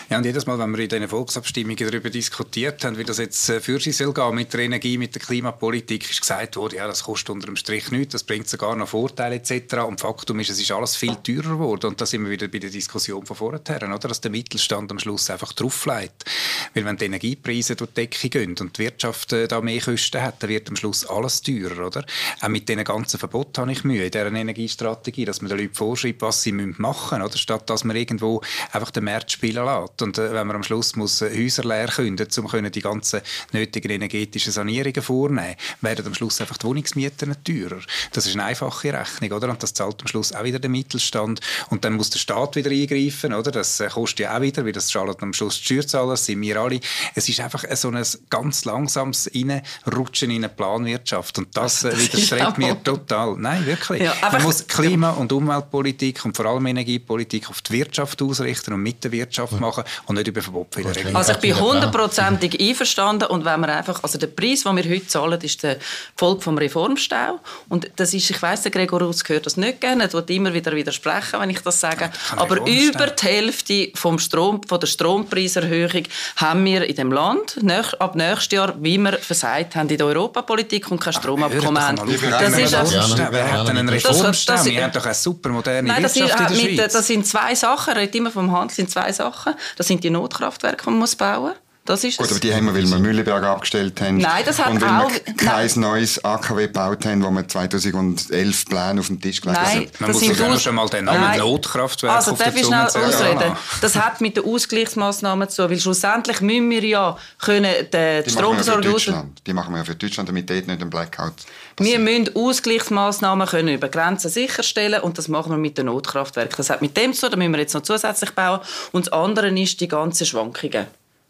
Ja, 0.10 0.18
und 0.18 0.26
jedes 0.26 0.46
Mal, 0.46 0.60
wenn 0.60 0.72
wir 0.72 0.80
in 0.80 0.90
diesen 0.90 1.08
Volksabstimmungen 1.08 1.78
darüber 1.78 2.10
diskutiert 2.10 2.84
haben, 2.84 2.98
wie 2.98 3.04
das 3.04 3.18
jetzt 3.18 3.50
äh, 3.50 3.60
für 3.60 3.80
sich 3.80 3.98
soll 3.98 4.14
gehen 4.14 4.36
mit 4.36 4.54
der 4.54 4.62
Energie, 4.62 4.98
mit 4.98 5.16
der 5.16 5.22
Klimapolitik, 5.22 6.10
ist 6.10 6.22
gesagt 6.22 6.56
worden, 6.56 6.76
ja, 6.76 6.88
das 6.88 7.04
kostet 7.04 7.30
unter 7.32 7.48
dem 7.48 7.56
Strich 7.56 7.92
nichts, 7.92 8.14
das 8.14 8.24
bringt 8.24 8.48
sogar 8.48 8.76
noch 8.76 8.88
Vorteile 8.88 9.36
etc. 9.36 9.76
Und 9.88 10.00
Faktum 10.00 10.40
ist, 10.40 10.50
es 10.50 10.62
ist 10.62 10.72
alles 10.72 10.96
viel 10.96 11.16
teurer 11.16 11.54
geworden. 11.56 11.88
Und 11.88 12.02
da 12.02 12.06
sind 12.06 12.24
wir 12.24 12.32
wieder 12.32 12.48
bei 12.48 12.60
der 12.60 12.70
Diskussion 12.70 13.26
von 13.26 13.36
vorher, 13.36 13.60
oder? 13.60 13.98
dass 13.98 14.22
der 14.22 14.32
Mittelstand 14.32 14.92
am 14.92 15.00
Schluss 15.00 15.30
einfach 15.30 15.54
drauflegt. 15.54 16.26
Weil 16.74 16.86
wenn 16.86 16.98
die 16.98 17.06
Energiepreise 17.06 17.76
durch 17.76 17.92
die 17.92 18.02
Decke 18.02 18.30
gehen 18.30 18.56
und 18.60 18.78
die 18.78 18.84
Wirtschaft 18.84 19.34
äh, 19.34 19.48
da 19.48 19.62
mehr 19.62 19.82
Kosten 19.82 20.22
hat, 20.22 20.42
dann 20.44 20.50
wird 20.50 20.70
am 20.70 20.76
Schluss 20.76 21.06
alles 21.06 21.42
teurer, 21.42 21.88
oder? 21.88 22.06
Auch 22.42 22.48
mit 22.50 22.70
diesen 22.70 22.84
ganzen 22.84 23.20
Verboten 23.20 23.62
habe 23.62 23.72
ich 23.72 23.84
Mühe 23.84 24.06
in 24.06 24.12
dieser 24.12 24.28
Energiestrategie, 24.28 25.26
dass 25.26 25.42
man 25.42 25.50
den 25.50 25.60
Leuten 25.60 25.74
vorschreibt, 25.74 26.22
was 26.22 26.44
sie 26.44 26.52
machen 26.52 26.78
müssen, 26.78 27.22
oder? 27.22 27.33
Statt 27.40 27.70
dass 27.70 27.84
man 27.84 27.96
irgendwo 27.96 28.42
einfach 28.72 28.92
den 28.92 29.06
Markt 29.06 29.32
spielen 29.32 29.66
lässt. 29.66 30.02
Und 30.02 30.18
äh, 30.18 30.34
wenn 30.34 30.48
man 30.48 30.58
am 30.58 30.64
Schluss 30.64 30.96
muss 30.96 31.22
äh, 31.22 31.30
Häuser 31.36 31.64
leer 31.64 31.88
künden, 31.88 32.28
um 32.38 32.48
können 32.48 32.72
die 32.72 32.82
ganzen 32.82 33.22
nötigen 33.52 33.92
energetischen 33.92 34.52
Sanierungen 34.52 35.02
vornehmen, 35.02 35.56
werden 35.82 36.06
am 36.06 36.14
Schluss 36.14 36.40
einfach 36.42 36.58
die 36.58 36.66
Wohnungsmieten 36.66 37.36
teurer. 37.44 37.82
Das 38.12 38.26
ist 38.26 38.34
eine 38.34 38.46
einfache 38.46 38.94
Rechnung, 38.94 39.32
oder? 39.32 39.50
Und 39.50 39.64
das 39.64 39.74
zahlt 39.74 40.02
am 40.02 40.08
Schluss 40.08 40.34
auch 40.34 40.44
wieder 40.44 40.60
der 40.60 40.70
Mittelstand. 40.70 41.40
Und 41.70 41.86
dann 41.86 41.94
muss 41.94 42.10
der 42.10 42.20
Staat 42.20 42.56
wieder 42.56 42.72
eingreifen, 42.72 43.34
oder? 43.34 43.52
Das 43.52 43.80
äh, 43.80 43.88
kostet 43.88 44.20
ja 44.22 44.38
auch 44.38 44.42
wieder, 44.42 44.66
weil 44.66 44.72
das 44.72 44.88
zahlen 44.88 45.16
am 45.20 45.34
Schluss 45.34 45.60
die 45.60 45.66
Steuerzahler, 45.66 46.12
das 46.12 46.26
sind 46.26 46.42
wir 46.42 46.60
alle. 46.60 46.80
Es 47.16 47.28
ist 47.30 47.40
einfach 47.40 47.64
äh, 47.64 47.76
so 47.76 47.90
ein 47.90 48.04
ganz 48.30 48.66
langsames 48.66 49.30
Reinrutschen 49.34 50.32
in 50.32 50.44
eine 50.44 50.50
Planwirtschaft. 50.50 51.38
Und 51.38 51.56
das 51.56 51.84
äh, 51.84 51.98
widerstrebt 51.98 52.58
mir 52.58 52.82
total. 52.84 53.36
Nein, 53.38 53.66
wirklich. 53.66 54.04
Ja, 54.04 54.16
Man 54.32 54.44
muss 54.44 54.68
Klima- 54.68 55.12
und 55.12 55.32
Umweltpolitik 55.32 56.24
und 56.26 56.36
vor 56.36 56.46
allem 56.46 56.66
Energiepolitik 56.66 57.23
auf 57.50 57.62
die 57.62 57.74
Wirtschaft 57.74 58.22
ausrichten 58.22 58.74
und 58.74 58.82
mit 58.82 59.04
der 59.04 59.12
Wirtschaft 59.12 59.60
machen 59.60 59.84
und 60.06 60.16
nicht 60.16 60.28
über 60.28 60.42
Verbot 60.42 60.76
wieder 60.78 60.96
regeln. 60.96 61.16
Also 61.16 61.34
ich 61.34 61.38
bin 61.40 61.52
Ja. 61.52 61.60
hundertprozentig 61.60 62.60
einverstanden 62.60 63.26
und 63.30 63.46
wenn 63.46 63.60
man 63.60 63.70
einfach, 63.70 64.02
also 64.04 64.18
der 64.18 64.28
Preis, 64.28 64.64
den 64.64 64.76
wir 64.76 64.84
heute 64.84 65.08
zahlen, 65.08 65.40
ist 65.42 65.64
der 65.64 65.78
Folge 66.18 66.42
vom 66.42 66.58
Reformstau 66.58 67.40
und 67.70 67.90
das 67.96 68.14
ist, 68.14 68.30
ich 68.30 68.42
weiss, 68.42 68.62
der 68.62 68.72
Gregor 68.72 69.02
Rutz 69.02 69.24
gehört 69.24 69.46
das 69.46 69.58
nicht 69.58 69.82
gerne, 69.82 70.04
er 70.04 70.14
wird 70.14 70.30
immer 70.30 70.54
wieder 70.54 70.74
widersprechen, 70.76 71.40
wenn 71.40 71.50
ich 71.50 71.60
das 71.62 71.80
sage, 71.80 72.10
aber 72.36 72.58
über 72.66 73.08
die 73.08 73.26
Hälfte 73.26 73.92
vom 73.96 74.20
Strom, 74.20 74.62
von 74.64 74.80
der 74.80 74.88
Strompreiserhöhung 74.88 76.04
haben 76.38 76.66
wir 76.66 76.84
in 76.88 76.96
dem 76.96 77.12
Land 77.12 77.60
ab 78.00 78.16
nächstes 78.16 78.52
Jahr, 78.52 78.74
wie 78.80 78.98
wir 78.98 79.14
versagt 79.20 79.76
haben 79.76 79.90
in 79.90 79.98
der 79.98 80.08
Europapolitik 80.08 80.90
und 80.92 81.00
kein 81.00 81.14
Stromabkommen 81.14 81.82
haben. 81.82 81.98
Das 81.98 82.10
ist. 82.10 82.22
Wer 82.22 83.52
hat 83.52 83.68
denn 83.68 83.78
einen 83.78 83.88
Das- 83.88 84.04
das- 84.04 84.18
Reformstau? 84.20 84.54
das- 84.54 84.66
Wir 84.66 84.84
haben 84.84 84.92
doch 84.92 85.06
eine 85.06 85.14
super 85.14 85.50
moderne 85.50 85.88
Nein, 85.88 86.04
das, 86.04 86.16
ist, 86.16 86.22
Wirtschaft 86.22 86.40
in 86.40 86.46
äh, 86.46 86.60
der 86.62 86.68
mit, 86.72 86.80
Schweiz. 86.80 86.94
das 86.94 87.10
sind 87.14 87.28
zwei 87.28 87.54
Sachen. 87.56 87.94
Er 87.94 88.02
redet 88.02 88.16
immer 88.16 88.32
vom 88.32 88.52
Handel, 88.52 88.76
sind 88.76 88.90
zwei 88.90 89.12
Sachen. 89.12 89.54
Das 89.78 89.88
sind 89.88 90.04
die 90.04 90.10
Notkraftwerke, 90.10 90.86
die 90.86 90.90
man 90.90 91.10
bauen 91.18 91.42
muss. 91.44 91.63
Das 91.86 92.02
ist 92.06 92.18
Gut, 92.18 92.32
aber 92.32 92.40
die 92.40 92.54
haben 92.56 92.66
wir, 92.68 92.74
weil 92.74 92.88
wir 92.90 92.98
Mühleberg 92.98 93.44
abgestellt 93.44 94.00
haben. 94.00 94.18
Nein, 94.18 94.44
das 94.46 94.58
hat 94.58 94.72
und 94.72 94.82
weil 94.82 94.90
auch- 94.90 95.12
wir 95.12 95.34
kein 95.36 95.70
neues 95.76 96.24
AKW 96.24 96.68
gebaut 96.68 97.06
haben, 97.06 97.22
wo 97.22 97.30
wir 97.30 97.46
2011 97.46 98.66
Pläne 98.70 99.02
auf 99.02 99.08
dem 99.08 99.20
Tisch 99.20 99.42
gelegt 99.42 99.60
haben. 99.60 99.68
Nein, 99.80 99.90
Man 100.00 100.12
das 100.14 100.22
muss 100.22 100.42
aus- 100.42 100.62
schon 100.64 100.76
mal 100.76 100.88
den 100.88 101.04
Namen 101.06 101.20
Nein. 101.20 101.40
Notkraftwerk 101.40 102.14
Also 102.16 102.32
auf 102.32 102.38
darf 102.40 102.56
ich 102.56 102.66
schnell 102.66 102.80
ausreden? 102.86 103.40
lassen. 103.40 103.58
Das 103.82 103.96
hat 103.98 104.22
mit 104.22 104.38
den 104.38 104.46
Ausgleichsmaßnahmen 104.46 105.50
zu 105.50 105.64
tun, 105.64 105.72
weil 105.72 105.80
schlussendlich 105.82 106.40
müssen 106.40 106.70
wir 106.70 106.86
ja 106.86 107.18
können 107.40 107.64
den 107.74 107.84
Die 107.92 107.92
wir 107.92 108.24
ja 108.24 108.30
Stromversorgung. 108.30 109.34
Die 109.46 109.54
machen 109.54 109.74
wir 109.74 109.80
ja 109.80 109.84
für 109.84 109.96
Deutschland, 109.96 110.30
damit 110.30 110.50
dort 110.50 110.68
nicht 110.68 110.82
ein 110.82 110.90
Blackout 110.90 111.34
wir 111.78 111.86
passiert. 111.98 112.02
müssen 112.02 112.36
Ausgleichsmaßnahmen 112.36 113.48
können 113.48 113.74
über 113.76 113.90
Grenzen 113.90 114.30
sicherstellen 114.30 115.02
und 115.02 115.18
das 115.18 115.28
machen 115.28 115.52
wir 115.52 115.58
mit 115.58 115.78
den 115.78 115.88
Notkraftwerken. 115.88 116.56
Das 116.56 116.70
hat 116.70 116.82
mit 116.82 116.96
dem 116.96 117.12
zu 117.14 117.22
tun, 117.24 117.32
da 117.32 117.38
müssen 117.38 117.52
wir 117.52 117.60
jetzt 117.60 117.74
noch 117.74 117.82
zusätzlich 117.84 118.32
bauen. 118.32 118.62
Und 118.94 119.08
das 119.08 119.14
andere 119.14 119.50
ist 119.60 119.82
die 119.82 119.88
ganzen 119.90 120.26
Schwankungen. 120.26 120.88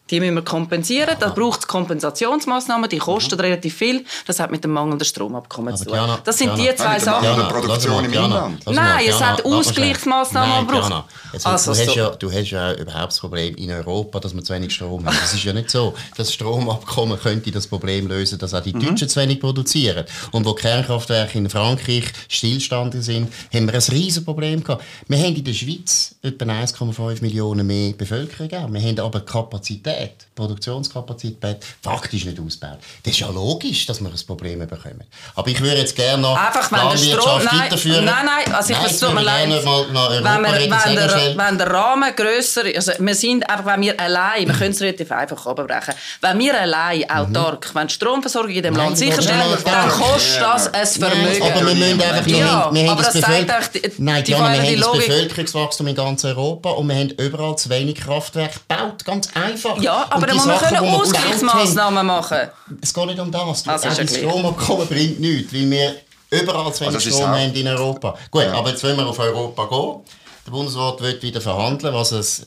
Die 0.09 0.19
müssen 0.19 0.35
wir 0.35 0.43
kompensieren. 0.43 1.15
Da 1.19 1.29
braucht 1.29 1.61
es 1.61 1.67
Kompensationsmaßnahmen, 1.67 2.89
die 2.89 2.97
kosten 2.97 3.35
mhm. 3.35 3.41
relativ 3.41 3.75
viel. 3.75 4.05
Das 4.27 4.39
hat 4.39 4.51
mit 4.51 4.63
dem 4.63 4.71
mangelnden 4.71 5.05
Stromabkommen 5.05 5.77
zu 5.77 5.85
tun. 5.85 5.93
Diana, 5.93 6.19
das 6.23 6.37
sind 6.37 6.57
Diana, 6.57 6.71
die 6.71 6.77
zwei 6.77 6.99
Sachen. 6.99 7.23
Diana, 7.23 7.43
Produktion 7.45 8.05
im 8.05 8.13
Inland. 8.13 8.65
Nein, 8.67 9.05
es 9.07 9.21
hat 9.21 9.45
Ausgleichsmaßnahmen 9.45 10.67
gebraucht. 10.67 11.05
Also, 11.43 11.73
du, 11.73 11.79
hast 11.79 11.95
ja, 11.95 12.09
du 12.09 12.31
hast 12.31 12.49
ja 12.51 12.73
überhaupt 12.73 13.13
das 13.13 13.19
Problem 13.19 13.55
in 13.55 13.71
Europa, 13.71 14.19
dass 14.19 14.35
wir 14.35 14.43
zu 14.43 14.53
wenig 14.53 14.73
Strom 14.73 15.05
haben. 15.05 15.17
Das 15.19 15.33
ist 15.33 15.43
ja 15.43 15.53
nicht 15.53 15.71
so. 15.71 15.93
Das 16.15 16.33
Stromabkommen 16.33 17.19
könnte 17.19 17.51
das 17.51 17.65
Problem 17.65 18.07
lösen, 18.07 18.37
dass 18.37 18.53
auch 18.53 18.61
die 18.61 18.73
mhm. 18.73 18.81
Deutschen 18.81 19.09
zu 19.09 19.19
wenig 19.19 19.39
produzieren. 19.39 20.05
Und 20.31 20.45
wo 20.45 20.53
Kernkraftwerke 20.53 21.37
in 21.37 21.49
Frankreich 21.49 22.05
stillstanden 22.27 23.01
sind, 23.01 23.33
haben 23.53 23.67
wir 23.67 23.73
ein 23.73 23.81
riesiges 23.91 24.23
Problem 24.23 24.63
gehabt. 24.63 24.83
Wir 25.07 25.17
haben 25.17 25.35
in 25.35 25.43
der 25.43 25.53
Schweiz 25.53 26.15
etwa 26.21 26.45
1,5 26.45 27.21
Millionen 27.21 27.65
mehr 27.65 27.93
Bevölkerung. 27.93 28.73
Wir 28.73 28.81
haben 28.81 28.99
aber 28.99 29.21
Kapazität, 29.21 29.92
Produktionskapazität, 30.35 31.57
faktisch 31.81 32.25
nicht 32.25 32.39
ausgebaut. 32.39 32.79
Das 33.03 33.13
ist 33.13 33.19
ja 33.19 33.29
logisch, 33.29 33.85
dass 33.85 34.01
wir 34.01 34.09
ein 34.09 34.25
Problem 34.25 34.59
bekommen. 34.59 35.03
Aber 35.35 35.47
ich 35.47 35.61
würde 35.61 35.77
jetzt 35.77 35.95
gerne 35.95 36.21
noch 36.21 36.37
Einfach, 36.37 36.71
wenn 36.71 36.89
der 36.89 36.97
Strom... 36.97 37.43
Nein, 37.43 37.59
weiterführen. 37.59 38.05
Nein, 38.05 38.25
nein, 38.25 38.53
also 38.53 38.73
ich 38.73 38.79
nein, 38.79 38.99
tut 38.99 39.13
mir 39.13 39.21
leid. 39.21 39.49
Wenn, 39.49 39.53
wir, 39.53 40.71
wenn, 40.71 40.95
der, 40.95 41.37
wenn 41.37 41.57
der 41.57 41.71
Rahmen 41.71 42.15
grösser 42.15 42.65
ist, 42.65 42.89
also 42.89 43.03
wir 43.03 43.15
sind 43.15 43.47
einfach, 43.49 43.65
wenn 43.65 43.81
wir 43.81 43.99
allein, 43.99 44.47
wir 44.47 44.55
können 44.55 44.71
es 44.71 44.81
relativ 44.81 45.11
einfach 45.11 45.45
abbrechen, 45.45 45.93
wenn 46.21 46.39
wir 46.39 46.59
allein 46.59 47.09
autark, 47.09 47.69
mhm. 47.73 47.79
wenn 47.79 47.87
die 47.87 47.93
Stromversorgung 47.93 48.51
in 48.51 48.63
dem 48.63 48.75
Land 48.75 48.97
sicherstellen, 48.97 49.57
dann 49.63 49.89
kostet 49.89 50.41
das 50.41 50.73
ein 50.73 50.87
Vermögen. 50.87 51.39
Nein, 51.39 51.51
aber 51.51 51.67
wir 51.67 51.75
müssen 51.75 52.01
einfach... 52.01 52.27
Ja, 52.27 52.69
wir 52.73 52.89
haben, 52.89 52.97
das, 52.97 53.13
das 53.13 53.21
zeigt 53.21 53.99
Nein, 53.99 54.23
die, 54.23 54.31
die, 54.31 54.37
wir 54.39 54.43
haben 54.43 54.79
das 54.79 54.91
Bevölkerungswachstum 54.91 55.87
in 55.87 55.95
ganz 55.95 56.25
Europa 56.25 56.71
und 56.71 56.87
wir 56.87 56.95
haben 56.95 57.09
überall 57.11 57.55
zu 57.55 57.69
wenig 57.69 57.95
Kraftwerke 57.95 58.59
gebaut, 58.67 59.05
ganz 59.05 59.29
einfach. 59.35 59.77
Ja, 59.83 60.07
aber 60.09 60.27
dann 60.27 60.37
muss 60.37 60.45
man 60.45 60.59
können 60.59 60.77
Ausgleichsmaßnahmen 60.77 62.05
machen. 62.05 62.37
Es 62.81 62.93
geht 62.93 63.05
nicht 63.05 63.19
um 63.19 63.31
das. 63.31 63.67
Also 63.67 63.89
das 63.89 64.15
Stromabkommen 64.15 64.87
bringt 64.87 65.19
nichts, 65.19 65.53
weil 65.53 65.69
wir 65.69 65.95
überall 66.29 66.73
zu 66.73 66.81
wenig 66.81 66.95
also 66.95 67.09
Strom 67.09 67.27
haben 67.27 67.53
in 67.53 67.67
Europa. 67.67 68.17
Gut, 68.31 68.43
ja. 68.43 68.53
aber 68.53 68.69
jetzt 68.69 68.83
wollen 68.83 68.97
wir 68.97 69.07
auf 69.07 69.19
Europa 69.19 69.65
gehen. 69.65 70.01
Der 70.45 70.51
Bundesrat 70.51 71.01
wird 71.01 71.23
wieder 71.23 71.39
verhandeln, 71.39 71.93
was 71.93 72.11
es, 72.11 72.43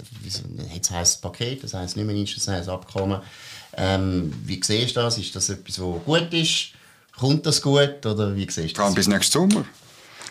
jetzt 0.74 0.90
heisst 0.90 1.22
Paket, 1.22 1.64
das 1.64 1.72
heisst 1.72 1.96
nicht 1.96 2.04
mehr 2.04 2.14
Dienst, 2.14 2.36
das 2.36 2.48
heisst 2.48 2.68
Abkommen. 2.68 3.20
Ähm, 3.74 4.32
wie 4.44 4.60
siehst 4.62 4.96
du 4.96 5.00
das? 5.00 5.18
Ist 5.18 5.34
das 5.34 5.48
etwas, 5.48 5.80
was 5.80 6.04
gut 6.04 6.32
ist? 6.32 6.68
Kommt 7.18 7.46
das 7.46 7.62
gut 7.62 8.04
oder 8.04 8.34
wie 8.34 8.50
siehst 8.50 8.76
du 8.76 8.82
das? 8.82 8.94
bis 8.94 9.06
nächsten 9.06 9.32
Sommer. 9.32 9.64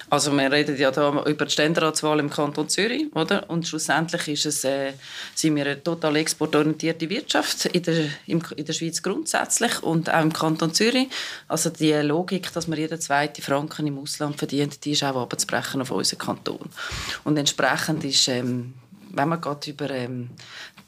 Also 0.09 0.31
wir 0.31 0.51
reden 0.51 0.77
ja 0.77 0.91
da 0.91 1.23
über 1.25 1.45
die 1.45 1.51
Ständeratswahl 1.51 2.19
im 2.19 2.29
Kanton 2.29 2.69
Zürich, 2.69 3.05
oder? 3.15 3.49
Und 3.49 3.67
schlussendlich 3.67 4.27
ist 4.27 4.45
es, 4.45 4.63
äh, 4.63 4.93
sind 5.33 5.55
wir 5.55 5.65
eine 5.65 5.83
total 5.83 6.15
exportorientierte 6.17 7.09
Wirtschaft 7.09 7.65
in 7.65 7.83
der, 7.83 8.05
in 8.27 8.41
der 8.65 8.73
Schweiz 8.73 9.01
grundsätzlich 9.01 9.81
und 9.81 10.13
auch 10.13 10.21
im 10.21 10.31
Kanton 10.31 10.73
Zürich. 10.73 11.07
Also 11.47 11.69
die 11.69 11.93
Logik, 11.93 12.53
dass 12.53 12.67
man 12.67 12.77
jeden 12.77 12.99
zweiten 13.01 13.41
Franken 13.41 13.87
im 13.87 13.97
Ausland 13.97 14.37
verdient, 14.37 14.85
die 14.85 14.91
ist 14.91 15.03
auch 15.03 15.21
abzubrechen 15.21 15.81
auf 15.81 15.91
unseren 15.91 16.19
Kanton. 16.19 16.69
Und 17.23 17.37
entsprechend 17.37 18.03
ist 18.03 18.27
ähm, 18.27 18.73
wenn 19.11 19.29
man 19.29 19.41
gerade 19.41 19.69
über 19.69 19.89
ähm, 19.89 20.29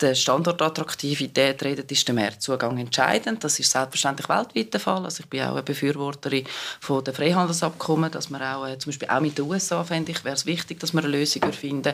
die 0.01 0.15
Standortattraktivität 0.15 1.63
redet, 1.63 1.91
ist 1.91 2.07
der 2.07 2.15
Mehrzugang 2.15 2.77
entscheidend. 2.77 3.43
Das 3.43 3.59
ist 3.59 3.71
selbstverständlich 3.71 4.29
weltweit 4.29 4.73
der 4.73 4.79
Fall. 4.79 5.03
Also 5.03 5.21
ich 5.23 5.29
bin 5.29 5.41
auch 5.41 5.53
eine 5.53 5.63
Befürworterin 5.63 6.45
von 6.79 7.03
der 7.03 7.13
Freihandelsabkommen, 7.13 8.11
dass 8.11 8.29
man 8.29 8.41
auch, 8.41 8.67
äh, 8.67 8.77
zum 8.77 8.91
Beispiel 8.91 9.09
auch 9.09 9.19
mit 9.19 9.37
den 9.37 9.45
USA, 9.45 9.83
fände 9.83 10.11
ich, 10.11 10.23
wäre 10.23 10.35
es 10.35 10.45
wichtig, 10.45 10.79
dass 10.79 10.93
wir 10.93 10.99
eine 10.99 11.09
Lösung 11.09 11.51
finden. 11.51 11.93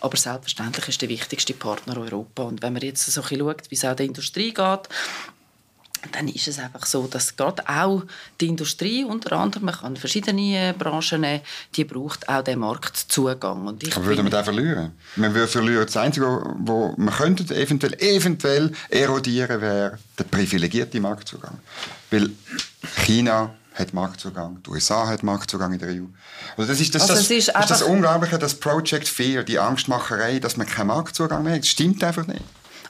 Aber 0.00 0.16
selbstverständlich 0.16 0.88
ist 0.88 1.02
der 1.02 1.08
wichtigste 1.08 1.54
Partner 1.54 1.98
Europa. 1.98 2.44
Und 2.44 2.62
wenn 2.62 2.72
man 2.72 2.82
jetzt 2.82 3.04
so 3.04 3.20
ein 3.20 3.28
bisschen 3.28 3.46
schaut, 3.46 3.70
wie 3.70 3.74
es 3.74 3.84
auch 3.84 3.96
der 3.96 4.06
Industrie 4.06 4.54
geht, 4.54 4.88
dann 6.10 6.28
ist 6.28 6.48
es 6.48 6.58
einfach 6.58 6.84
so, 6.84 7.06
dass 7.06 7.36
gerade 7.36 7.62
auch 7.68 8.02
die 8.40 8.48
Industrie, 8.48 9.04
unter 9.04 9.32
anderem, 9.32 9.66
man 9.66 9.74
kann 9.74 9.96
verschiedene 9.96 10.70
äh, 10.70 10.74
Branchen 10.76 11.20
nehmen, 11.20 11.42
die 11.76 11.84
braucht 11.84 12.28
auch 12.28 12.42
den 12.42 12.58
Marktzugang. 12.58 13.66
Und 13.66 13.82
ich 13.82 13.94
Aber 13.96 14.06
würde 14.06 14.22
man 14.22 14.32
den 14.32 14.44
verlieren? 14.44 14.92
Man 15.16 15.34
würde 15.34 15.48
verlieren. 15.48 15.86
Das 15.86 15.96
Einzige, 15.96 16.26
wo 16.58 16.94
man 16.96 17.14
könnte 17.14 17.54
eventuell, 17.54 17.94
eventuell 18.00 18.72
erodieren, 18.88 19.60
wäre 19.60 19.98
der 20.18 20.24
privilegierte 20.24 21.00
Marktzugang. 21.00 21.58
Weil 22.10 22.30
China 23.04 23.54
hat 23.74 23.94
Marktzugang, 23.94 24.62
die 24.66 24.70
USA 24.70 25.06
hat 25.06 25.22
Marktzugang 25.22 25.72
in 25.72 25.78
der 25.78 25.88
EU. 25.90 26.04
Also 26.56 26.70
das 26.70 26.80
ist 26.80 26.94
das, 26.94 27.02
also 27.02 27.14
das, 27.14 27.30
ist 27.30 27.48
das, 27.48 27.62
ist 27.62 27.70
das 27.70 27.82
Unglaubliche, 27.82 28.38
das 28.38 28.54
Project 28.54 29.08
Fear, 29.08 29.44
die 29.44 29.58
Angstmacherei, 29.58 30.38
dass 30.40 30.56
man 30.56 30.66
keinen 30.66 30.88
Marktzugang 30.88 31.42
mehr 31.42 31.54
hat. 31.54 31.60
Das 31.60 31.68
stimmt 31.68 32.04
einfach 32.04 32.26
nicht. 32.26 32.42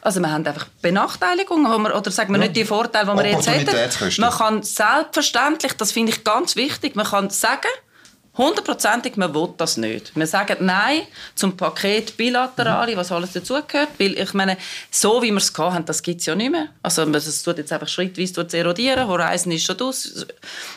Also 0.04 0.18
wir 0.18 0.32
haben 0.32 0.44
einfach 0.44 0.66
Benachteiligungen, 0.82 1.72
wo 1.72 1.78
wir, 1.78 1.96
oder 1.96 2.10
sagen 2.10 2.32
wir 2.32 2.40
ja. 2.40 2.46
nicht 2.46 2.56
die 2.56 2.64
Vorteile, 2.64 3.12
die 3.12 3.16
wir 3.18 3.30
jetzt 3.30 3.48
hätten. 3.48 4.20
Man 4.20 4.32
kann 4.32 4.62
selbstverständlich, 4.64 5.74
das 5.74 5.92
finde 5.92 6.10
ich 6.10 6.24
ganz 6.24 6.56
wichtig, 6.56 6.96
man 6.96 7.06
kann 7.06 7.30
sagen, 7.30 7.68
Hundertprozentig, 8.36 9.18
man 9.18 9.34
will 9.34 9.50
das 9.58 9.76
nicht. 9.76 10.16
Wir 10.16 10.26
sagen 10.26 10.56
Nein 10.64 11.02
zum 11.34 11.54
Paket 11.54 12.16
Bilaterale, 12.16 12.96
was 12.96 13.12
alles 13.12 13.32
dazugehört. 13.32 13.90
Weil 13.98 14.18
ich 14.18 14.32
meine, 14.32 14.56
so 14.90 15.20
wie 15.22 15.30
wir 15.30 15.36
es 15.36 15.52
haben, 15.58 15.84
das 15.84 16.02
gibt 16.02 16.20
es 16.20 16.26
ja 16.26 16.34
nicht 16.34 16.50
mehr. 16.50 16.68
Also 16.82 17.02
es 17.02 17.42
tut 17.42 17.58
jetzt 17.58 17.72
einfach 17.74 17.88
schrittweise 17.88 18.56
erodieren. 18.56 19.06
Horizon 19.06 19.52
ist 19.52 19.66
schon 19.66 19.78
aus. 19.82 20.26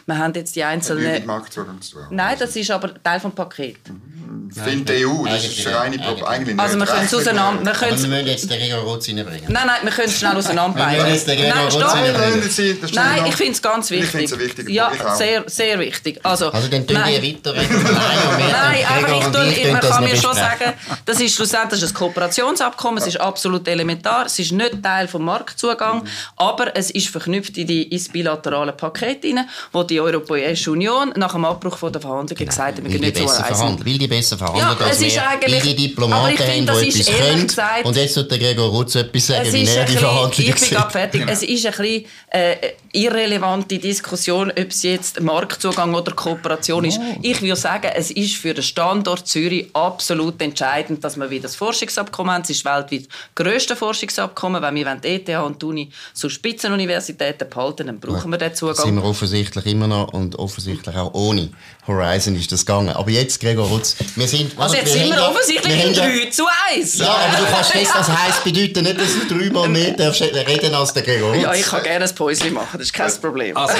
Wir 0.05 0.17
haben 0.17 0.33
jetzt 0.33 0.53
die 0.57 0.65
einzelnen... 0.65 1.13
Mit 1.13 1.25
Marktzugang 1.25 1.81
zu 1.81 1.93
tun. 1.93 2.07
Nein, 2.09 2.35
das 2.37 2.57
ist 2.57 2.69
aber 2.71 2.93
Teil 3.01 3.21
des 3.21 3.31
Pakets. 3.31 3.89
Mhm. 3.89 4.51
Findet 4.51 4.89
die 4.89 5.05
EU, 5.05 5.25
das 5.25 5.45
ist 5.45 5.67
reine 5.67 5.97
Problem. 5.97 6.25
Eigentlich 6.25 6.59
also 6.59 6.77
wir 6.77 6.85
können 6.85 7.05
es 7.05 7.13
auseinander... 7.13 7.65
Wir, 7.65 7.71
können 7.71 8.01
wir 8.01 8.09
müssen 8.09 8.27
jetzt 8.27 8.51
den 8.51 8.59
Gregor 8.59 8.79
Rutz 8.79 9.07
reinbringen. 9.07 9.45
Nein, 9.47 9.67
nein, 9.67 9.79
wir 9.83 9.91
können 9.91 10.09
es 10.09 10.19
schnell 10.19 10.35
auseinanderbringen. 10.35 11.49
Nein, 11.49 11.71
stopp! 11.71 12.93
Nein, 12.93 13.25
ich 13.27 13.35
finde 13.35 13.51
es 13.53 13.61
ganz 13.61 13.89
wichtig. 13.91 14.05
Ich 14.05 14.11
finde 14.11 14.25
es 14.25 14.39
wichtig. 14.39 14.69
Ja, 14.69 14.91
sehr, 15.15 15.43
sehr 15.47 15.79
wichtig. 15.79 16.19
Also, 16.23 16.49
also 16.51 16.67
dann 16.67 16.85
tun 16.85 16.97
wir 16.97 17.23
weiter 17.23 17.44
Nein, 17.53 18.85
aber 18.87 19.17
ich, 19.17 19.25
tue, 19.25 19.65
ich, 19.65 19.71
man 19.71 19.81
kann 19.81 20.03
mir 20.03 20.15
schon 20.15 20.33
sagen, 20.33 20.73
das 21.05 21.19
ist 21.19 21.35
schlussendlich 21.35 21.83
ein 21.83 21.93
Kooperationsabkommen, 21.93 22.97
es 22.99 23.07
ist 23.07 23.19
absolut 23.19 23.67
elementar, 23.67 24.25
es 24.25 24.39
ist 24.39 24.51
nicht 24.51 24.81
Teil 24.81 25.07
des 25.07 25.19
Marktzugangs, 25.19 26.03
mhm. 26.03 26.09
aber 26.37 26.75
es 26.75 26.91
ist 26.91 27.09
verknüpft 27.09 27.57
in 27.57 27.67
die, 27.67 27.83
ins 27.83 28.09
bilaterale 28.09 28.71
Paket 28.71 29.23
hinein, 29.23 29.49
wo 29.71 29.83
die 29.83 29.99
Europäische 29.99 30.71
Union 30.71 31.13
nach 31.15 31.33
dem 31.33 31.45
Abbruch 31.45 31.77
der 31.91 32.01
Verhandlungen 32.01 32.35
genau. 32.35 32.49
gesagt 32.49 32.77
hat, 32.77 32.83
wir 32.83 32.91
gehen 32.91 33.01
nicht 33.01 33.17
so 33.17 33.25
reisen. 33.25 33.85
Will 33.85 33.97
die 33.97 34.07
besser 34.07 34.37
verhandeln 34.37 34.77
ja, 34.79 34.85
als 34.85 34.99
wir, 34.99 35.11
weil 35.15 35.61
die 35.61 35.75
Diplomaten 35.75 36.37
haben, 36.37 36.65
die 36.65 36.89
etwas 36.89 37.05
können. 37.05 37.47
Gesagt, 37.47 37.85
und 37.85 37.95
jetzt 37.95 38.15
wird 38.15 38.31
der 38.31 38.39
Gregor 38.39 38.69
Rutz 38.69 38.95
etwas 38.95 39.27
sagen, 39.27 39.53
wie 39.53 39.65
er 39.65 39.85
die 39.85 39.97
Verhandlungen 39.97 40.55
Ich 40.55 40.69
bin 40.69 40.89
fertig. 40.89 41.23
Es 41.27 41.43
ist 41.43 41.65
ein 41.65 41.71
bisschen 41.71 42.05
äh, 42.29 42.55
irrelevante 42.91 43.77
Diskussion, 43.79 44.49
ob 44.51 44.69
es 44.69 44.83
jetzt 44.83 45.21
Marktzugang 45.21 45.93
oder 45.93 46.13
Kooperation 46.13 46.85
ist. 46.85 46.99
Oh. 46.99 47.19
Ich 47.35 47.41
würde 47.41 47.57
sagen, 47.57 47.91
es 47.93 48.11
ist 48.11 48.37
für 48.37 48.53
den 48.53 48.63
Standort 48.63 49.27
Zürich 49.27 49.67
absolut 49.73 50.41
entscheidend, 50.41 51.03
dass 51.03 51.17
wir 51.17 51.29
wieder 51.29 51.43
das 51.43 51.57
Forschungsabkommen 51.57 52.33
haben. 52.33 52.43
Es 52.43 52.49
ist 52.49 52.63
weltweit 52.63 53.07
das 53.07 53.09
grösste 53.35 53.75
Forschungsabkommen. 53.75 54.61
Wenn 54.61 54.75
wir 54.75 54.95
die 54.95 55.07
ETH 55.09 55.29
und 55.43 55.61
die 55.61 55.65
Uni 55.65 55.91
zu 56.13 56.29
Spitzenuniversitäten 56.29 57.49
behalten, 57.49 57.87
dann 57.87 57.99
brauchen 57.99 58.31
wir 58.31 58.37
den 58.37 58.55
Zugang. 58.55 58.75
Das 58.77 58.85
sind 58.85 58.95
wir 58.95 59.03
offensichtlich 59.03 59.65
immer 59.65 59.87
noch 59.87 60.13
und 60.13 60.39
offensichtlich 60.39 60.95
auch 60.95 61.13
ohne 61.13 61.49
Horizon 61.87 62.35
ist 62.35 62.51
das 62.51 62.65
gegangen. 62.65 62.89
Aber 62.89 63.09
jetzt, 63.09 63.39
Gregor 63.39 63.67
Rutz, 63.67 63.95
wir 64.15 64.27
sind... 64.27 64.57
Also 64.57 64.75
jetzt 64.75 64.93
wir 64.93 65.01
sind 65.01 65.09
wir 65.11 65.17
ja, 65.17 65.29
offensichtlich 65.29 65.83
wir 65.83 65.93
3 65.93 66.29
zu 66.31 66.43
1. 66.73 66.97
Ja, 66.97 67.07
aber 67.07 67.37
du 67.37 67.51
kannst 67.51 67.75
das, 67.75 67.93
das 67.93 68.09
heisst, 68.09 68.43
bedeutet 68.43 68.83
nicht, 68.83 68.99
dass 68.99 69.27
du 69.27 69.37
dreimal 69.37 69.69
mehr 69.69 69.91
darfst 69.97 70.21
reden 70.21 70.73
als 70.73 70.93
der 70.93 71.03
Gregor 71.03 71.33
Rutz. 71.33 71.43
Ja, 71.43 71.53
ich 71.53 71.65
kann 71.65 71.83
gerne 71.83 72.05
ein 72.05 72.15
Päuschen 72.15 72.53
machen, 72.53 72.77
das 72.77 72.87
ist 72.87 72.93
kein 72.93 73.11
Problem. 73.21 73.55
Also, 73.55 73.75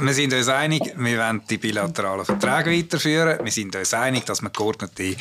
wir 0.00 0.14
sind 0.14 0.32
uns 0.32 0.48
einig, 0.48 0.82
wir 0.96 1.18
wollen 1.18 1.42
die 1.48 1.58
bilateralen 1.58 2.24
Verträge 2.24 2.70
weiterführen. 2.70 3.38
Wir 3.42 3.50
sind 3.50 3.74
uns 3.74 3.92
einig, 3.94 4.24
dass 4.26 4.42
wir 4.42 4.50
geordnete 4.50 5.16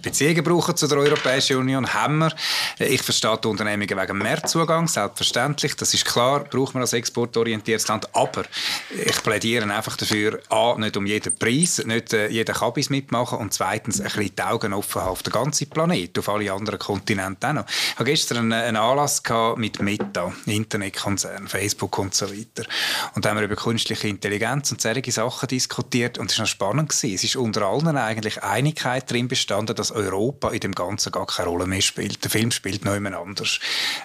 Beziehungen 0.00 0.42
brauchen 0.42 0.76
zu 0.76 0.86
der 0.86 0.98
Europäischen 0.98 1.58
Union. 1.58 1.92
Haben 1.92 2.18
wir. 2.18 2.32
Ich 2.78 3.02
verstehe 3.02 3.38
die 3.42 3.48
Unternehmungen 3.48 3.98
wegen 3.98 4.18
Mehrzugang, 4.18 4.88
selbstverständlich. 4.88 5.76
Das 5.76 5.92
ist 5.92 6.06
klar, 6.06 6.44
brauchen 6.44 6.74
wir 6.74 6.80
als 6.80 6.92
exportorientiertes 6.94 7.88
Land. 7.88 8.08
Aber 8.14 8.44
ich 8.90 9.22
plädiere 9.22 9.70
einfach 9.70 9.96
dafür, 9.96 10.40
A, 10.48 10.76
nicht 10.78 10.96
um 10.96 11.06
jeden 11.06 11.36
Preis, 11.36 11.61
nicht 11.84 12.12
äh, 12.12 12.28
jeder 12.28 12.52
kann 12.52 12.72
bis 12.72 12.90
mitmachen 12.90 13.38
und 13.38 13.52
zweitens 13.52 14.00
ein 14.00 14.06
bisschen 14.06 14.36
die 14.36 14.42
Augen 14.42 14.72
offen 14.72 15.02
haben 15.02 15.10
auf 15.10 15.22
den 15.22 15.32
ganzen 15.32 15.68
Planet, 15.68 16.18
auf 16.18 16.28
alle 16.28 16.52
anderen 16.52 16.78
Kontinente 16.78 17.48
auch 17.48 17.52
noch. 17.52 17.66
Ich 17.68 17.94
hatte 17.94 18.04
gestern 18.04 18.52
einen, 18.52 18.76
Anlass 18.76 19.22
mit 19.56 19.80
Meta, 19.80 20.32
Internetkonzern, 20.46 21.48
Facebook 21.48 21.98
und 21.98 22.14
so 22.14 22.30
weiter. 22.30 22.68
Und 23.14 23.24
da 23.24 23.30
haben 23.30 23.38
wir 23.38 23.44
über 23.44 23.56
künstliche 23.56 24.08
Intelligenz 24.08 24.72
und 24.72 24.80
solche 24.80 25.12
Sachen 25.12 25.48
diskutiert 25.48 26.18
und 26.18 26.30
es 26.30 26.38
war 26.38 26.44
noch 26.44 26.48
spannend 26.48 26.88
gewesen. 26.90 27.14
Es 27.14 27.24
ist 27.24 27.36
unter 27.36 27.62
allen 27.62 27.96
eigentlich 27.96 28.42
Einigkeit 28.42 29.10
darin 29.10 29.28
bestanden, 29.28 29.76
dass 29.76 29.92
Europa 29.92 30.50
in 30.50 30.60
dem 30.60 30.74
Ganzen 30.74 31.12
gar 31.12 31.26
keine 31.26 31.48
Rolle 31.48 31.66
mehr 31.66 31.82
spielt. 31.82 32.22
Der 32.24 32.30
Film 32.30 32.50
spielt 32.50 32.84
niemand 32.84 33.16
anders. 33.16 33.58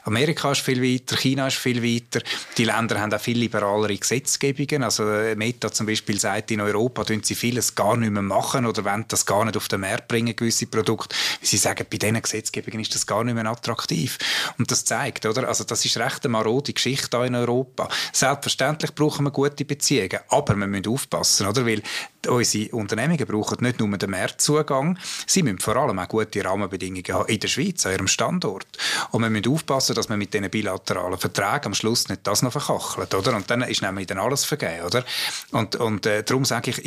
Amerika 0.03 0.51
ist 0.51 0.61
viel 0.61 0.81
weiter, 0.81 1.17
China 1.17 1.47
ist 1.47 1.57
viel 1.57 1.83
weiter. 1.83 2.23
Die 2.57 2.65
Länder 2.65 2.99
haben 2.99 3.13
auch 3.13 3.19
viel 3.19 3.37
liberalere 3.37 3.97
Gesetzgebungen. 3.97 4.83
Also 4.83 5.03
Meta 5.35 5.71
zum 5.71 5.85
Beispiel 5.85 6.19
sagt, 6.19 6.51
in 6.51 6.61
Europa 6.61 7.03
tun 7.03 7.21
sie 7.23 7.35
vieles 7.47 7.75
gar 7.75 7.95
nicht 7.95 8.11
mehr 8.11 8.21
machen 8.21 8.65
oder 8.65 8.83
wollen 8.83 9.05
das 9.07 9.25
gar 9.25 9.45
nicht 9.45 9.55
auf 9.55 9.69
den 9.69 9.79
Markt 9.79 10.09
bringen, 10.09 10.35
gewisse 10.35 10.67
Produkte. 10.67 11.15
Sie 11.41 11.55
sagen, 11.55 11.85
bei 11.89 11.97
diesen 11.97 12.21
Gesetzgebungen 12.21 12.81
ist 12.81 12.93
das 12.93 13.07
gar 13.07 13.23
nicht 13.23 13.35
mehr 13.35 13.45
attraktiv. 13.45 14.17
Und 14.57 14.69
das 14.69 14.83
zeigt, 14.83 15.25
oder? 15.25 15.47
Also 15.47 15.63
das 15.63 15.85
ist 15.85 15.97
recht 15.97 16.25
eine 16.25 16.33
marode 16.33 16.73
Geschichte 16.73 17.17
hier 17.17 17.27
in 17.27 17.35
Europa. 17.35 17.87
Selbstverständlich 18.11 18.93
brauchen 18.93 19.25
wir 19.25 19.31
gute 19.31 19.63
Beziehungen, 19.63 20.19
aber 20.27 20.55
wir 20.55 20.67
müssen 20.67 20.87
aufpassen, 20.87 21.47
oder? 21.47 21.65
Weil 21.65 21.81
unsere 22.27 22.75
Unternehmungen 22.75 23.25
brauchen 23.25 23.57
nicht 23.61 23.79
nur 23.79 23.97
den 23.97 24.09
Marktzugang, 24.09 24.97
sie 25.25 25.43
müssen 25.43 25.59
vor 25.59 25.77
allem 25.77 25.99
auch 25.99 26.09
gute 26.09 26.43
Rahmenbedingungen 26.43 27.13
haben 27.13 27.29
in 27.29 27.39
der 27.39 27.47
Schweiz, 27.47 27.85
an 27.85 27.93
ihrem 27.93 28.07
Standort. 28.07 28.67
Und 29.11 29.21
wir 29.21 29.29
müssen 29.29 29.53
aufpassen, 29.53 29.95
dass 29.95 30.09
man 30.09 30.19
mit 30.19 30.33
diesen 30.33 30.49
bilateralen 30.49 31.17
Verträgen 31.17 31.67
am 31.67 31.73
Schluss 31.73 32.09
nicht 32.09 32.27
das 32.27 32.41
noch 32.41 32.51
verkachelt, 32.51 33.13
oder? 33.13 33.35
Und 33.35 33.49
dann 33.49 33.61
ist 33.61 33.81
nämlich 33.81 34.07
dann 34.07 34.17
alles 34.17 34.43
vergeben, 34.43 34.85
oder? 34.85 35.05
Und, 35.51 35.77
und 35.77 36.05
äh, 36.05 36.23
darum 36.23 36.43
sage 36.43 36.71
ich 36.71 36.85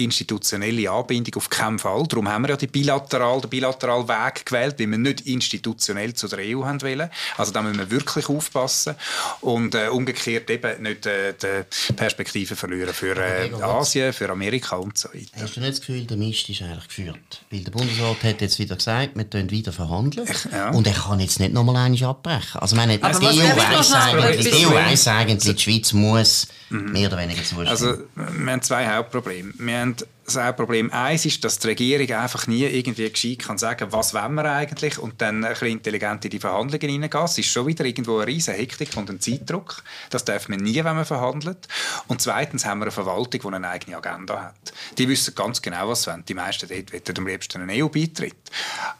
institutionelle 0.53 0.91
Anbindung 0.91 1.35
auf 1.37 1.51
keinen 1.51 1.79
Fall. 1.79 2.07
Darum 2.09 2.29
haben 2.29 2.43
wir 2.43 2.51
ja 2.51 2.57
die 2.57 2.67
bilateral, 2.67 3.41
den 3.41 3.51
bilateralen 3.51 4.09
Weg 4.09 4.47
gewählt, 4.47 4.77
weil 4.79 4.91
wir 4.91 4.99
nicht 4.99 5.23
institutionell 5.23 6.15
zu 6.15 6.29
der 6.29 6.41
EU 6.41 6.65
haben 6.65 6.83
wollen. 6.83 7.11
Also 7.37 7.53
da 7.53 7.63
müssen 7.63 7.79
wir 7.79 7.91
wirklich 7.91 8.29
aufpassen 8.29 8.95
und 9.41 9.75
äh, 9.75 9.89
umgekehrt 9.89 10.51
eben 10.51 10.83
nicht 10.83 11.07
äh, 11.07 11.35
die 11.35 11.93
Perspektive 11.93 12.57
verlieren 12.57 12.95
für 12.95 13.17
äh, 13.17 13.51
Asien, 13.63 14.13
für 14.13 14.29
Amerika 14.31 14.77
und 14.77 14.99
so 14.99 15.09
weiter. 15.11 15.43
Hast 15.43 15.57
du 15.57 15.61
nicht 15.61 15.73
das 15.73 15.81
Gefühl, 15.81 16.05
der 16.05 16.17
Mist 16.17 16.49
ist 16.49 16.63
eigentlich 16.63 16.89
geführt? 16.89 17.43
Weil 17.51 17.61
der 17.61 17.71
Bundesrat 17.71 18.23
hat 18.25 18.41
jetzt 18.41 18.59
wieder 18.59 18.77
gesagt, 18.77 19.11
wir 19.15 19.25
können 19.25 19.51
wieder 19.51 19.73
verhandeln. 19.73 20.29
Ja. 20.53 20.71
Und 20.71 20.87
er 20.87 20.95
kann 20.95 21.21
jetzt 21.21 21.41
nicht 21.41 21.53
nochmal 21.53 21.77
eins 21.77 22.03
abbrechen. 22.03 22.61
Also 22.61 22.77
meine, 22.77 22.99
die, 22.99 23.05
EU 23.05 23.57
weiss 23.57 23.93
eigentlich, 23.93 24.51
die 24.51 24.67
EU 24.67 24.75
weiss 24.75 25.09
eigentlich, 25.09 25.57
die 25.57 25.63
Schweiz 25.63 25.93
muss 25.93 26.49
mhm. 26.71 26.93
mehr 26.93 27.09
oder 27.09 27.19
weniger 27.19 27.43
zustimmen. 27.43 27.69
Also 27.69 27.99
wir 28.15 28.53
haben 28.53 28.63
zwei 28.63 28.89
Hauptprobleme. 28.89 29.53
Wir 29.59 29.79
haben 29.79 29.97
das 30.35 30.45
Hauptproblem 30.45 30.91
eins 30.93 31.27
ist, 31.27 31.45
dass 31.45 31.59
die 31.59 31.69
Regierung 31.69 32.11
einfach 32.17 32.47
nie 32.47 32.65
irgendwie 32.65 33.11
gescheit 33.11 33.41
kann 33.41 33.59
sagen, 33.59 33.89
was 33.91 34.15
wollen 34.15 34.35
wir 34.35 34.45
eigentlich 34.45 34.99
und 34.99 35.21
dann 35.21 35.45
ein 35.45 35.51
bisschen 35.51 35.69
intelligent 35.69 36.25
in 36.25 36.31
die 36.31 36.39
Verhandlungen 36.39 36.89
hineingehen. 36.89 37.25
Es 37.25 37.39
ist 37.39 37.49
schon 37.49 37.67
wieder 37.67 37.85
irgendwo 37.85 38.19
eine 38.19 38.27
riesige 38.27 38.57
Hektik 38.57 38.97
und 38.97 39.11
ein 39.11 39.21
Zeitdruck. 39.21 39.83
Das 40.11 40.25
darf 40.25 40.49
man 40.49 40.61
nie, 40.61 40.77
wenn 40.77 40.97
man 40.97 41.05
verhandelt. 41.05 41.69
Und 42.07 42.21
zweitens 42.21 42.65
haben 42.65 42.81
wir 42.81 42.85
eine 42.85 42.91
Verwaltung, 42.93 43.41
die 43.41 43.55
eine 43.57 43.69
eigene 43.69 43.97
Agenda 43.97 44.43
hat. 44.43 44.73
Die 44.99 45.09
wissen 45.09 45.35
ganz 45.35 45.61
genau, 45.63 45.89
was 45.89 46.05
sie 46.05 46.11
wollen. 46.11 46.25
Die 46.27 46.35
meisten 46.35 46.69
dort 46.69 46.93
wollen 46.93 47.19
am 47.19 47.27
liebsten 47.27 47.63
einen 47.63 47.83
EU-Beitritt. 47.83 48.37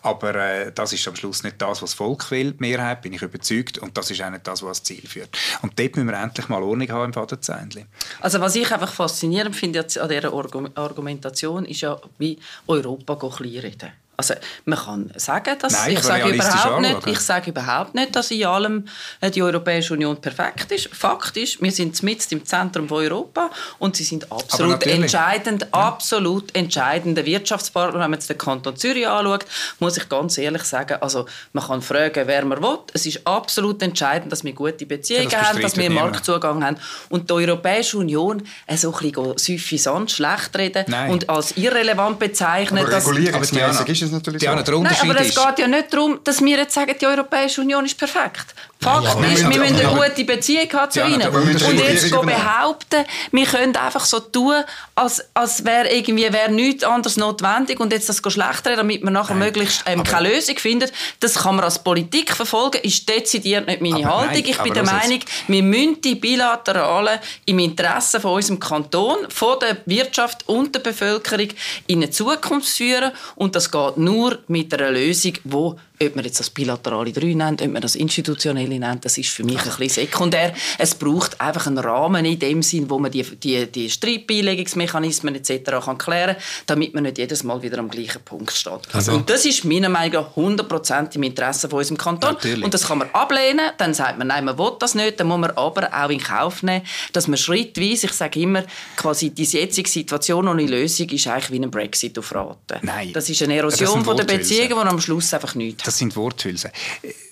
Aber 0.03 0.35
äh, 0.35 0.73
das 0.73 0.93
ist 0.93 1.07
am 1.09 1.17
Schluss 1.17 1.43
nicht 1.43 1.61
das, 1.61 1.83
was 1.83 1.91
das 1.91 1.95
Volk 1.95 2.31
will, 2.31 2.53
die 2.53 2.61
Mehrheit, 2.61 3.03
bin 3.03 3.13
ich 3.13 3.23
überzeugt. 3.23 3.79
Und 3.79 3.97
das 3.97 4.11
ist 4.11 4.23
auch 4.23 4.31
nicht 4.31 4.47
das, 4.47 4.63
was 4.63 4.79
das 4.79 4.83
Ziel 4.85 5.07
führt. 5.07 5.37
Und 5.63 5.79
dort 5.79 5.97
müssen 5.97 6.09
wir 6.09 6.19
endlich 6.19 6.49
mal 6.49 6.63
Ordnung 6.63 6.89
haben 6.91 7.13
im. 7.13 7.87
Also 8.21 8.41
was 8.41 8.57
ich 8.57 8.73
einfach 8.73 8.93
faszinierend 8.93 9.57
finde 9.57 9.81
an 9.81 10.09
dieser 10.09 10.33
Argumentation, 10.33 11.20
Argumentation 11.21 11.65
ist 11.67 11.83
ja, 11.83 12.01
wie 12.19 12.39
Europa 12.67 13.15
reden. 13.63 13.93
Also 14.21 14.35
man 14.67 14.79
kann 14.79 15.13
sagen, 15.17 15.57
dass 15.59 15.73
Nein, 15.73 15.93
ich 15.93 16.03
sage 16.03 16.29
überhaupt 16.29 16.81
nicht, 16.83 17.07
ich 17.07 17.21
sage 17.21 17.51
überhaupt 17.51 17.95
nicht, 17.95 18.15
dass 18.15 18.31
in 18.31 18.45
allem 18.45 18.85
äh, 19.21 19.31
die 19.31 19.43
Europäische 19.43 19.95
Union 19.95 20.21
perfekt 20.21 20.71
ist. 20.73 20.95
Fakt 20.95 21.39
ist, 21.39 21.63
wir 21.63 21.73
sind 21.73 22.03
mitten 22.03 22.35
im 22.35 22.45
Zentrum 22.45 22.87
von 22.87 22.99
Europa 22.99 23.51
und 23.79 23.97
sie 23.97 24.05
sind 24.05 24.31
absolut 24.31 24.87
entscheidend, 24.87 25.63
ja. 25.63 25.69
absolut 25.73 26.55
entscheidender 26.55 27.25
Wirtschaftspartner. 27.25 27.95
Wenn 27.95 28.11
man 28.11 28.13
jetzt 28.15 28.29
den 28.29 28.37
Kanton 28.37 28.77
Zürich 28.77 29.09
anschaut, 29.09 29.47
muss 29.79 29.97
ich 29.97 30.07
ganz 30.09 30.37
ehrlich 30.37 30.65
sagen, 30.65 30.99
also 31.01 31.25
man 31.55 31.67
kann 31.67 31.81
fragen, 31.81 32.27
wer 32.27 32.45
man 32.45 32.63
will. 32.63 32.79
Es 32.93 33.07
ist 33.07 33.27
absolut 33.27 33.83
entscheidend, 33.83 34.31
dass 34.31 34.45
wir 34.45 34.53
gute 34.53 34.85
Beziehungen 34.85 35.31
ja, 35.31 35.39
das 35.39 35.49
haben, 35.49 35.63
dass 35.63 35.77
wir 35.79 35.91
Marktzugang 35.91 36.63
haben 36.63 36.77
und 37.09 37.31
die 37.31 37.35
Europäische 37.35 37.97
Union 37.97 38.43
äh, 38.67 38.77
so 38.77 38.93
ein 38.95 39.11
bisschen 39.11 39.39
suffisant 39.39 40.11
schlecht 40.11 40.57
reden 40.59 40.85
Nein. 40.89 41.11
und 41.11 41.31
als 41.31 41.57
irrelevant 41.57 42.19
bezeichnen. 42.19 42.85
Aber 42.85 42.95
regulierungsmäßig 42.95 43.89
ist 43.89 44.03
es 44.03 44.10
ist 44.11 44.15
natürlich 44.15 44.41
der 44.41 44.53
Unterschied 44.53 44.83
Nein, 44.83 45.11
aber 45.11 45.21
es 45.21 45.35
geht 45.35 45.59
ja 45.59 45.69
nicht 45.69 45.93
darum, 45.93 46.21
dass 46.25 46.41
wir 46.43 46.57
jetzt 46.57 46.75
sagen, 46.75 46.95
die 47.01 47.07
Europäische 47.07 47.61
Union 47.61 47.85
ist 47.85 47.99
perfekt. 47.99 48.55
Fakt 48.83 49.05
ja, 49.05 49.27
ist, 49.27 49.47
wir 49.47 49.59
müssen 49.59 49.77
eine 49.77 49.95
gute 49.95 50.25
Beziehung 50.25 50.73
haben 50.73 50.91
zu 50.91 51.01
ihnen. 51.01 51.29
Und 51.29 51.79
jetzt 51.79 52.11
behaupten, 52.11 53.05
wir 53.31 53.45
können 53.45 53.77
einfach 53.77 54.07
so 54.07 54.21
tun, 54.21 54.55
als, 54.95 55.23
als 55.35 55.67
wäre 55.67 55.91
irgendwie 55.91 56.33
wär 56.33 56.49
nichts 56.49 56.83
anderes 56.83 57.19
notwendig 57.19 57.79
und 57.79 57.93
jetzt 57.93 58.09
das 58.09 58.23
schlecht 58.27 58.67
reden, 58.67 58.79
damit 58.79 59.05
man 59.05 59.13
nachher 59.13 59.35
nein, 59.35 59.49
möglichst 59.49 59.83
ähm, 59.85 60.03
keine 60.03 60.31
Lösung 60.31 60.57
findet. 60.57 60.95
Das 61.21 61.35
kann 61.35 61.57
man 61.57 61.67
als 61.67 61.79
Politik 61.79 62.35
verfolgen, 62.35 62.81
ist 62.83 63.07
dezidiert 63.07 63.67
nicht 63.67 63.83
meine 63.83 63.97
aber 63.97 64.21
Haltung. 64.21 64.43
Nein, 64.43 64.45
ich 64.47 64.59
bin 64.59 64.73
der 64.73 64.85
Meinung, 64.85 65.21
wir 65.47 65.63
müssen 65.63 66.01
die 66.01 66.15
Bilateralen 66.15 67.19
im 67.45 67.59
Interesse 67.59 68.19
von 68.19 68.33
unserem 68.33 68.61
Kanton, 68.61 69.17
von 69.29 69.59
der 69.61 69.77
Wirtschaft 69.85 70.49
und 70.49 70.75
der 70.75 70.81
Bevölkerung 70.81 71.49
in 71.87 71.99
eine 71.99 72.11
Zukunft 72.11 72.69
führen 72.71 73.13
und 73.35 73.55
das 73.55 73.71
geht 73.71 73.99
nur 73.99 74.39
mit 74.49 74.73
einer 74.73 74.91
Lösung, 74.91 75.35
die 75.45 75.75
ob 76.03 76.17
man 76.17 76.25
jetzt 76.25 76.41
das 76.41 76.49
bilaterale 76.49 77.13
3 77.13 77.35
nennt, 77.35 77.61
ob 77.61 77.71
man 77.71 77.83
das 77.83 77.95
institutionelle 77.95 78.79
nennt, 78.79 79.05
das 79.05 79.19
ist 79.19 79.29
für 79.29 79.45
mich 79.45 79.59
ein 79.59 79.65
bisschen 79.65 80.07
sekundär. 80.07 80.55
Es 80.79 80.95
braucht 80.95 81.39
einfach 81.41 81.67
einen 81.67 81.79
Rahmen 81.79 82.25
in 82.25 82.39
dem 82.39 82.63
Sinn, 82.63 82.89
wo 82.89 82.99
man 82.99 83.11
die, 83.11 83.23
die, 83.23 83.67
die 83.67 83.91
Streitbeilegungsmechanismen 83.91 85.35
etc. 85.35 85.85
kann 85.85 85.99
klären 85.99 86.37
kann, 86.37 86.43
damit 86.67 86.95
man 86.95 87.03
nicht 87.03 87.19
jedes 87.19 87.45
Mal 87.45 87.61
wieder 87.63 87.79
am 87.79 87.91
gleichen 87.91 88.23
Punkt 88.23 88.53
steht. 88.53 88.81
Also. 88.93 89.13
Und 89.13 89.29
das 89.29 89.45
ist 89.45 89.65
meiner 89.67 89.91
Meinung 89.91 90.25
nach 90.25 90.37
100% 90.37 91.17
im 91.17 91.23
Interesse 91.23 91.69
von 91.69 91.79
unserem 91.81 91.99
Kanton. 91.99 92.33
Natürlich. 92.33 92.65
Und 92.65 92.73
das 92.73 92.87
kann 92.87 92.99
man 92.99 93.11
ablehnen, 93.13 93.71
dann 93.77 93.93
sagt 93.93 94.17
man, 94.17 94.29
nein, 94.29 94.47
man 94.47 94.57
will 94.57 94.73
das 94.79 94.95
nicht, 94.95 95.21
dann 95.21 95.27
muss 95.27 95.39
man 95.39 95.51
aber 95.51 95.91
auch 95.93 96.09
in 96.09 96.21
Kauf 96.23 96.63
nehmen, 96.63 96.85
dass 97.13 97.29
man 97.29 97.37
schrittweise, 97.37 98.07
ich 98.07 98.13
sage 98.13 98.41
immer, 98.41 98.65
quasi 98.97 99.31
die 99.31 99.45
jetzige 99.45 99.89
Situation 99.89 100.49
ohne 100.49 100.65
Lösung 100.65 101.11
ist 101.11 101.27
eigentlich 101.27 101.51
wie 101.51 101.63
ein 101.63 101.71
Brexit 101.71 102.19
auf 102.19 102.35
Raten. 102.35 102.79
Nein. 102.81 103.13
Das 103.13 103.29
ist 103.29 103.43
eine 103.43 103.57
Erosion 103.57 104.03
von 104.03 104.17
der 104.17 104.25
Beziehungen, 104.25 104.69
die 104.69 104.89
am 104.89 105.01
Schluss 105.01 105.35
einfach 105.35 105.55
nichts 105.55 105.90
das 105.91 105.99
sind 105.99 106.15
Worthülsen. 106.15 106.71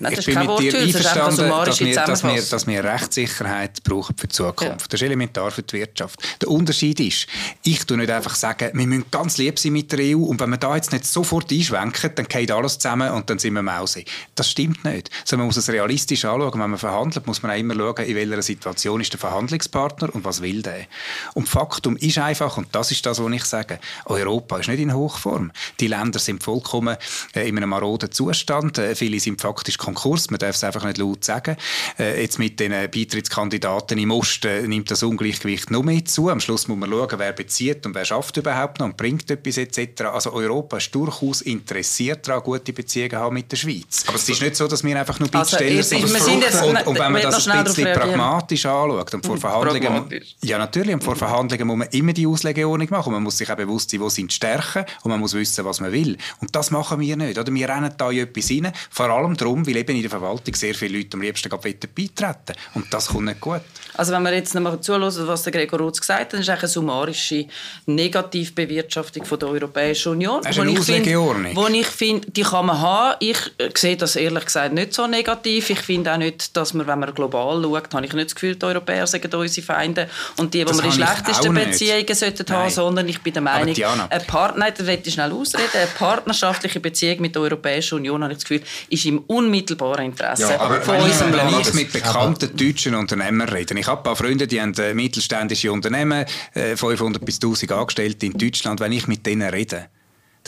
Nein, 0.01 0.17
ich 0.19 0.27
bin 0.27 0.37
mit 0.37 0.59
dir 0.59 0.81
einverstanden, 0.81 1.49
dass 1.49 1.79
wir, 1.79 1.95
dass, 1.95 2.25
wir, 2.25 2.43
dass 2.43 2.67
wir 2.67 2.83
Rechtssicherheit 2.83 3.85
brauchen 3.85 4.17
für 4.17 4.27
die 4.27 4.35
Zukunft. 4.35 4.63
Ja. 4.63 4.89
Das 4.89 5.01
ist 5.01 5.03
elementar 5.03 5.53
für 5.53 5.63
die 5.63 5.75
Wirtschaft. 5.75 6.21
Der 6.41 6.49
Unterschied 6.49 6.99
ist, 6.99 7.29
ich 7.63 7.85
tue 7.85 7.97
nicht 7.97 8.11
einfach 8.11 8.35
sagen, 8.35 8.71
wir 8.75 8.87
müssen 8.89 9.05
ganz 9.13 9.39
lieb 9.39 9.61
sein 9.61 9.73
mit 9.73 9.93
der 9.93 10.01
EU 10.01 10.23
und 10.23 10.41
wenn 10.41 10.51
wir 10.51 10.57
da 10.57 10.75
jetzt 10.75 10.93
nicht 10.93 11.05
sofort 11.05 11.53
einschwenken, 11.53 12.11
dann 12.17 12.27
geht 12.27 12.51
alles 12.51 12.81
zusammen 12.81 13.13
und 13.13 13.31
dann 13.31 13.39
sind 13.39 13.55
wir 13.55 13.63
Mause. 13.63 14.03
Das 14.35 14.51
stimmt 14.51 14.85
nicht. 14.85 15.09
Sondern 15.25 15.47
man 15.47 15.55
muss 15.55 15.57
es 15.57 15.69
realistisch 15.69 16.25
anschauen. 16.25 16.61
Wenn 16.61 16.71
man 16.71 16.79
verhandelt, 16.79 17.29
muss 17.29 17.45
man 17.45 17.53
auch 17.53 17.59
immer 17.59 17.75
schauen, 17.75 18.07
in 18.07 18.17
welcher 18.17 18.43
Situation 18.43 19.01
ist 19.01 19.13
der 19.13 19.21
Verhandlungspartner 19.21 20.13
und 20.13 20.25
was 20.25 20.43
will 20.43 20.63
der. 20.63 20.87
Und 21.35 21.49
Faktum 21.49 21.97
ist 21.97 22.19
einfach, 22.19 22.57
und 22.57 22.67
das 22.73 22.91
ist 22.91 23.07
das, 23.07 23.23
was 23.23 23.33
ich 23.33 23.45
sage, 23.45 23.79
Europa 24.07 24.59
ist 24.59 24.69
nicht 24.69 24.81
in 24.81 24.93
Hochform. 24.93 25.53
Die 25.79 25.87
Länder 25.87 26.19
sind 26.19 26.43
vollkommen 26.43 26.97
äh, 27.35 27.49
in 27.49 27.57
einem 27.57 27.71
maroden 27.71 28.11
Zustand 28.11 28.48
Zustand. 28.49 28.79
Äh, 28.79 28.95
viele 28.95 29.21
sind 29.21 29.41
faktisch 29.41 29.77
Konkurs, 29.77 30.31
man 30.31 30.39
darf 30.39 30.57
es 30.57 30.65
einfach 30.65 30.85
nicht 30.85 30.99
laut 30.99 31.25
sagen. 31.25 31.57
Äh, 31.99 32.23
jetzt 32.23 32.39
mit 32.39 32.59
den 32.59 32.73
Beitrittskandidaten 32.73 33.99
im 33.99 34.11
Osten 34.11 34.69
nimmt 34.69 34.91
das 34.91 35.03
Ungleichgewicht 35.03 35.71
noch 35.71 35.83
mehr 35.83 36.05
zu. 36.05 36.31
Am 36.31 36.41
Schluss 36.41 36.67
muss 36.69 36.79
man 36.79 36.91
schauen, 36.91 37.19
wer 37.19 37.33
bezieht 37.33 37.85
und 37.85 37.95
wer 37.95 38.05
schafft 38.05 38.37
überhaupt 38.39 38.79
noch 38.81 38.87
und 38.87 38.97
bringt 38.97 39.31
etwas 39.31 39.59
etc. 39.59 40.03
Also 40.13 40.33
Europa 40.33 40.79
ist 40.79 40.95
durchaus 40.95 41.43
interessiert 41.43 42.27
daran, 42.27 42.43
gute 42.43 42.73
Beziehungen 42.73 43.17
haben 43.17 43.35
mit 43.35 43.53
der 43.53 43.57
Schweiz. 43.57 44.05
Aber 44.07 44.17
es 44.17 44.29
ist 44.29 44.41
nicht 44.41 44.57
so, 44.57 44.67
dass 44.67 44.83
wir 44.83 44.99
einfach 44.99 45.21
nur 45.21 45.29
also, 45.35 45.57
Bittsteller 45.57 45.83
sind. 45.83 46.05
Und, 46.05 46.87
und, 46.87 46.99
wenn 46.99 47.13
man 47.13 47.23
das 47.23 47.47
ein 47.49 47.65
bisschen 47.65 47.93
pragmatisch 47.93 48.65
anschaut 48.65 49.15
und 49.15 49.27
vor 49.27 49.35
hm, 49.35 49.41
Verhandlungen... 49.41 50.23
Ja, 50.43 50.59
natürlich. 50.59 50.95
Und 50.95 51.05
vor 51.05 51.17
Verhandlungen 51.17 51.67
muss 51.67 51.77
man 51.77 51.89
immer 51.89 52.13
die 52.13 52.27
Auslegeordnung 52.27 52.89
machen. 52.91 53.13
Man 53.13 53.23
muss 53.23 53.39
sich 53.39 53.51
auch 53.51 53.57
bewusst 53.57 53.91
sein, 53.91 54.01
wo 54.01 54.09
sind 54.09 54.31
die 54.31 54.35
Stärken 54.35 54.85
und 55.03 55.11
man 55.11 55.21
muss 55.21 55.35
wissen, 55.35 55.65
was 55.65 55.81
man 55.81 55.93
will. 55.93 56.17
Und 56.41 56.55
das 56.55 56.71
machen 56.71 57.01
wir 57.01 57.17
nicht. 57.17 57.39
Oder? 57.39 57.53
Wir 57.53 57.69
rennen 57.69 57.93
da 57.97 58.11
in 58.11 58.19
etwas 58.19 58.38
rein. 58.41 58.73
Vor 58.91 59.11
allem 59.11 59.37
darum, 59.37 59.67
weil 59.67 59.77
eben 59.77 59.97
in 59.97 60.03
der 60.03 60.11
Verwaltung 60.11 60.55
sehr 60.55 60.75
viele 60.75 60.99
Leute 60.99 61.15
am 61.15 61.23
liebsten 61.23 61.49
beitreten 61.49 62.55
Und 62.75 62.93
das 62.93 63.09
kommt 63.09 63.27
nicht 63.27 63.41
gut. 63.41 63.61
Also 63.95 64.13
wenn 64.13 64.23
wir 64.23 64.33
jetzt 64.33 64.55
nochmal 64.55 64.81
zuhören, 64.81 65.13
was 65.27 65.43
der 65.43 65.53
Gregor 65.53 65.81
Rutz 65.81 66.01
gesagt 66.01 66.33
hat, 66.33 66.41
ist 66.41 66.49
eine 66.49 66.69
summarische 66.69 67.47
Negativbewirtschaftung 67.87 69.25
von 69.25 69.39
der 69.39 69.49
Europäischen 69.49 70.13
Union. 70.13 70.41
Das 70.43 70.57
ist 70.57 70.63
eine 70.63 70.79
Auslegeordnung. 70.79 71.57
Wo 71.57 71.67
ich 71.67 71.87
finde, 71.87 72.31
die 72.31 72.43
kann 72.43 72.67
man 72.67 72.81
haben. 72.81 73.17
Ich 73.21 73.39
äh, 73.59 73.71
sehe 73.75 73.97
das 73.97 74.17
ehrlich 74.17 74.45
gesagt 74.45 74.73
nicht 74.75 74.95
so 74.95 75.07
negativ. 75.07 75.71
Ich 75.71 75.81
finde 75.81 76.13
auch 76.13 76.17
nicht, 76.17 76.57
dass 76.57 76.75
man, 76.75 76.87
wenn 76.87 76.99
man 77.01 77.13
global 77.15 77.61
schaut, 77.63 77.93
habe 77.95 78.07
ich 78.07 78.13
nicht 78.13 78.27
das 78.27 78.35
Gefühl, 78.35 78.55
die 78.55 78.67
Europäer 78.67 79.07
sind 79.07 79.35
unsere 79.35 79.67
Feinde 79.67 80.09
und 80.37 80.55
die, 80.55 80.65
die 80.65 80.73
wir 80.73 80.83
die 80.83 80.93
schlechtesten 80.93 81.55
Beziehungen 81.55 82.15
sollten 82.15 82.45
Nein. 82.49 82.59
haben, 82.59 82.71
sondern 82.71 83.09
ich 83.09 83.21
bin 83.21 83.33
der 83.33 83.43
Meinung, 83.43 83.75
eine, 83.75 84.25
Part 84.25 84.59
Nein, 84.59 84.75
schnell 85.07 85.33
ausreden, 85.33 85.69
eine 85.75 85.87
partnerschaftliche 85.87 86.81
Beziehung 86.81 87.21
mit 87.21 87.35
der 87.35 87.43
Europäischen 87.43 87.97
Union 87.97 88.23
habe 88.29 88.33
ich 88.35 88.39
das 88.39 88.49
Gefühl, 88.49 88.63
ist 88.91 89.05
im 89.07 89.19
unmittelbaren 89.21 90.07
Interesse 90.07 90.43
Ja, 90.43 90.61
aber 90.61 90.81
von 90.81 90.95
wenn 90.95 91.01
ich, 91.03 91.13
unserem 91.13 91.33
wenn 91.33 91.51
Land. 91.51 91.69
ich 91.69 91.75
mit 91.75 91.93
bekannten 91.93 92.57
deutschen 92.57 92.95
Unternehmern 92.95 93.49
rede, 93.49 93.79
ich 93.79 93.87
habe 93.87 94.01
ein 94.01 94.05
paar 94.05 94.17
Freunde, 94.17 94.47
die 94.47 94.61
haben 94.61 94.75
äh, 94.75 94.95
mittelständische 94.95 95.73
Unternehmen, 95.73 96.25
äh, 96.55 96.77
500 96.77 97.25
bis 97.25 97.37
1000 97.37 97.73
Angestellte 97.73 98.27
in 98.27 98.33
Deutschland, 98.33 98.81
wenn 98.81 98.93
ich 98.93 99.07
mit 99.07 99.27
denen 99.27 99.49
rede, 99.49 99.89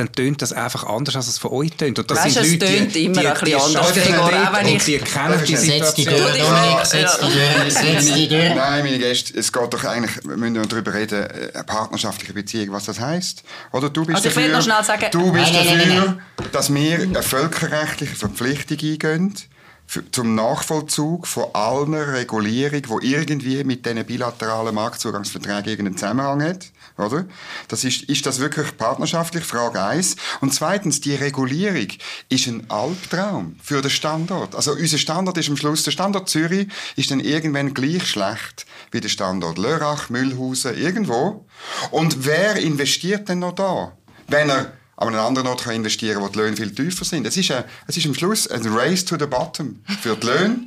dann 0.00 0.12
tönt 0.12 0.40
das 0.42 0.52
einfach 0.52 0.84
anders, 0.84 1.14
als 1.14 1.28
es 1.28 1.38
von 1.38 1.50
euch 1.52 1.72
tönt. 1.72 1.98
Und 1.98 2.10
das 2.10 2.24
Weißt 2.24 2.36
du, 2.36 2.40
es 2.40 2.58
tönt 2.58 2.96
immer 2.96 3.20
ein 3.20 3.34
bisschen 3.34 3.60
anders, 3.60 3.92
Gregor, 3.92 4.24
auch 4.26 4.52
wenn 4.54 4.66
ich- 4.68 4.84
die 4.84 4.98
kennen 4.98 5.44
die 5.46 5.56
Setz 5.56 5.94
die 5.94 6.02
Situation. 6.04 6.32
durch, 6.32 6.38
Dominik, 6.38 6.86
setz 6.86 7.18
die 7.18 7.26
durch, 7.26 7.74
setz 7.74 8.14
die 8.14 8.28
durch. 8.28 8.54
Nein, 8.54 8.84
meine 8.84 8.98
Gäste, 8.98 9.38
es 9.38 9.52
geht 9.52 9.74
doch 9.74 9.84
eigentlich, 9.84 10.12
wir 10.24 10.36
müssen 10.36 10.68
darüber 10.68 10.94
reden, 10.94 11.22
äh, 11.24 11.50
eine 11.54 11.64
partnerschaftliche 11.64 12.32
Beziehung, 12.32 12.72
was 12.72 12.86
das 12.86 12.98
heisst. 12.98 13.42
Oder 13.72 13.90
du 13.90 14.04
bist 14.06 14.16
Also 14.16 14.28
ich 14.30 14.36
will 14.36 14.44
dafür, 14.50 14.56
noch 14.56 14.64
schnell 14.64 14.84
sagen- 14.84 15.06
du 15.12 15.32
bist 15.32 15.52
Nein, 15.52 15.66
nein, 15.66 15.78
nein, 15.88 15.88
dafür, 16.36 16.50
dass 16.52 16.74
wir 16.74 16.94
eine 17.00 17.22
völkerrechtliche 17.22 18.16
Verpflichtung 18.16 18.78
eingehen 18.78 19.34
zum 20.12 20.34
Nachvollzug 20.36 21.26
von 21.26 21.46
aller 21.52 22.12
Regulierung, 22.12 23.00
die 23.00 23.12
irgendwie 23.12 23.64
mit 23.64 23.84
diesen 23.84 24.04
bilateralen 24.04 24.74
Marktzugangsverträgen 24.74 25.70
irgendeinen 25.70 25.96
Zusammenhang 25.96 26.42
hat. 26.42 26.66
Oder? 26.96 27.26
Das 27.68 27.82
ist, 27.82 28.02
ist 28.04 28.24
das 28.26 28.38
wirklich 28.38 28.76
partnerschaftlich? 28.76 29.44
Frage 29.44 29.82
1. 29.82 30.16
Und 30.40 30.54
zweitens, 30.54 31.00
die 31.00 31.14
Regulierung 31.14 31.88
ist 32.28 32.46
ein 32.46 32.70
Albtraum 32.70 33.56
für 33.62 33.82
den 33.82 33.90
Standort. 33.90 34.54
Also 34.54 34.72
unser 34.72 34.98
Standort 34.98 35.38
ist 35.38 35.48
am 35.48 35.56
Schluss, 35.56 35.82
der 35.82 35.90
Standort 35.90 36.28
Zürich 36.28 36.68
ist 36.96 37.10
dann 37.10 37.20
irgendwann 37.20 37.74
gleich 37.74 38.06
schlecht 38.06 38.66
wie 38.92 39.00
der 39.00 39.08
Standort 39.08 39.58
Lörrach, 39.58 40.08
Mühlhausen, 40.10 40.76
irgendwo. 40.76 41.46
Und 41.90 42.24
wer 42.26 42.56
investiert 42.56 43.28
denn 43.28 43.40
noch 43.40 43.54
da? 43.54 43.92
Wenn 44.28 44.50
er 44.50 44.72
an 45.00 45.08
einen 45.08 45.16
anderen 45.18 45.48
Ort 45.48 45.64
kann 45.64 45.74
investieren 45.74 46.22
wo 46.22 46.28
die 46.28 46.38
Löhne 46.38 46.56
viel 46.56 46.74
tiefer 46.74 47.04
sind. 47.04 47.26
Es 47.26 47.36
ist, 47.36 47.50
ein, 47.50 47.64
es 47.88 47.96
ist 47.96 48.06
am 48.06 48.14
Schluss 48.14 48.46
ein 48.48 48.62
Race 48.66 49.04
to 49.04 49.16
the 49.18 49.26
bottom. 49.26 49.80
Für 50.02 50.14
die 50.14 50.26
Löhne, 50.26 50.58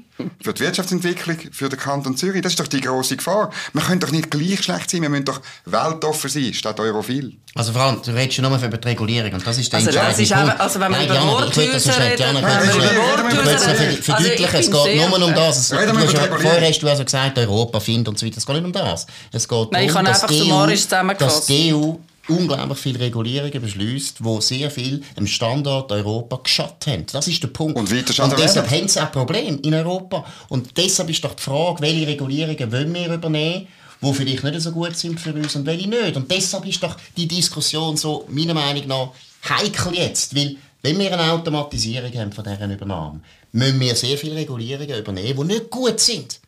für 0.42 0.54
die 0.54 0.60
Wirtschaftsentwicklung, 0.62 1.38
für 1.52 1.70
den 1.70 1.78
Kanton 1.80 2.18
Zürich. 2.18 2.42
Das 2.42 2.54
ist 2.54 2.60
doch 2.60 2.68
die 2.68 2.82
grosse 2.82 3.16
Gefahr. 3.16 3.52
Wir 3.74 3.82
können 3.84 4.00
doch 4.00 4.12
nicht 4.12 4.32
gleich 4.32 4.64
schlecht 4.64 4.90
sein, 4.90 5.02
wir 5.04 5.10
müssen 5.10 5.26
doch 5.26 5.40
weltoffen 5.66 6.30
sein, 6.30 6.54
statt 6.54 6.80
europhil. 6.80 7.38
Also 7.56 7.74
Frank, 7.74 8.02
du 8.04 8.12
redest 8.12 8.34
schon 8.36 8.46
nur 8.50 8.58
über 8.58 8.78
die 8.78 8.88
Regulierung 8.88 9.34
und 9.34 9.46
das 9.46 9.58
ist 9.60 9.72
der 9.72 9.78
Also 9.80 9.92
das 9.92 10.20
entscheidende 10.20 10.24
ist 10.24 10.30
Punkt. 10.34 10.50
einfach- 10.50 10.60
also 10.64 10.80
wenn 10.80 10.92
Nein, 10.92 11.06
über 11.06 11.16
ich 11.16 11.24
Worthäuser 11.24 12.00
reden, 12.00 12.38
ich 12.38 13.90
ich 13.94 14.00
ich 14.00 14.06
verdeutlichen. 14.06 14.60
Es 14.60 14.72
geht 14.72 15.10
nur 15.10 15.24
um 15.28 15.34
das. 15.36 15.58
Es, 15.60 15.70
du 15.70 15.76
hast 15.78 16.14
ja, 16.14 16.20
vorher 16.38 16.68
hast 16.70 16.80
du 16.80 16.90
also 16.90 17.04
gesagt, 17.06 17.38
Europa 17.38 17.80
findet 17.80 18.08
und 18.10 18.18
so 18.20 18.26
weiter. 18.26 18.38
Es 18.38 18.46
geht 18.46 18.56
nicht 18.56 18.66
um 18.66 18.72
das. 18.74 19.06
Es 19.32 19.48
geht 19.48 19.72
Nein, 19.72 19.86
ich 19.86 19.92
darum, 19.94 20.08
habe 20.08 20.16
einfach 20.16 20.32
summarisch 20.32 20.80
EU, 20.80 20.84
zusammengefasst. 20.84 21.38
dass 21.38 21.46
die 21.46 21.74
EU 21.74 21.94
unglaublich 22.28 22.78
viele 22.78 23.00
Regulierungen 23.00 23.62
beschließt, 23.62 24.20
die 24.20 24.42
sehr 24.42 24.72
viel 24.72 25.04
im 25.16 25.28
Standort 25.28 25.92
Europa 25.92 26.38
geschadet 26.38 26.88
haben. 26.88 27.06
Das 27.12 27.28
ist 27.28 27.44
der 27.44 27.50
Punkt. 27.50 27.78
Und 27.78 27.92
Und 28.32 28.40
deshalb 28.40 28.70
haben 28.70 28.88
sie 28.88 29.00
ein 29.00 29.12
Problem 29.12 29.60
in 29.62 29.74
Europa. 29.74 30.26
Und 30.50 30.78
deshalb 30.78 31.10
ist 31.10 31.24
doch 31.24 31.34
die 31.34 31.44
Frage, 31.44 31.82
welche 31.82 32.08
Regulierungen 32.08 32.72
wollen 32.72 32.94
wir 32.94 33.14
übernehmen, 33.14 33.68
die 34.02 34.14
vielleicht 34.14 34.44
nicht 34.44 34.62
so 34.62 34.72
gut 34.72 34.96
sind 34.96 35.20
für 35.20 35.34
uns 35.34 35.56
und 35.56 35.66
welche 35.66 35.90
nicht. 35.90 36.16
Und 36.16 36.30
deshalb 36.32 36.66
ist 36.66 36.82
doch 36.82 36.96
die 37.16 37.28
Diskussion 37.28 37.98
so, 37.98 38.26
meiner 38.30 38.54
Meinung 38.54 38.88
nach, 38.88 39.10
heikel 39.50 39.94
jetzt. 39.96 40.36
Weil, 40.36 40.56
wenn 40.82 41.00
wir 41.00 41.18
eine 41.18 41.32
Automatisierung 41.32 42.14
haben 42.14 42.32
von 42.32 42.44
dieser 42.44 42.70
Übernahme, 42.70 43.22
müssen 43.54 43.80
wir 43.80 43.96
sehr 43.96 44.18
viele 44.18 44.36
Regulierungen 44.36 44.98
übernehmen, 44.98 45.48
die 45.48 45.54
nicht 45.54 45.70
gut 45.70 46.00
sind. 46.00 46.40